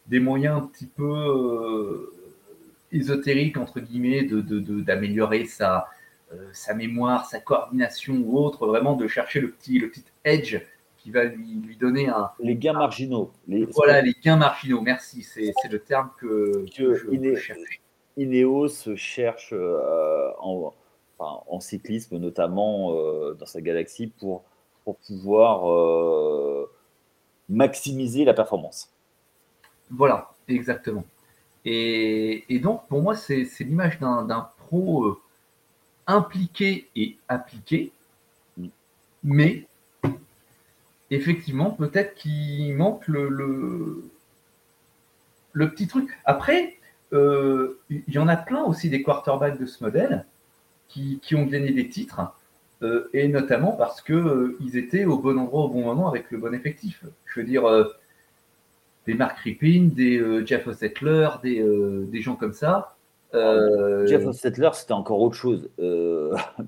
des 0.07 0.21
moyens 0.21 0.63
un 0.63 0.67
petit 0.67 0.87
peu 0.87 2.13
ésotériques, 2.91 3.57
entre 3.57 3.81
guillemets, 3.81 4.23
d'améliorer 4.23 5.39
de, 5.39 5.45
de, 5.45 5.49
sa, 5.49 5.89
sa 6.53 6.75
mémoire, 6.75 7.27
sa 7.27 7.41
coordination 7.41 8.15
ou 8.15 8.39
autre, 8.39 8.67
vraiment 8.67 8.97
de 8.97 9.07
chercher 9.07 9.41
le 9.41 9.51
petit, 9.51 9.79
le 9.79 9.89
petit 9.91 10.05
edge 10.25 10.61
qui 11.03 11.11
va 11.11 11.25
lui, 11.25 11.55
lui 11.67 11.77
donner 11.77 12.09
un. 12.09 12.31
Les 12.39 12.55
gains 12.55 12.73
marginaux. 12.75 13.33
voilà, 13.75 14.01
les 14.03 14.15
gains 14.23 14.37
marginaux, 14.37 14.81
merci, 14.81 15.23
c'est 15.23 15.53
le 15.71 15.79
terme 15.81 16.11
que, 16.19 16.65
que, 16.77 16.95
je, 16.95 17.35
cherche. 17.37 17.81
Ineos 18.17 18.95
cherche 18.97 19.53
euh, 19.53 20.31
en, 20.39 20.73
en, 21.19 21.61
cyclisme, 21.61 22.19
notamment 22.19 22.95
euh, 22.95 23.35
dans 23.35 23.47
sa 23.47 23.61
galaxie, 23.61 24.07
pour, 24.07 24.45
pour 24.85 24.97
pouvoir 24.99 25.71
euh, 25.71 26.71
maximiser 27.49 28.25
la 28.25 28.35
performance. 28.35 28.91
Voilà, 29.91 30.31
exactement. 30.49 31.05
Et, 31.65 32.45
et 32.55 32.59
donc, 32.59 32.87
pour 32.89 33.03
moi, 33.03 33.15
c'est 33.15 33.47
l'image 33.61 34.01
d'un 34.01 34.49
pro 34.59 35.17
impliqué 36.07 36.89
et 36.97 37.17
appliqué, 37.29 37.93
mm. 38.57 38.69
mais 39.25 39.67
effectivement, 41.11 41.71
peut-être 41.71 42.15
qu'il 42.15 42.75
manque 42.75 43.07
le, 43.07 43.29
le, 45.53 45.71
petit 45.71 45.87
truc. 45.87 46.11
Après, 46.25 46.77
euh, 47.13 47.79
il 47.91 48.03
y 48.09 48.19
en 48.19 48.29
a 48.29 48.37
plein 48.37 48.65
aussi 48.65 48.89
des 48.89 49.03
quarterbacks 49.03 49.59
de 49.59 49.67
ce 49.67 49.85
modèle 49.85 50.25
qui, 50.89 51.21
ont 51.35 51.45
gagné 51.45 51.73
des 51.73 51.89
titres, 51.89 52.21
euh, 52.83 53.09
et 53.13 53.29
notamment 53.29 53.73
parce 53.73 54.03
qu'ils 54.03 54.15
euh, 54.17 54.57
étaient 54.75 55.05
au 55.05 55.19
bon 55.19 55.39
endroit 55.39 55.65
au 55.65 55.69
bon 55.69 55.83
moment 55.85 56.09
avec 56.09 56.31
le 56.31 56.39
bon 56.39 56.53
effectif. 56.55 57.05
Je 57.27 57.41
veux 57.41 57.47
dire, 57.47 57.65
des 59.07 59.15
Mark 59.15 59.39
Rippin, 59.39 59.89
des 59.93 60.45
Jeff 60.47 60.67
Ossettler, 60.67 61.29
des, 61.43 61.65
des 62.09 62.21
gens 62.21 62.37
comme 62.37 62.53
ça. 62.53 62.97
Jeff 63.33 64.27
Ossettler, 64.27 64.71
c'était 64.75 64.93
encore 64.93 65.21
autre 65.21 65.37
chose. 65.37 65.71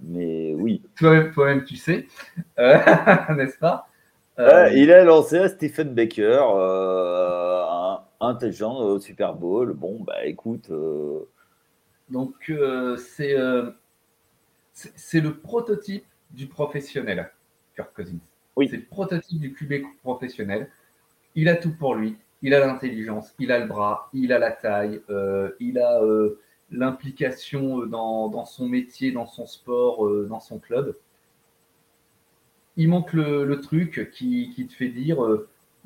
mais 0.08 0.54
oui. 0.54 0.82
Toi-même, 0.96 1.64
tu 1.64 1.76
sais, 1.76 2.06
n'est-ce 2.58 3.58
pas? 3.58 3.88
Euh, 4.38 4.68
il 4.74 4.90
a 4.90 5.04
lancé 5.04 5.38
à 5.38 5.48
Stephen 5.48 5.94
Baker, 5.94 6.44
euh, 6.56 7.62
un, 7.62 8.00
intelligent 8.20 8.76
au 8.78 8.98
Super 8.98 9.34
Bowl. 9.34 9.72
Bon, 9.74 9.98
bah 10.00 10.24
écoute. 10.24 10.70
Euh, 10.70 11.20
Donc, 12.10 12.52
c'est. 12.98 13.36
C'est 14.74 15.20
le 15.20 15.38
prototype 15.38 16.04
du 16.30 16.46
professionnel, 16.46 17.30
Kirk 17.76 17.94
Cousins. 17.94 18.18
Oui. 18.56 18.68
C'est 18.68 18.76
le 18.76 18.84
prototype 18.84 19.40
du 19.40 19.52
QB 19.52 19.84
professionnel. 20.02 20.68
Il 21.34 21.48
a 21.48 21.56
tout 21.56 21.74
pour 21.76 21.94
lui. 21.94 22.16
Il 22.42 22.52
a 22.52 22.60
l'intelligence, 22.60 23.34
il 23.38 23.50
a 23.52 23.58
le 23.58 23.66
bras, 23.66 24.10
il 24.12 24.30
a 24.32 24.38
la 24.38 24.50
taille, 24.50 25.00
euh, 25.08 25.52
il 25.60 25.78
a 25.78 26.02
euh, 26.02 26.38
l'implication 26.70 27.86
dans, 27.86 28.44
son 28.44 28.68
métier, 28.68 29.12
dans 29.12 29.26
son 29.26 29.46
sport, 29.46 30.04
euh, 30.06 30.26
dans 30.28 30.40
son 30.40 30.58
club. 30.58 30.94
Il 32.76 32.88
manque 32.88 33.14
le, 33.14 33.58
truc 33.62 34.10
qui, 34.12 34.66
te 34.68 34.74
fait 34.74 34.90
dire 34.90 35.26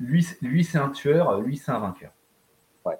lui, 0.01 0.27
lui 0.41 0.65
c'est 0.65 0.79
un 0.79 0.89
tueur, 0.89 1.39
lui 1.39 1.55
c'est 1.55 1.71
un 1.71 1.79
vainqueur. 1.79 2.11
Ouais, 2.83 2.97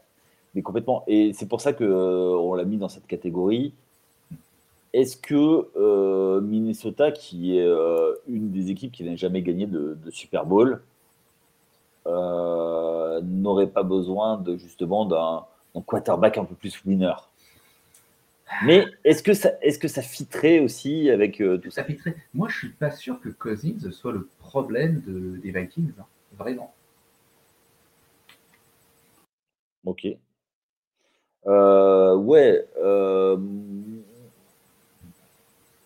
mais 0.56 0.62
complètement. 0.62 1.04
Et 1.08 1.34
c'est 1.34 1.48
pour 1.48 1.60
ça 1.60 1.74
qu'on 1.74 2.54
l'a 2.54 2.64
mis 2.64 2.78
dans 2.78 2.88
cette 2.88 3.08
catégorie. 3.08 3.74
Est-ce 4.94 5.18
que 5.18 6.40
Minnesota, 6.42 7.12
qui 7.12 7.58
est 7.58 7.68
une 8.28 8.52
des 8.52 8.72
équipes 8.72 8.92
qui 8.92 9.04
n'a 9.04 9.16
jamais 9.16 9.42
gagné 9.42 9.68
de, 9.68 9.98
Super 10.12 10.46
Bowl, 10.46 10.82
n'aurait 12.06 13.68
pas 13.68 13.84
besoin 13.84 14.38
de 14.38 14.58
justement 14.58 15.06
d'un 15.06 15.46
quarterback 15.86 16.38
un 16.38 16.46
peu 16.46 16.56
plus 16.56 16.84
winner? 16.86 17.14
Mais 18.66 18.86
est-ce 19.04 19.22
que 19.22 19.36
ça, 19.36 19.52
est-ce 19.62 19.78
que 19.78 19.88
ça 19.88 20.02
fitterait 20.02 20.60
aussi 20.60 21.12
avec 21.12 21.38
tout 21.38 21.70
ça, 21.70 21.86
ça 21.86 22.12
Moi, 22.34 22.50
je 22.50 22.58
suis 22.58 22.70
pas 22.70 22.90
sûr 22.90 23.22
que 23.22 23.30
Cousins 23.30 23.92
soit 23.92 24.12
le 24.12 24.28
problème 24.40 25.04
des 25.44 25.52
Vikings, 25.52 25.92
hein, 26.00 26.06
vraiment. 26.36 26.74
Ok. 29.86 30.08
Euh, 31.48 32.16
ouais. 32.16 32.66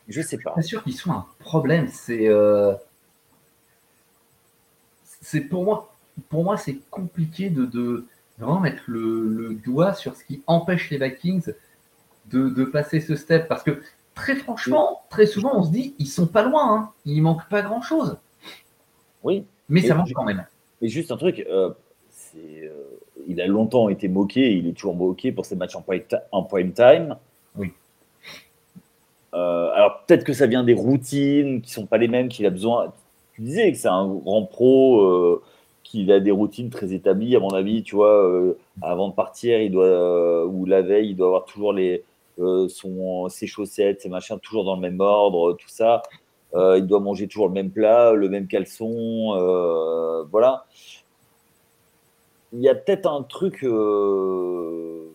Euh, 0.08 0.12
je 0.12 0.22
sais 0.22 0.38
pas. 0.38 0.54
Je 0.58 0.62
suis 0.62 0.62
pas 0.62 0.68
sûr 0.68 0.84
qu'il 0.84 0.94
soit 0.94 1.14
un 1.14 1.26
problème. 1.40 1.88
C'est, 1.88 2.28
euh, 2.28 2.74
c'est 5.22 5.42
pour 5.42 5.64
moi, 5.64 5.94
pour 6.30 6.44
moi, 6.44 6.58
c'est 6.58 6.78
compliqué 6.90 7.50
de, 7.50 8.06
vraiment 8.38 8.60
mettre 8.60 8.84
le, 8.88 9.60
doigt 9.66 9.94
sur 9.94 10.16
ce 10.16 10.24
qui 10.24 10.42
empêche 10.48 10.90
les 10.90 10.98
Vikings 10.98 11.54
de, 12.32 12.64
passer 12.66 13.00
ce 13.00 13.16
step. 13.16 13.48
Parce 13.48 13.64
que 13.64 13.82
très 14.16 14.36
franchement, 14.36 15.04
très 15.10 15.26
souvent, 15.26 15.58
on 15.58 15.64
se 15.64 15.72
dit, 15.72 15.96
ils 16.00 16.08
sont 16.08 16.28
pas 16.28 16.44
loin. 16.44 16.76
Hein. 16.76 16.90
Il 17.06 17.22
manque 17.22 17.48
pas 17.50 17.62
grand 17.62 17.82
chose. 17.82 18.18
Oui. 19.24 19.46
Mais 19.70 19.82
ça 19.82 19.96
manque 19.96 20.12
quand 20.14 20.26
même. 20.26 20.46
Mais 20.82 20.90
juste 20.90 21.12
un 21.12 21.18
truc, 21.18 21.48
c'est 22.10 22.70
il 23.28 23.42
a 23.42 23.48
longtemps 23.48 23.90
été 23.90 24.08
moqué, 24.08 24.54
il 24.54 24.68
est 24.68 24.74
toujours 24.74 24.96
moqué 24.96 25.32
pour 25.32 25.46
ses 25.46 25.56
matchs 25.56 25.76
en 25.76 25.82
prime, 26.44 26.74
time. 26.74 27.16
Oui. 27.56 27.72
Euh, 29.34 29.72
alors 29.74 30.04
peut-être 30.06 30.24
que 30.24 30.34
ça 30.34 30.48
vient 30.48 30.64
des 30.64 30.74
routines 30.74 31.62
qui 31.62 31.72
sont 31.72 31.86
pas 31.86 31.98
les 31.98 32.08
mêmes 32.08 32.30
qu'il 32.30 32.46
a 32.46 32.50
besoin. 32.50 32.94
Tu 33.34 33.42
disais 33.42 33.72
que 33.72 33.78
c'est 33.78 33.88
un 33.88 34.08
grand 34.08 34.44
pro, 34.44 35.02
euh, 35.02 35.42
qu'il 35.84 36.12
a 36.12 36.20
des 36.20 36.32
routines 36.32 36.70
très 36.70 36.94
établies. 36.94 37.36
À 37.36 37.40
mon 37.40 37.50
avis, 37.50 37.84
tu 37.84 37.96
vois, 37.96 38.24
euh, 38.24 38.58
avant 38.82 39.10
de 39.10 39.14
partir, 39.14 39.60
il 39.62 39.72
doit 39.72 40.46
ou 40.46 40.66
la 40.66 40.82
veille, 40.82 41.10
il 41.12 41.16
doit 41.16 41.28
avoir 41.28 41.46
toujours 41.46 41.74
les 41.74 42.04
ses 42.68 43.46
chaussettes, 43.46 44.02
ses 44.02 44.10
machins 44.10 44.40
toujours 44.40 44.64
dans 44.66 44.76
le 44.76 44.82
même 44.82 45.00
ordre, 45.00 45.54
tout 45.54 45.70
ça. 45.70 46.02
il 46.56 46.86
doit 46.88 47.00
manger 47.00 47.28
toujours 47.28 47.48
le 47.48 47.54
même 47.54 47.70
plat, 47.70 48.14
le 48.14 48.28
même 48.28 48.48
caleçon, 48.48 49.38
voilà 50.32 50.66
il 52.54 52.62
y 52.62 52.70
a 52.70 52.76
peut-être 52.76 53.08
un 53.08 53.24
truc. 53.24 53.64
Euh, 53.64 55.10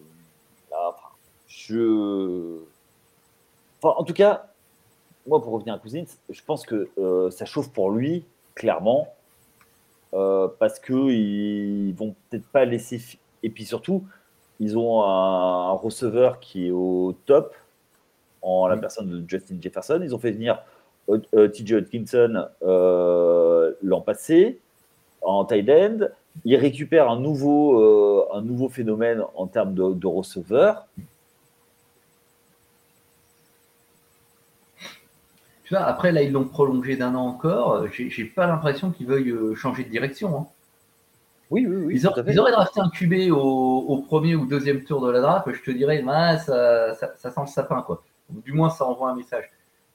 je. 1.47 2.59
En 3.83 4.05
tout 4.05 4.13
cas, 4.13 4.47
moi, 5.27 5.43
pour 5.43 5.53
revenir 5.53 5.75
à 5.75 5.79
Cousins, 5.79 6.05
je 6.29 6.41
pense 6.43 6.65
que 6.65 6.89
euh, 6.99 7.31
ça 7.31 7.45
chauffe 7.45 7.71
pour 7.71 7.91
lui, 7.91 8.25
clairement, 8.55 9.15
euh, 10.15 10.49
parce 10.59 10.79
qu'ils 10.79 11.95
vont 11.95 12.15
peut-être 12.31 12.47
pas 12.49 12.65
laisser. 12.65 13.01
Et 13.43 13.51
puis 13.51 13.65
surtout, 13.65 14.05
ils 14.61 14.77
ont 14.77 15.03
un, 15.05 15.73
receveur 15.73 16.41
qui 16.41 16.69
est 16.69 16.71
au 16.71 17.15
top, 17.27 17.55
en 18.43 18.67
la 18.67 18.77
personne 18.77 19.09
de 19.09 19.29
Justin 19.29 19.57
Jefferson. 19.61 20.01
Ils 20.03 20.15
ont 20.15 20.19
fait 20.19 20.33
venir 20.33 20.63
TJ 21.09 21.73
Hutkinson 21.73 22.49
l'an 22.63 24.01
passé 24.01 24.61
en 25.23 25.45
tight 25.45 25.69
end 25.69 26.09
il 26.45 26.57
récupère 26.57 27.11
un 27.11 27.19
nouveau, 27.19 27.81
euh, 27.81 28.29
un 28.33 28.43
nouveau 28.43 28.69
phénomène 28.69 29.23
en 29.35 29.47
termes 29.47 29.75
de, 29.75 29.93
de 29.93 30.07
receveur. 30.07 30.87
Tu 35.69 35.75
vois, 35.75 35.85
après, 35.85 36.13
là, 36.13 36.23
ils 36.23 36.33
l'ont 36.33 36.47
prolongé 36.47 36.97
d'un 36.97 37.15
an 37.15 37.27
encore. 37.27 37.87
J'ai 37.93 38.25
pas 38.25 38.47
l'impression 38.47 38.91
qu'ils 38.91 39.07
veuillent 39.07 39.33
euh, 39.33 39.55
changer 39.55 39.85
de 39.85 39.91
direction. 39.91 40.35
Hein. 40.35 40.47
Oui, 41.51 41.67
oui, 41.69 41.77
oui. 41.77 41.95
Ils, 41.95 42.09
auraient 42.09 42.53
drafté 42.53 42.81
un 42.81 42.89
QB 42.89 43.31
au, 43.31 44.03
premier 44.09 44.35
ou 44.35 44.47
deuxième 44.47 44.83
tour 44.83 45.05
de 45.07 45.11
la 45.11 45.21
draft. 45.21 45.47
Je 45.53 45.61
te 45.61 45.71
dirais, 45.71 46.01
bah, 46.01 46.39
ça, 46.39 46.95
ça, 46.95 47.31
sent 47.31 47.41
le 47.43 47.47
sapin. 47.49 47.83
Quoi. 47.83 48.03
Du 48.31 48.55
moins, 48.55 48.71
ça 48.71 48.87
envoie 48.87 49.11
un 49.11 49.15
message. 49.15 49.45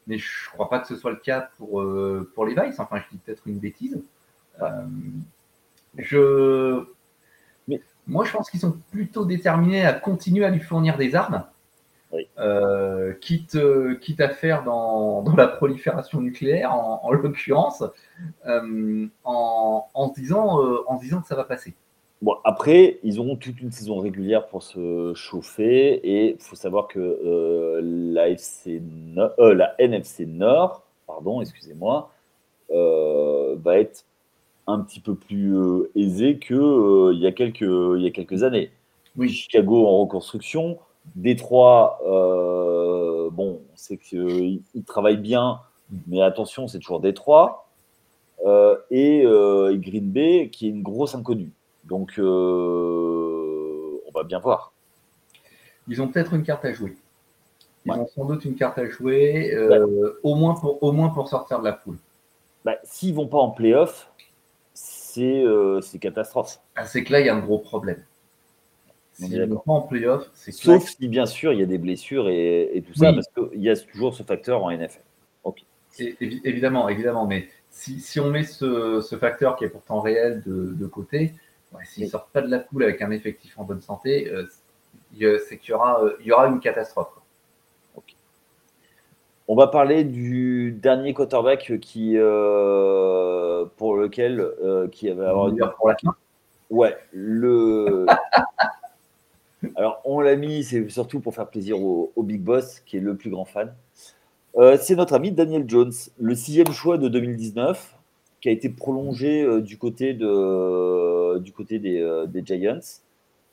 Mais 0.06 0.20
je 0.20 0.48
crois 0.52 0.70
pas 0.70 0.78
que 0.78 0.86
ce 0.86 0.96
soit 0.96 1.10
le 1.10 1.18
cas 1.18 1.50
pour, 1.58 1.82
euh, 1.82 2.32
pour 2.36 2.46
les 2.46 2.54
Vice. 2.54 2.80
Enfin, 2.80 2.98
je 2.98 3.06
dis 3.12 3.18
peut-être 3.18 3.42
une 3.48 3.58
bêtise. 3.58 4.00
Je... 5.98 6.84
Mais 7.68 7.82
moi, 8.06 8.26
je 8.26 8.32
pense 8.32 8.52
qu'ils 8.52 8.60
sont 8.60 8.78
plutôt 8.92 9.26
déterminés 9.26 9.84
à 9.84 9.94
continuer 9.94 10.46
à 10.46 10.52
lui 10.52 10.60
fournir 10.60 10.98
des 10.98 11.16
armes, 11.16 11.44
euh, 12.38 13.14
quitte, 13.22 13.58
quitte 14.02 14.22
à 14.22 14.30
faire 14.30 14.64
dans, 14.64 15.24
la 15.36 15.48
prolifération 15.48 16.22
nucléaire, 16.22 16.74
en, 16.74 17.12
l'occurrence, 17.12 17.84
euh, 18.46 19.08
en, 19.24 20.14
se 20.14 20.20
disant, 20.20 20.64
euh, 20.64 20.84
en 20.88 20.98
disant 20.98 21.22
que 21.22 21.28
ça 21.28 21.36
va 21.36 21.44
passer. 21.44 21.74
Bon, 22.22 22.36
après, 22.46 23.00
ils 23.04 23.20
auront 23.20 23.36
toute 23.36 23.60
une 23.60 23.72
saison 23.72 24.00
régulière 24.00 24.48
pour 24.48 24.64
se 24.64 25.14
chauffer 25.14 25.96
et 25.96 26.36
il 26.36 26.40
faut 26.40 26.56
savoir 26.56 26.88
que 26.88 27.80
la, 27.82 28.28
la 29.54 29.76
NFC 29.78 30.26
Nord, 30.26 30.84
pardon, 31.06 31.42
excusez-moi, 31.42 32.12
va 32.70 33.78
être 33.78 34.06
un 34.68 34.80
petit 34.80 35.00
peu 35.00 35.16
plus 35.16 35.56
euh, 35.56 35.92
aisé 35.96 36.40
qu'il 36.40 36.56
euh, 36.56 37.12
il, 37.14 37.20
y 37.20 37.28
a 37.28 37.32
quelques, 37.32 37.62
il 37.62 38.02
y 38.02 38.08
a 38.08 38.12
quelques 38.12 38.44
années. 38.44 38.72
Oui. 39.16 39.30
Chicago 39.30 39.86
en 39.86 40.02
reconstruction, 40.02 40.80
Détroit, 41.16 42.00
euh, 42.06 43.30
bon, 43.30 43.62
on 43.72 43.78
sait 43.78 43.98
qu'il 43.98 44.62
travaille 44.86 45.18
bien, 45.18 45.60
mais 46.08 46.22
attention, 46.22 46.68
c'est 46.68 46.80
toujours 46.80 47.00
Détroit. 47.00 47.68
et, 48.90 49.24
Green 49.74 50.12
Bay, 50.12 50.50
qui 50.52 50.68
est 50.68 50.70
une 50.70 50.84
grosse 50.84 51.16
inconnue. 51.16 51.52
Donc, 51.84 52.14
on 52.18 52.22
va 54.14 54.24
bien 54.24 54.40
voir. 54.40 54.74
Ils 55.88 56.02
ont 56.02 56.08
peut-être 56.08 56.34
une 56.34 56.44
carte 56.44 56.66
à 56.66 56.74
jouer. 56.74 56.96
Ils 57.86 57.92
ont 57.92 58.08
sans 58.08 58.26
doute 58.26 58.46
une 58.46 58.56
carte 58.56 58.78
à 58.78 58.90
jouer, 58.90 59.54
au, 60.24 60.36
moins 60.36 60.56
pour, 60.56 60.82
au 60.82 60.92
moins 60.94 61.10
pour 61.10 61.28
sortir 61.28 61.60
de 61.60 61.66
la 61.66 61.74
poule. 61.74 61.98
Bah, 62.64 62.78
S'ils 62.84 63.14
vont 63.14 63.28
pas 63.28 63.40
en 63.40 63.52
playoff, 63.52 64.10
euh, 65.20 65.82
c'est 65.82 66.00
catastrophe. 66.00 66.60
Ah, 66.76 66.86
c'est 66.86 67.04
que 67.04 67.12
là, 67.12 67.20
il 67.20 67.26
y 67.26 67.30
a 67.30 67.36
un 67.36 67.40
gros 67.40 67.60
problème. 67.60 68.04
Pas 69.66 69.72
en 69.72 69.82
playoff, 69.82 70.30
c'est 70.34 70.52
Sauf 70.52 70.88
si, 70.90 71.08
bien 71.08 71.26
sûr, 71.26 71.54
il 71.54 71.60
y 71.60 71.64
a 71.64 71.66
des 71.66 71.78
blessures 71.78 72.30
et, 72.30 72.84
tout 72.86 72.94
ça, 72.94 73.14
parce 73.14 73.28
qu'il 73.28 73.62
y 73.62 73.70
a 73.70 73.76
toujours 73.76 74.14
ce 74.14 74.24
facteur 74.24 74.64
en 74.64 74.72
NFL. 74.72 75.02
évidemment, 76.20 76.90
évidemment, 76.90 77.26
mais 77.28 77.48
si, 77.70 78.20
on 78.20 78.30
met 78.30 78.44
ce, 78.44 79.02
facteur 79.20 79.56
qui 79.56 79.66
est 79.66 79.70
pourtant 79.70 80.00
réel 80.00 80.44
de, 80.46 80.86
côté, 80.88 81.34
s'ils 81.84 82.06
ne 82.06 82.10
sortent 82.10 82.32
pas 82.32 82.42
de 82.42 82.50
la 82.50 82.60
poule 82.60 82.84
avec 82.84 83.02
un 83.02 83.12
effectif 83.12 83.58
en 83.58 83.64
bonne 83.64 83.82
santé, 83.82 84.32
euh, 84.32 84.48
c'est 85.48 85.58
qu'il 85.58 85.72
y 85.72 85.74
aura, 85.74 86.04
euh, 86.04 86.18
y 86.24 86.32
aura 86.32 86.48
une 86.48 86.60
catastrophe. 86.60 87.10
On 89.50 89.56
va 89.56 89.68
parler 89.68 90.06
du 90.06 90.72
dernier 90.72 91.14
quarterback 91.14 91.78
qui, 91.82 92.14
euh, 92.16 93.66
pour 93.76 93.98
lequel 93.98 94.50
qui 94.94 95.10
avait 95.10 95.26
avoir 95.26 95.50
une 95.50 95.58
pour 95.78 95.90
la 95.90 95.98
fin. 95.98 96.16
Ouais, 96.70 96.98
le. 97.12 98.06
Alors 99.76 100.02
on 100.06 100.20
l'a 100.20 100.36
mis, 100.36 100.64
c'est 100.64 100.90
surtout 100.90 101.20
pour 101.20 101.34
faire 101.34 101.50
plaisir 101.50 101.82
au, 101.82 102.12
Big 102.18 102.42
Boss, 102.42 102.82
qui 102.86 102.98
est 102.98 103.00
le 103.00 103.16
plus 103.16 103.30
grand 103.30 103.46
fan. 103.46 103.74
Euh, 104.56 104.78
c'est 104.80 104.96
notre 104.96 105.14
ami 105.14 105.32
Daniel 105.32 105.66
Jones, 105.68 105.94
le 106.20 106.36
sixième 106.36 106.72
choix 106.72 106.98
de 106.98 107.08
2019, 107.08 107.96
qui 108.42 108.50
a 108.50 108.52
été 108.52 108.70
prolongé 108.70 109.62
du 109.62 109.78
côté 109.78 110.14
de 110.14 111.40
du 111.40 111.52
côté 111.52 111.80
des, 111.80 112.44
Giants. 112.46 113.02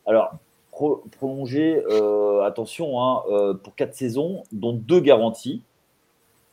Alors 0.07 0.33
prolongé, 0.71 1.83
attention, 2.45 3.03
hein, 3.03 3.23
pour 3.63 3.75
quatre 3.75 3.95
saisons, 3.95 4.43
dont 4.53 4.73
deux 4.73 5.01
garanties. 5.01 5.63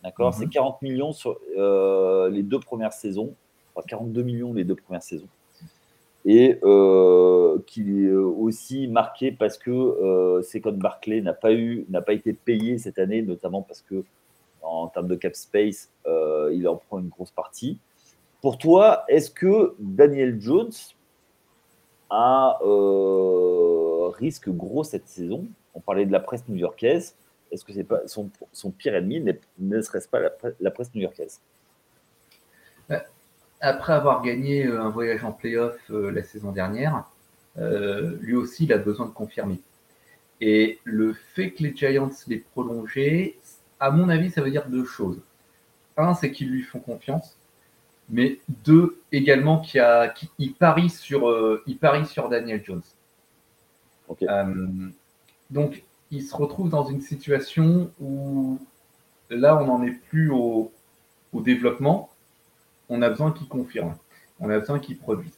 D'accord 0.03 0.33
C'est 0.33 0.47
40 0.47 0.81
mhm. 0.81 0.89
millions 0.89 1.11
sur 1.11 1.37
euh, 1.57 2.29
les 2.29 2.43
deux 2.43 2.59
premières 2.59 2.93
saisons, 2.93 3.33
enfin 3.75 3.85
42 3.87 4.23
millions 4.23 4.53
les 4.53 4.63
deux 4.63 4.75
premières 4.75 5.03
saisons. 5.03 5.27
Et 6.29 6.59
euh, 6.63 7.57
qui 7.67 8.05
est 8.05 8.11
aussi 8.11 8.89
marqué 8.89 9.31
parce 9.31 9.57
que 9.57 9.71
euh, 9.71 10.41
Second 10.41 10.73
Barclay 10.73 11.21
n'a 11.21 11.33
pas, 11.33 11.53
eu, 11.53 11.85
n'a 11.89 12.01
pas 12.01 12.11
été 12.11 12.33
payé 12.33 12.77
cette 12.77 12.99
année, 12.99 13.21
notamment 13.21 13.61
parce 13.61 13.81
que 13.81 14.03
en 14.61 14.87
termes 14.89 15.07
de 15.07 15.15
cap 15.15 15.33
space, 15.33 15.89
il 16.51 16.67
en 16.67 16.75
prend 16.75 16.99
une 16.99 17.07
grosse 17.07 17.31
partie. 17.31 17.79
Pour 18.41 18.57
toi, 18.57 19.05
est-ce 19.07 19.31
que 19.31 19.75
Daniel 19.79 20.41
Jones 20.41 20.73
a 22.09 22.59
risque 24.17 24.49
gros 24.49 24.83
cette 24.83 25.07
saison? 25.07 25.47
On 25.73 25.79
parlait 25.79 26.05
de 26.05 26.11
la 26.11 26.19
presse 26.19 26.43
new-yorkaise. 26.49 27.15
Est-ce 27.51 27.63
que 27.63 27.71
c'est 27.71 27.83
pas 27.83 28.01
son, 28.07 28.29
pire 28.71 28.95
ennemi 28.95 29.23
ne 29.59 29.81
serait-ce 29.81 30.07
pas 30.07 30.19
la, 30.59 30.71
presse 30.71 30.93
new-yorkaise? 30.93 31.39
Après 33.59 33.93
avoir 33.93 34.21
gagné 34.21 34.65
un 34.65 34.89
voyage 34.89 35.23
en 35.23 35.31
playoff 35.31 35.77
la 35.89 36.23
saison 36.23 36.51
dernière, 36.51 37.03
lui 37.57 38.35
aussi, 38.35 38.65
il 38.65 38.73
a 38.73 38.77
besoin 38.77 39.07
de 39.07 39.11
confirmer. 39.11 39.59
Et 40.41 40.79
le 40.83 41.13
fait 41.13 41.51
que 41.51 41.63
les 41.63 41.75
Giants 41.75 42.11
les 42.27 42.37
prolongé, 42.37 43.39
à 43.79 43.91
mon 43.91 44.09
avis, 44.09 44.29
ça 44.29 44.41
veut 44.41 44.51
dire 44.51 44.67
deux 44.67 44.85
choses. 44.85 45.19
Un, 45.97 46.13
c'est 46.13 46.31
qu'ils 46.31 46.49
lui 46.49 46.61
font 46.61 46.79
confiance. 46.79 47.37
Mais 48.09 48.39
deux, 48.63 49.01
également, 49.11 49.59
qu'il 49.59 49.81
a, 49.81 50.13
parie 50.59 50.89
sur, 50.89 51.29
euh, 51.29 51.63
il 51.67 51.77
parie 51.77 52.05
sur 52.05 52.29
Daniel 52.29 52.63
Jones. 52.63 52.83
Euh, 54.21 54.89
donc, 55.49 55.83
il 56.11 56.23
se 56.23 56.35
retrouve 56.35 56.69
dans 56.69 56.85
une 56.85 57.01
situation 57.01 57.91
où 57.99 58.59
là, 59.29 59.57
on 59.61 59.65
n'en 59.65 59.83
est 59.83 59.99
plus 60.09 60.29
au, 60.31 60.71
développement. 61.33 62.09
On 62.89 63.01
a 63.01 63.09
besoin 63.09 63.31
qu'il 63.31 63.47
confirme. 63.47 63.95
On 64.39 64.49
a 64.49 64.59
besoin 64.59 64.79
qu'il 64.79 64.97
produise. 64.97 65.37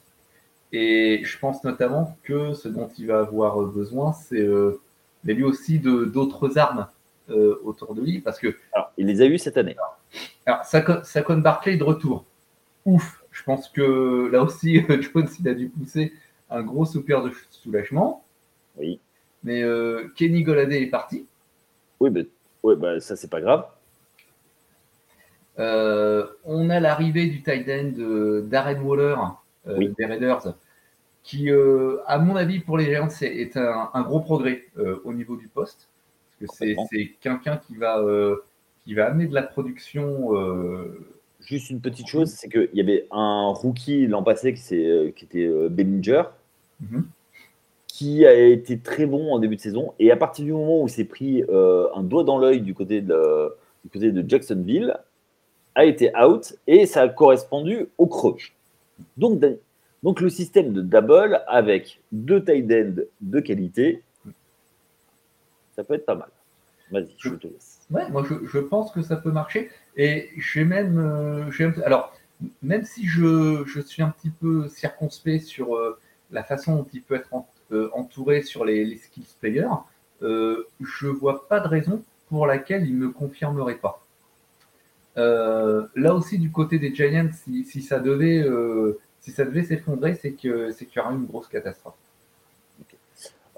Et 0.72 1.22
je 1.24 1.40
pense 1.40 1.64
notamment 1.64 2.18
que 2.24 2.54
ce 2.54 2.68
dont 2.68 2.90
il 2.98 3.08
va 3.08 3.20
avoir 3.20 3.60
besoin, 3.62 4.14
c'est 4.14 4.42
euh, 4.42 4.80
mais 5.24 5.34
lui 5.34 5.44
aussi 5.44 5.80
d'autres 5.80 6.58
armes 6.58 6.88
euh, 7.30 7.60
autour 7.64 7.96
de 7.96 8.02
lui. 8.02 8.20
Parce 8.20 8.40
que, 8.40 8.56
alors, 8.74 8.92
il 8.98 9.08
les 9.08 9.22
a 9.22 9.26
eues 9.26 9.38
cette 9.38 9.58
année. 9.58 9.76
Alors, 10.46 10.64
Saquon 10.66 11.38
Barclay 11.38 11.78
de 11.78 11.84
retour. 11.84 12.26
Ouf, 12.86 13.24
je 13.32 13.44
pense 13.44 13.70
que 13.70 14.30
là 14.32 14.42
aussi, 14.44 14.82
Jones, 14.90 15.28
il 15.40 15.48
a 15.48 15.54
dû 15.54 15.70
pousser 15.70 16.14
un 16.50 16.62
gros 16.62 16.86
soupir 16.86 17.24
de 17.24 17.32
soulagement. 17.52 18.24
Oui. 18.78 19.00
Mais 19.44 19.62
euh, 19.64 20.12
Kenny 20.16 20.44
Goladé 20.44 20.82
est 20.82 20.88
parti. 20.88 21.26
Oui, 22.00 22.10
mais 22.10 22.28
ouais, 22.64 22.76
bah, 22.76 23.00
ça, 23.00 23.16
c'est 23.16 23.30
pas 23.30 23.42
grave. 23.42 23.66
Euh, 25.60 26.26
on 26.46 26.70
a 26.70 26.80
l'arrivée 26.80 27.28
du 27.28 27.44
tight 27.44 27.68
end 27.68 28.42
Darren 28.44 28.80
Waller 28.82 29.16
des 29.66 30.06
Raiders 30.06 30.56
qui, 31.24 31.52
euh, 31.52 31.98
à 32.08 32.18
mon 32.18 32.36
avis, 32.36 32.60
pour 32.60 32.78
les 32.78 32.86
Giants, 32.86 33.08
est, 33.22 33.56
un, 33.56 34.02
gros 34.02 34.20
progrès 34.20 34.64
euh, 34.78 35.00
au 35.04 35.14
niveau 35.14 35.36
du 35.36 35.48
poste. 35.48 35.90
Parce 36.40 36.58
que 36.58 36.66
c'est 36.90 37.12
quelqu'un 37.22 37.58
qui, 37.58 37.76
va 37.76 38.00
euh, 38.00 38.38
qui 38.84 38.96
va 38.96 39.08
amener 39.08 39.28
de 39.28 39.36
la 39.36 39.44
production. 39.44 40.32
Juste 41.42 41.70
une 41.70 41.82
petite 41.82 42.08
chose, 42.08 42.30
c'est 42.30 42.50
qu'il 42.50 42.70
y 42.74 42.82
avait 42.82 43.08
un 43.12 43.50
rookie 43.50 44.08
l'an 44.08 44.24
passé 44.24 44.54
qui, 44.54 44.64
qui 45.16 45.26
était 45.26 45.70
Bellinger, 45.70 46.24
mhm. 46.82 47.06
qui 47.88 48.26
a 48.26 48.34
été 48.34 48.80
très 48.80 49.06
bon 49.06 49.32
en 49.32 49.40
début 49.40 49.56
de 49.56 49.62
saison. 49.62 49.94
Et 50.00 50.12
à 50.12 50.18
partir 50.18 50.46
du 50.46 50.52
moment 50.52 50.82
où 50.82 50.88
il 50.88 50.92
s'est 50.92 51.06
pris 51.06 51.44
un 51.44 52.04
doigt 52.04 52.24
dans 52.24 52.40
l'œil 52.40 52.62
du, 52.62 52.74
côté 52.74 53.02
de, 53.02 53.54
du 53.84 53.92
côté 53.92 54.12
de 54.12 54.28
Jacksonville, 54.28 54.98
a 55.80 55.86
été 55.86 56.12
out 56.16 56.56
et 56.68 56.86
ça 56.86 57.04
a 57.04 57.08
correspondu 57.08 57.88
au 57.98 58.08
creux. 58.08 58.36
Donc, 59.16 59.42
donc 60.04 60.20
le 60.20 60.30
système 60.30 60.74
de 60.74 60.82
double 60.82 61.42
avec 61.48 62.02
deux 62.12 62.44
tight 62.44 62.70
ends 62.72 63.02
de 63.22 63.40
qualité, 63.40 64.04
ça 65.72 65.86
peut 65.86 65.94
être 65.94 66.06
pas 66.06 66.16
mal. 66.16 66.30
Vas-y, 66.92 67.16
je 67.18 67.30
te 67.30 67.48
laisse. 67.48 67.80
Moi 67.90 68.26
je, 68.28 68.60
pense 68.60 68.92
que 68.92 69.02
ça 69.02 69.16
peut 69.16 69.32
marcher. 69.32 69.70
Et 69.96 70.30
j'ai 70.38 70.66
même, 70.66 71.00
euh, 71.00 71.72
alors 71.86 72.14
même 72.62 72.84
si 72.84 73.08
je, 73.08 73.64
suis 73.86 74.04
un 74.04 74.10
petit 74.10 74.32
peu 74.32 74.68
circonspect 74.68 75.46
sur 75.46 75.78
euh, 75.78 75.98
la 76.30 76.44
façon 76.44 76.76
dont 76.76 76.88
il 76.92 77.02
peut 77.04 77.16
être 77.16 77.30
euh, 77.72 77.90
entouré 77.94 78.42
sur 78.42 78.66
les, 78.66 78.98
skills 78.98 79.36
players, 79.40 79.78
je 80.22 81.08
vois 81.08 81.48
pas 81.48 81.62
de 81.62 81.70
raison 81.70 82.04
pour 82.28 82.46
laquelle 82.46 82.86
il 82.86 83.00
ne 83.00 83.08
confirmerait 83.08 83.78
pas. 83.78 84.04
Là 85.20 86.14
aussi, 86.14 86.38
du 86.40 86.52
côté 86.52 86.80
des 86.80 86.94
Giants, 86.94 87.30
si, 87.34 87.64
si 87.66 87.82
ça 87.82 88.00
devait 88.00 88.46
si 89.20 89.32
ça 89.32 89.46
devait 89.46 89.64
s'effondrer, 89.64 90.16
c'est 90.16 90.32
que 90.32 90.72
c'est 90.72 90.86
qu'il 90.86 90.98
y 90.98 91.00
aura 91.00 91.12
une 91.14 91.26
grosse 91.26 91.48
catastrophe. 91.48 91.96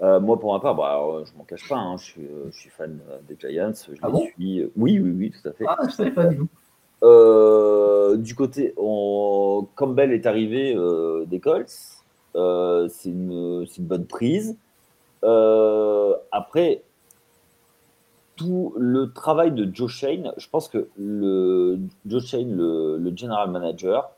Euh, 0.02 0.18
moi, 0.18 0.38
pour 0.40 0.52
ma 0.52 0.58
part, 0.58 0.74
bah, 0.74 1.00
je 1.24 1.36
m'en 1.36 1.44
cache 1.44 1.68
pas. 1.68 1.76
Hein, 1.76 1.96
je, 1.96 2.04
suis, 2.04 2.28
je, 2.50 2.58
suis, 2.58 2.70
fan 2.70 2.98
des 3.28 3.36
Giants. 3.38 3.72
Je 3.72 3.96
ah 4.02 4.08
les 4.12 4.32
suis. 4.32 4.70
Oui, 4.76 4.98
oui, 4.98 5.10
oui, 5.16 5.30
tout 5.30 5.48
à 5.48 5.52
fait. 5.52 5.64
Ah, 5.68 5.78
je 5.86 5.92
savais 5.92 6.10
pas 6.10 6.26
du 6.26 6.38
tout. 6.38 6.48
Euh, 7.04 8.16
du 8.16 8.34
côté, 8.34 8.74
on, 8.76 9.68
Campbell 9.76 10.12
est 10.12 10.26
arrivé 10.26 10.74
euh, 10.74 11.24
des 11.26 11.40
Colts. 11.40 11.68
c'est 12.34 13.10
une, 13.10 13.66
une, 13.78 13.84
bonne 13.84 14.06
prise. 14.06 14.56
après, 15.22 16.82
tout 18.36 18.74
le 18.76 19.12
travail 19.12 19.52
de 19.52 19.68
Joe 19.72 19.90
Shane, 19.90 20.32
je 20.36 20.48
pense 20.48 20.68
que 20.68 20.88
Joe 22.06 22.24
Shane, 22.24 22.52
le, 22.52 23.12
general 23.16 23.50
manager, 23.50 24.10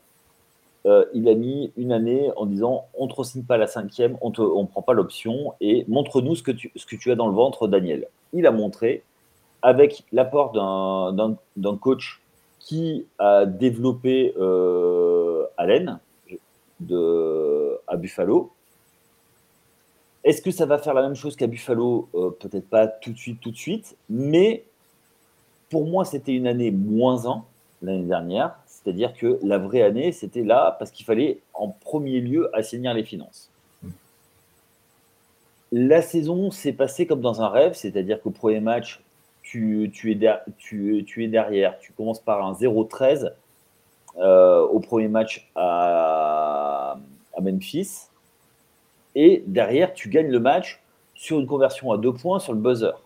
euh, 0.85 1.05
il 1.13 1.27
a 1.27 1.33
mis 1.33 1.71
une 1.77 1.91
année 1.91 2.31
en 2.35 2.45
disant 2.45 2.85
on 2.93 3.07
ne 3.07 3.11
te 3.11 3.23
signe 3.23 3.43
pas 3.43 3.57
la 3.57 3.67
cinquième, 3.67 4.17
on 4.21 4.29
ne 4.29 4.67
prend 4.67 4.81
pas 4.81 4.93
l'option 4.93 5.53
et 5.59 5.83
montre-nous 5.87 6.35
ce, 6.35 6.43
que 6.43 6.51
tu, 6.51 7.11
as 7.11 7.15
dans 7.15 7.27
le 7.27 7.33
ventre, 7.33 7.67
Daniel. 7.67 8.07
Il 8.33 8.45
a 8.45 8.51
montré 8.51 9.03
avec 9.61 10.03
l'apport 10.11 10.51
d'un 10.53 11.77
coach 11.77 12.21
qui 12.59 13.05
a 13.19 13.45
développé 13.45 14.33
euh, 14.37 15.45
Allen 15.57 15.99
à 17.87 17.97
Buffalo. 17.97 18.51
Est-ce 20.25 20.41
que 20.41 20.51
ça 20.51 20.65
va 20.65 20.77
faire 20.79 20.93
la 20.93 21.03
même 21.03 21.15
chose 21.15 21.35
qu'à 21.35 21.47
Buffalo? 21.47 22.09
Euh, 22.15 22.31
Peut-être 22.31 22.67
pas 22.67 22.87
tout 22.87 23.13
de 23.13 23.17
suite, 23.17 23.39
tout 23.39 23.51
de 23.51 23.57
suite, 23.57 23.95
mais 24.09 24.65
pour 25.69 25.85
moi, 25.85 26.03
c'était 26.03 26.33
une 26.33 26.47
année 26.47 26.71
moins 26.71 27.25
1 27.27 27.43
l'année 27.83 28.03
dernière. 28.05 28.55
C'est-à-dire 28.65 29.13
que 29.13 29.39
la 29.43 29.57
vraie 29.57 29.81
année, 29.81 30.11
c'était 30.11 30.43
là 30.43 30.75
parce 30.77 30.91
qu'il 30.91 31.05
fallait 31.05 31.39
en 31.53 31.69
premier 31.69 32.19
lieu 32.19 32.49
assainir 32.55 32.93
les 32.93 33.03
finances. 33.03 33.49
La 35.71 36.01
saison 36.01 36.51
s'est 36.51 36.73
passée 36.73 37.05
comme 37.05 37.21
dans 37.21 37.41
un 37.41 37.49
rêve, 37.49 37.73
c'est-à-dire 37.73 38.21
qu'au 38.21 38.29
premier 38.29 38.59
match, 38.59 39.01
tu, 39.43 39.91
es 40.05 41.27
derrière, 41.27 41.79
tu 41.79 41.93
commences 41.93 42.19
par 42.19 42.45
un 42.45 42.53
0-13 42.53 43.31
euh, 44.17 44.61
au 44.61 44.79
premier 44.79 45.07
match 45.07 45.49
à, 45.55 46.97
Memphis, 47.41 48.07
et 49.15 49.43
derrière, 49.47 49.93
tu 49.93 50.09
gagnes 50.09 50.29
le 50.29 50.39
match 50.39 50.81
sur 51.15 51.39
une 51.39 51.47
conversion 51.47 51.91
à 51.91 51.97
deux 51.97 52.13
points 52.13 52.39
sur 52.39 52.53
le 52.53 52.59
buzzer. 52.59 53.01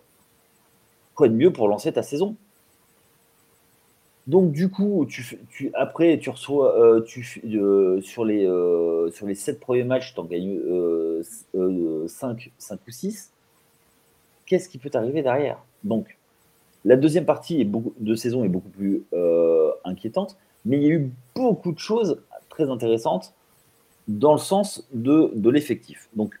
Quoi 1.14 1.28
de 1.28 1.34
mieux 1.34 1.52
pour 1.52 1.68
lancer 1.68 1.92
ta 1.92 2.02
saison? 2.02 2.36
Donc, 4.26 4.52
du 4.52 4.68
coup, 4.70 5.06
après, 5.74 6.18
tu 6.18 6.30
reçois 6.30 6.78
euh, 6.78 7.04
euh, 7.46 8.00
sur, 8.00 8.24
les, 8.24 8.46
euh, 8.46 9.10
sur 9.10 9.26
les 9.26 9.34
7 9.34 9.58
premiers 9.58 9.84
matchs, 9.84 10.14
tu 10.14 10.20
en 10.20 10.24
gagnes 10.24 10.60
5, 12.06 12.52
5 12.58 12.80
ou 12.86 12.90
6. 12.90 13.32
Qu'est-ce 14.46 14.68
qui 14.68 14.78
peut 14.78 14.90
t'arriver 14.90 15.22
derrière? 15.22 15.58
Donc, 15.84 16.16
la 16.84 16.96
deuxième 16.96 17.24
partie 17.24 17.64
de 17.64 18.14
saison 18.14 18.44
est 18.44 18.48
beaucoup 18.48 18.68
plus 18.68 19.04
inquiétante, 19.84 20.36
mais 20.64 20.76
il 20.76 20.82
y 20.82 20.86
a 20.86 20.94
eu 20.94 21.10
beaucoup 21.34 21.72
de 21.72 21.78
choses 21.78 22.20
très 22.48 22.70
intéressantes 22.70 23.34
dans 24.18 24.32
le 24.32 24.38
sens 24.38 24.86
de, 24.92 25.30
de 25.34 25.50
l'effectif. 25.50 26.08
Donc, 26.14 26.38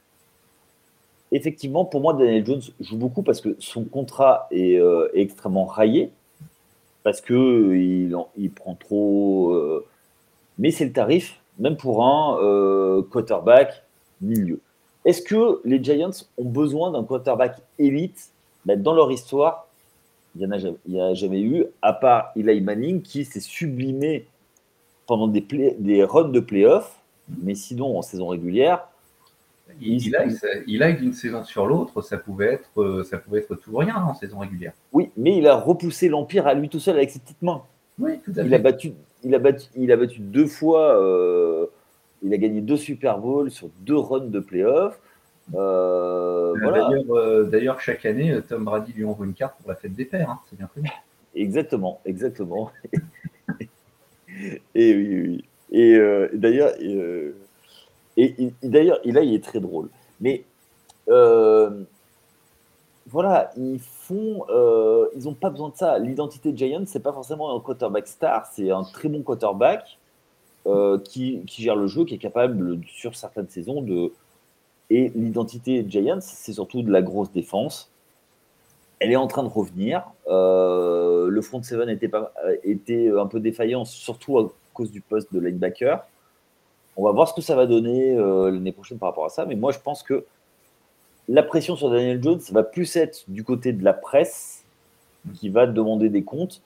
effectivement, 1.32 1.84
pour 1.84 2.00
moi, 2.00 2.14
Daniel 2.14 2.44
Jones 2.44 2.62
joue 2.80 2.96
beaucoup 2.96 3.22
parce 3.22 3.40
que 3.40 3.56
son 3.58 3.84
contrat 3.84 4.48
est, 4.50 4.74
est 4.74 5.20
extrêmement 5.20 5.64
raillé 5.64 6.10
parce 7.02 7.20
que 7.20 7.74
il, 7.74 8.16
il 8.36 8.50
prend 8.50 8.74
trop. 8.74 9.52
Euh, 9.54 9.86
mais 10.58 10.70
c'est 10.70 10.84
le 10.84 10.92
tarif, 10.92 11.40
même 11.58 11.76
pour 11.76 12.04
un 12.04 12.38
euh, 12.42 13.02
quarterback 13.02 13.84
milieu. 14.20 14.60
Est-ce 15.04 15.22
que 15.22 15.60
les 15.64 15.82
Giants 15.82 16.10
ont 16.36 16.44
besoin 16.44 16.90
d'un 16.90 17.04
quarterback 17.04 17.56
élite? 17.78 18.30
Ben, 18.66 18.80
Dans 18.80 18.92
leur 18.92 19.10
histoire, 19.10 19.68
il 20.36 20.46
n'y 20.46 20.46
en 20.46 21.00
a, 21.00 21.14
jamais 21.14 21.40
eu, 21.40 21.64
à 21.80 21.92
part 21.92 22.32
Eli 22.36 22.60
Manning 22.60 23.00
qui 23.00 23.24
s'est 23.24 23.40
sublimé 23.40 24.26
pendant 25.06 25.26
des, 25.26 25.40
des 25.40 26.04
runs 26.04 26.28
de 26.28 26.40
playoffs, 26.40 26.99
mais 27.42 27.54
sinon 27.54 27.98
en 27.98 28.02
saison 28.02 28.28
régulière, 28.28 28.86
il, 29.80 30.04
il, 30.66 30.82
a, 30.82 30.92
d'une 30.92 31.12
saison 31.12 31.44
sur 31.44 31.66
l'autre, 31.66 32.02
ça 32.02 32.18
pouvait 32.18 32.54
être, 32.54 32.82
euh, 32.82 33.04
ça 33.04 33.18
pouvait 33.18 33.40
être 33.40 33.54
tout 33.54 33.70
ou 33.72 33.76
rien 33.76 33.96
en 33.96 34.14
saison 34.14 34.38
régulière. 34.38 34.72
Oui, 34.92 35.10
mais 35.16 35.36
il 35.36 35.46
a 35.46 35.54
repoussé 35.56 36.08
l'empire 36.08 36.46
à 36.46 36.54
lui 36.54 36.68
tout 36.68 36.80
seul 36.80 36.96
avec 36.96 37.10
ses 37.10 37.20
petites 37.20 37.42
mains. 37.42 37.62
Oui, 37.98 38.18
tout 38.24 38.32
à 38.36 38.42
il 38.42 38.54
A 38.54 38.58
battu, 38.58 38.92
il 39.22 39.34
a 39.34 39.38
battu, 39.38 39.66
il 39.76 39.92
a 39.92 39.96
battu 39.96 40.20
deux 40.20 40.46
fois. 40.46 41.00
Euh, 41.00 41.66
il 42.22 42.34
a 42.34 42.36
gagné 42.36 42.60
deux 42.60 42.76
Super 42.76 43.18
Bowls 43.18 43.50
sur 43.50 43.70
deux 43.80 43.96
runs 43.96 44.26
de 44.26 44.40
playoffs. 44.40 45.00
Euh, 45.54 47.44
D'ailleurs, 47.44 47.80
chaque 47.80 48.04
année, 48.04 48.38
Tom 48.48 48.64
Brady 48.64 48.92
lui 48.92 49.04
envoie 49.04 49.26
une 49.26 49.34
carte 49.34 49.56
pour 49.58 49.68
la 49.70 49.76
fête 49.76 49.94
des 49.94 50.04
pères. 50.04 50.30
Hein, 50.30 50.40
c'est 50.48 50.56
bien 50.56 50.68
connu. 50.72 50.88
exactement, 51.34 52.00
exactement. 52.04 52.70
et 54.74 54.94
oui, 54.94 55.20
oui. 55.20 55.44
Et 55.70 55.94
euh, 55.94 56.28
d'ailleurs, 56.32 56.72
euh, 56.82 57.32
et, 58.16 58.52
d'ailleurs, 58.62 59.00
là, 59.04 59.22
il 59.22 59.34
est 59.34 59.44
très 59.44 59.60
drôle. 59.60 59.88
Mais 60.20 60.44
euh, 61.08 61.82
voilà, 63.06 63.50
ils 63.56 63.78
font, 63.78 64.44
ils 65.16 65.24
n'ont 65.24 65.34
pas 65.34 65.50
besoin 65.50 65.70
de 65.70 65.76
ça. 65.76 65.98
L'identité 65.98 66.52
de 66.52 66.58
Giants, 66.58 66.84
c'est 66.86 67.02
pas 67.02 67.12
forcément 67.12 67.56
un 67.56 67.60
quarterback 67.60 68.06
star, 68.08 68.46
c'est 68.52 68.70
un 68.70 68.84
très 68.84 69.08
bon 69.08 69.22
quarterback 69.22 69.98
qui, 71.04 71.42
qui, 71.46 71.62
gère 71.62 71.76
le 71.76 71.86
jeu, 71.86 72.04
qui 72.04 72.14
est 72.14 72.18
capable 72.18 72.80
sur 72.86 73.16
certaines 73.16 73.48
saisons 73.48 73.82
de. 73.82 74.12
Et 74.92 75.10
l'identité 75.14 75.84
de 75.84 75.90
Giants, 75.90 76.20
c'est 76.20 76.52
surtout 76.52 76.82
de 76.82 76.90
la 76.90 77.00
grosse 77.00 77.30
défense. 77.30 77.90
Elle 78.98 79.12
est 79.12 79.16
en 79.16 79.28
train 79.28 79.44
de 79.44 79.48
revenir. 79.48 80.04
le 80.26 81.40
front 81.42 81.62
seven 81.62 81.88
était, 81.88 82.08
pas, 82.08 82.32
était 82.64 83.10
un 83.16 83.26
peu 83.26 83.40
défaillant, 83.40 83.84
surtout 83.84 84.50
cause 84.80 84.90
du 84.90 85.02
poste 85.02 85.30
de 85.30 85.40
linebacker. 85.40 86.06
On 86.96 87.04
va 87.04 87.12
voir 87.12 87.28
ce 87.28 87.34
que 87.34 87.42
ça 87.42 87.54
va 87.54 87.66
donner 87.66 88.16
euh, 88.16 88.50
l'année 88.50 88.72
prochaine 88.72 88.98
par 88.98 89.10
rapport 89.10 89.26
à 89.26 89.28
ça. 89.28 89.44
Mais 89.44 89.54
moi, 89.54 89.72
je 89.72 89.78
pense 89.78 90.02
que 90.02 90.24
la 91.28 91.42
pression 91.42 91.76
sur 91.76 91.90
Daniel 91.90 92.22
Jones 92.22 92.40
va 92.50 92.62
plus 92.62 92.96
être 92.96 93.24
du 93.28 93.44
côté 93.44 93.74
de 93.74 93.84
la 93.84 93.92
presse 93.92 94.64
qui 95.34 95.50
va 95.50 95.66
demander 95.66 96.08
des 96.08 96.22
comptes. 96.22 96.62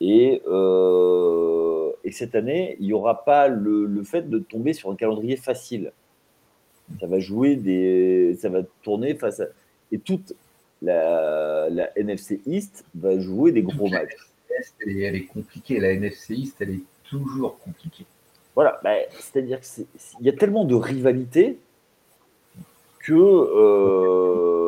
Et, 0.00 0.42
euh, 0.46 1.90
et 2.04 2.12
cette 2.12 2.36
année, 2.36 2.76
il 2.78 2.86
n'y 2.86 2.92
aura 2.92 3.24
pas 3.24 3.48
le, 3.48 4.02
fait 4.04 4.30
de 4.30 4.38
tomber 4.38 4.74
sur 4.74 4.92
un 4.92 4.96
calendrier 4.96 5.36
facile. 5.36 5.90
Ça 7.00 7.08
va 7.08 7.18
jouer 7.18 7.56
des. 7.56 8.36
Ça 8.40 8.48
va 8.48 8.60
tourner 8.82 9.14
face 9.16 9.40
à. 9.40 9.46
Et 9.90 9.98
toute 9.98 10.34
la, 10.82 11.68
la 11.68 11.98
NFC 11.98 12.40
East 12.46 12.84
va 12.94 13.18
jouer 13.18 13.50
des 13.50 13.62
gros 13.62 13.88
matchs. 13.88 14.14
elle 14.86 15.16
est 15.16 15.26
compliquée. 15.26 15.80
La 15.80 15.92
NFC 15.92 16.34
East, 16.34 16.56
elle 16.60 16.70
est 16.70 16.82
compliqué. 17.62 18.06
Voilà, 18.54 18.80
bah, 18.82 18.94
c'est-à-dire 19.18 19.60
qu'il 19.60 19.86
y 20.20 20.28
a 20.28 20.32
tellement 20.32 20.64
de 20.64 20.74
rivalité 20.74 21.58
que 23.00 23.12
euh, 23.12 24.64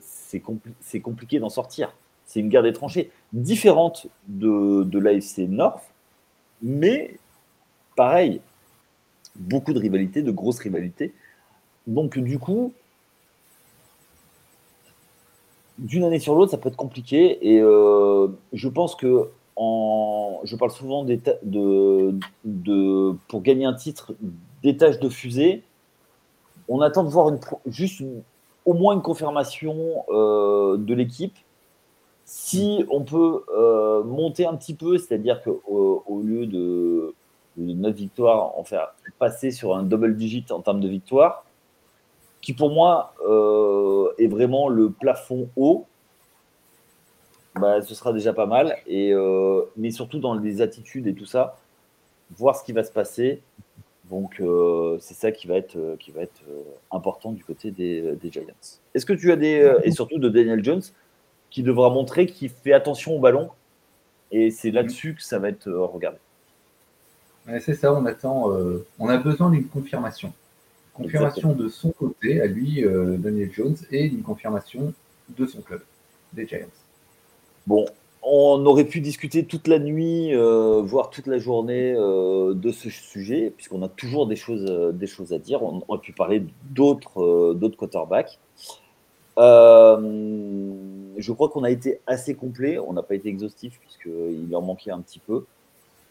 c'est 0.00 1.00
compliqué 1.00 1.38
d'en 1.38 1.48
sortir. 1.48 1.94
C'est 2.26 2.40
une 2.40 2.48
guerre 2.48 2.62
des 2.62 2.72
tranchées 2.72 3.10
différente 3.32 4.06
de, 4.26 4.84
de 4.84 4.98
l'AFC 4.98 5.48
North, 5.48 5.82
mais 6.62 7.18
pareil, 7.96 8.40
beaucoup 9.36 9.72
de 9.72 9.78
rivalités, 9.78 10.22
de 10.22 10.30
grosses 10.30 10.58
rivalités. 10.58 11.14
Donc 11.86 12.18
du 12.18 12.38
coup, 12.38 12.74
d'une 15.78 16.04
année 16.04 16.18
sur 16.18 16.34
l'autre, 16.34 16.50
ça 16.50 16.58
peut 16.58 16.68
être 16.68 16.76
compliqué. 16.76 17.38
Et 17.48 17.60
euh, 17.60 18.28
je 18.52 18.68
pense 18.68 18.94
que 18.94 19.30
je 19.58 20.56
parle 20.56 20.70
souvent 20.70 21.04
de, 21.04 21.18
de, 22.44 23.14
pour 23.28 23.42
gagner 23.42 23.64
un 23.64 23.74
titre, 23.74 24.14
des 24.62 24.76
tâches 24.76 25.00
de 25.00 25.08
fusée. 25.08 25.62
On 26.68 26.80
attend 26.80 27.04
de 27.04 27.08
voir 27.08 27.28
une, 27.30 27.38
juste 27.66 28.02
au 28.64 28.74
moins 28.74 28.94
une 28.94 29.02
confirmation 29.02 30.04
euh, 30.10 30.76
de 30.76 30.94
l'équipe. 30.94 31.36
Si 32.24 32.84
on 32.90 33.02
peut 33.02 33.44
euh, 33.56 34.04
monter 34.04 34.46
un 34.46 34.54
petit 34.54 34.74
peu, 34.74 34.98
c'est-à-dire 34.98 35.42
qu'au 35.42 36.04
au 36.06 36.20
lieu 36.20 36.46
de, 36.46 37.14
9 37.56 37.94
victoires, 37.94 38.56
en 38.56 38.62
faire 38.62 38.94
passer 39.18 39.50
sur 39.50 39.74
un 39.74 39.82
double 39.82 40.14
digit 40.16 40.44
en 40.50 40.60
termes 40.60 40.80
de 40.80 40.88
victoires, 40.88 41.44
qui 42.40 42.52
pour 42.52 42.70
moi 42.70 43.14
euh, 43.26 44.12
est 44.18 44.28
vraiment 44.28 44.68
le 44.68 44.90
plafond 44.90 45.48
haut 45.56 45.86
bah, 47.58 47.82
ce 47.82 47.94
sera 47.94 48.12
déjà 48.12 48.32
pas 48.32 48.46
mal. 48.46 48.76
Et, 48.86 49.12
euh, 49.12 49.62
mais 49.76 49.90
surtout 49.90 50.18
dans 50.18 50.34
les 50.34 50.60
attitudes 50.60 51.06
et 51.06 51.14
tout 51.14 51.26
ça, 51.26 51.58
voir 52.36 52.56
ce 52.56 52.64
qui 52.64 52.72
va 52.72 52.84
se 52.84 52.92
passer. 52.92 53.40
Donc, 54.10 54.40
euh, 54.40 54.96
c'est 55.00 55.14
ça 55.14 55.32
qui 55.32 55.46
va 55.46 55.56
être, 55.56 55.76
euh, 55.76 55.96
qui 55.98 56.10
va 56.10 56.22
être 56.22 56.40
important 56.90 57.32
du 57.32 57.44
côté 57.44 57.70
des, 57.70 58.16
des 58.16 58.30
Giants. 58.30 58.44
Est-ce 58.94 59.04
que 59.04 59.12
tu 59.12 59.30
as 59.32 59.36
des. 59.36 59.76
et 59.82 59.90
surtout 59.90 60.18
de 60.18 60.28
Daniel 60.28 60.64
Jones, 60.64 60.82
qui 61.50 61.62
devra 61.62 61.90
montrer 61.90 62.26
qu'il 62.26 62.48
fait 62.48 62.72
attention 62.72 63.16
au 63.16 63.20
ballon. 63.20 63.50
Et 64.30 64.50
c'est 64.50 64.70
là-dessus 64.70 65.14
que 65.14 65.22
ça 65.22 65.38
va 65.38 65.48
être 65.48 65.70
regardé. 65.70 66.18
c'est 67.60 67.74
ça, 67.74 67.94
on 67.94 68.04
attend. 68.06 68.50
on 68.98 69.08
a 69.08 69.16
besoin 69.18 69.50
d'une 69.50 69.66
confirmation. 69.66 70.32
Confirmation 70.92 71.52
de 71.52 71.68
son 71.68 71.90
côté, 71.92 72.40
à 72.40 72.46
lui, 72.46 72.84
Daniel 73.18 73.50
Jones, 73.52 73.76
et 73.90 74.08
d'une 74.08 74.22
confirmation 74.22 74.92
de 75.30 75.46
son 75.46 75.62
club, 75.62 75.82
des 76.32 76.46
Giants. 76.46 76.66
Bon, 77.68 77.84
on 78.22 78.64
aurait 78.64 78.86
pu 78.86 79.02
discuter 79.02 79.44
toute 79.44 79.68
la 79.68 79.78
nuit, 79.78 80.34
euh, 80.34 80.80
voire 80.82 81.10
toute 81.10 81.26
la 81.26 81.38
journée 81.38 81.94
euh, 81.94 82.54
de 82.54 82.72
ce 82.72 82.88
sujet, 82.88 83.52
puisqu'on 83.54 83.82
a 83.82 83.90
toujours 83.90 84.26
des 84.26 84.36
choses, 84.36 84.64
euh, 84.66 84.90
des 84.90 85.06
choses 85.06 85.34
à 85.34 85.38
dire. 85.38 85.62
On 85.62 85.82
aurait 85.86 86.00
pu 86.00 86.14
parler 86.14 86.42
d'autres 86.70 87.54
quarterbacks. 87.76 88.38
je 89.36 91.32
crois 91.32 91.50
qu'on 91.50 91.62
a 91.62 91.70
été 91.70 92.00
assez 92.06 92.34
complet. 92.34 92.78
On 92.78 92.94
n'a 92.94 93.02
pas 93.02 93.16
été 93.16 93.28
exhaustif, 93.28 93.78
puisqu'il 93.80 94.56
en 94.56 94.62
manquait 94.62 94.90
un 94.90 95.02
petit 95.02 95.18
peu. 95.18 95.44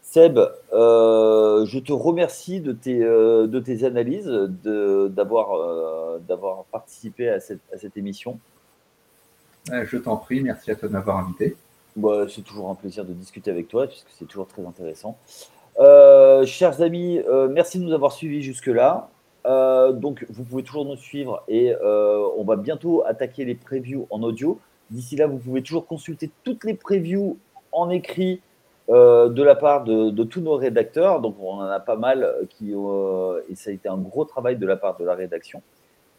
Seb, 0.02 0.38
je 0.70 1.78
te 1.80 1.92
remercie 1.92 2.60
de 2.60 2.70
tes, 2.70 3.84
analyses, 3.84 4.30
d'avoir 4.62 6.64
participé 6.70 7.30
à 7.30 7.40
cette 7.40 7.96
émission. 7.96 8.38
Euh, 9.72 9.84
je 9.86 9.96
t'en 9.98 10.16
prie, 10.16 10.40
merci 10.40 10.70
à 10.70 10.76
toi 10.76 10.88
de 10.88 10.92
m'avoir 10.92 11.18
invité. 11.18 11.56
Bah, 11.96 12.26
c'est 12.28 12.42
toujours 12.42 12.70
un 12.70 12.74
plaisir 12.74 13.04
de 13.04 13.12
discuter 13.12 13.50
avec 13.50 13.68
toi, 13.68 13.86
puisque 13.86 14.08
c'est 14.10 14.26
toujours 14.26 14.46
très 14.46 14.64
intéressant. 14.64 15.16
Euh, 15.78 16.44
chers 16.46 16.80
amis, 16.80 17.18
euh, 17.18 17.48
merci 17.48 17.78
de 17.78 17.84
nous 17.84 17.92
avoir 17.92 18.12
suivis 18.12 18.42
jusque-là. 18.42 19.08
donc, 19.92 20.26
vous 20.28 20.44
pouvez 20.44 20.62
toujours 20.62 20.84
nous 20.84 20.96
suivre 20.96 21.42
et 21.48 21.74
on 21.82 22.44
va 22.44 22.56
bientôt 22.56 23.02
attaquer 23.06 23.44
les 23.44 23.54
previews 23.54 24.06
en 24.10 24.22
audio. 24.22 24.58
D'ici 24.90 25.16
là, 25.16 25.26
vous 25.26 25.38
pouvez 25.38 25.62
toujours 25.62 25.86
consulter 25.86 26.30
toutes 26.44 26.64
les 26.64 26.74
previews 26.74 27.38
en 27.72 27.90
écrit 27.90 28.40
de 28.88 29.42
la 29.42 29.54
part 29.54 29.84
de, 29.84 30.24
tous 30.24 30.40
nos 30.40 30.56
rédacteurs. 30.56 31.20
Donc, 31.20 31.36
on 31.40 31.60
en 31.60 31.60
a 31.62 31.80
pas 31.80 31.96
mal 31.96 32.46
qui, 32.50 32.72
et 32.72 33.54
ça 33.54 33.70
a 33.70 33.72
été 33.72 33.88
un 33.88 33.96
gros 33.96 34.26
travail 34.26 34.56
de 34.56 34.66
la 34.66 34.76
part 34.76 34.98
de 34.98 35.04
la 35.04 35.14
rédaction. 35.14 35.62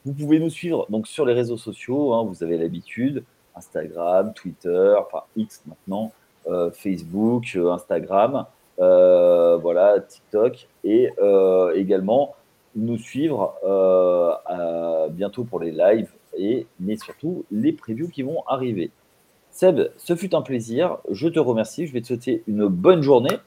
Vous 0.06 0.14
pouvez 0.14 0.39
nous 0.39 0.50
suivre 0.50 0.88
donc 0.89 1.08
sur 1.08 1.26
les 1.26 1.34
réseaux 1.34 1.58
sociaux, 1.58 2.14
hein, 2.14 2.24
vous 2.24 2.43
avez 2.43 2.58
l'habitude. 2.58 3.24
Instagram, 3.56 4.34
Twitter, 4.34 4.95
enfin 5.00 5.24
X 5.36 5.64
maintenant, 5.68 6.12
euh, 6.47 6.72
Facebook, 6.72 7.54
euh, 7.56 7.72
Instagram, 7.72 8.45
euh, 8.80 9.58
voilà, 9.58 10.00
TikTok, 10.00 10.68
et 10.84 11.10
également 11.76 12.36
nous 12.76 12.97
suivre 12.97 13.56
bientôt 15.12 15.43
pour 15.43 15.60
les 15.60 15.72
lives 15.72 16.10
et 16.38 16.68
mais 16.80 16.95
surtout 16.95 17.43
les 17.52 17.74
previews 17.74 18.08
qui 18.08 18.24
vont 18.24 18.43
arriver. 18.47 18.91
Seb, 19.52 19.89
ce 19.97 20.16
fut 20.16 20.34
un 20.36 20.41
plaisir. 20.41 20.97
Je 21.12 21.28
te 21.28 21.39
remercie. 21.39 21.88
Je 21.88 21.93
vais 21.93 22.02
te 22.02 22.08
souhaiter 22.08 22.43
une 22.47 22.68
bonne 22.68 23.02
journée. 23.02 23.38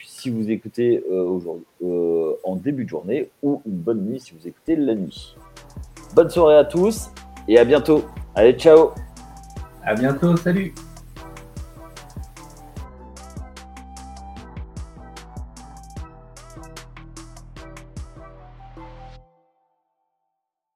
si 0.00 0.30
vous 0.30 0.50
écoutez 0.50 1.04
aujourd'hui 1.10 1.66
en 2.44 2.56
début 2.56 2.84
de 2.84 2.88
journée 2.88 3.28
ou 3.42 3.60
une 3.66 3.76
bonne 3.76 4.06
nuit 4.06 4.20
si 4.20 4.32
vous 4.32 4.48
écoutez 4.48 4.76
la 4.76 4.94
nuit. 4.94 5.36
Bonne 6.14 6.30
soirée 6.30 6.56
à 6.56 6.64
tous 6.64 7.10
et 7.50 7.58
à 7.58 7.64
bientôt. 7.64 8.04
Allez, 8.34 8.52
ciao 8.54 8.92
à 9.82 9.94
bientôt, 9.94 10.36
salut 10.36 10.72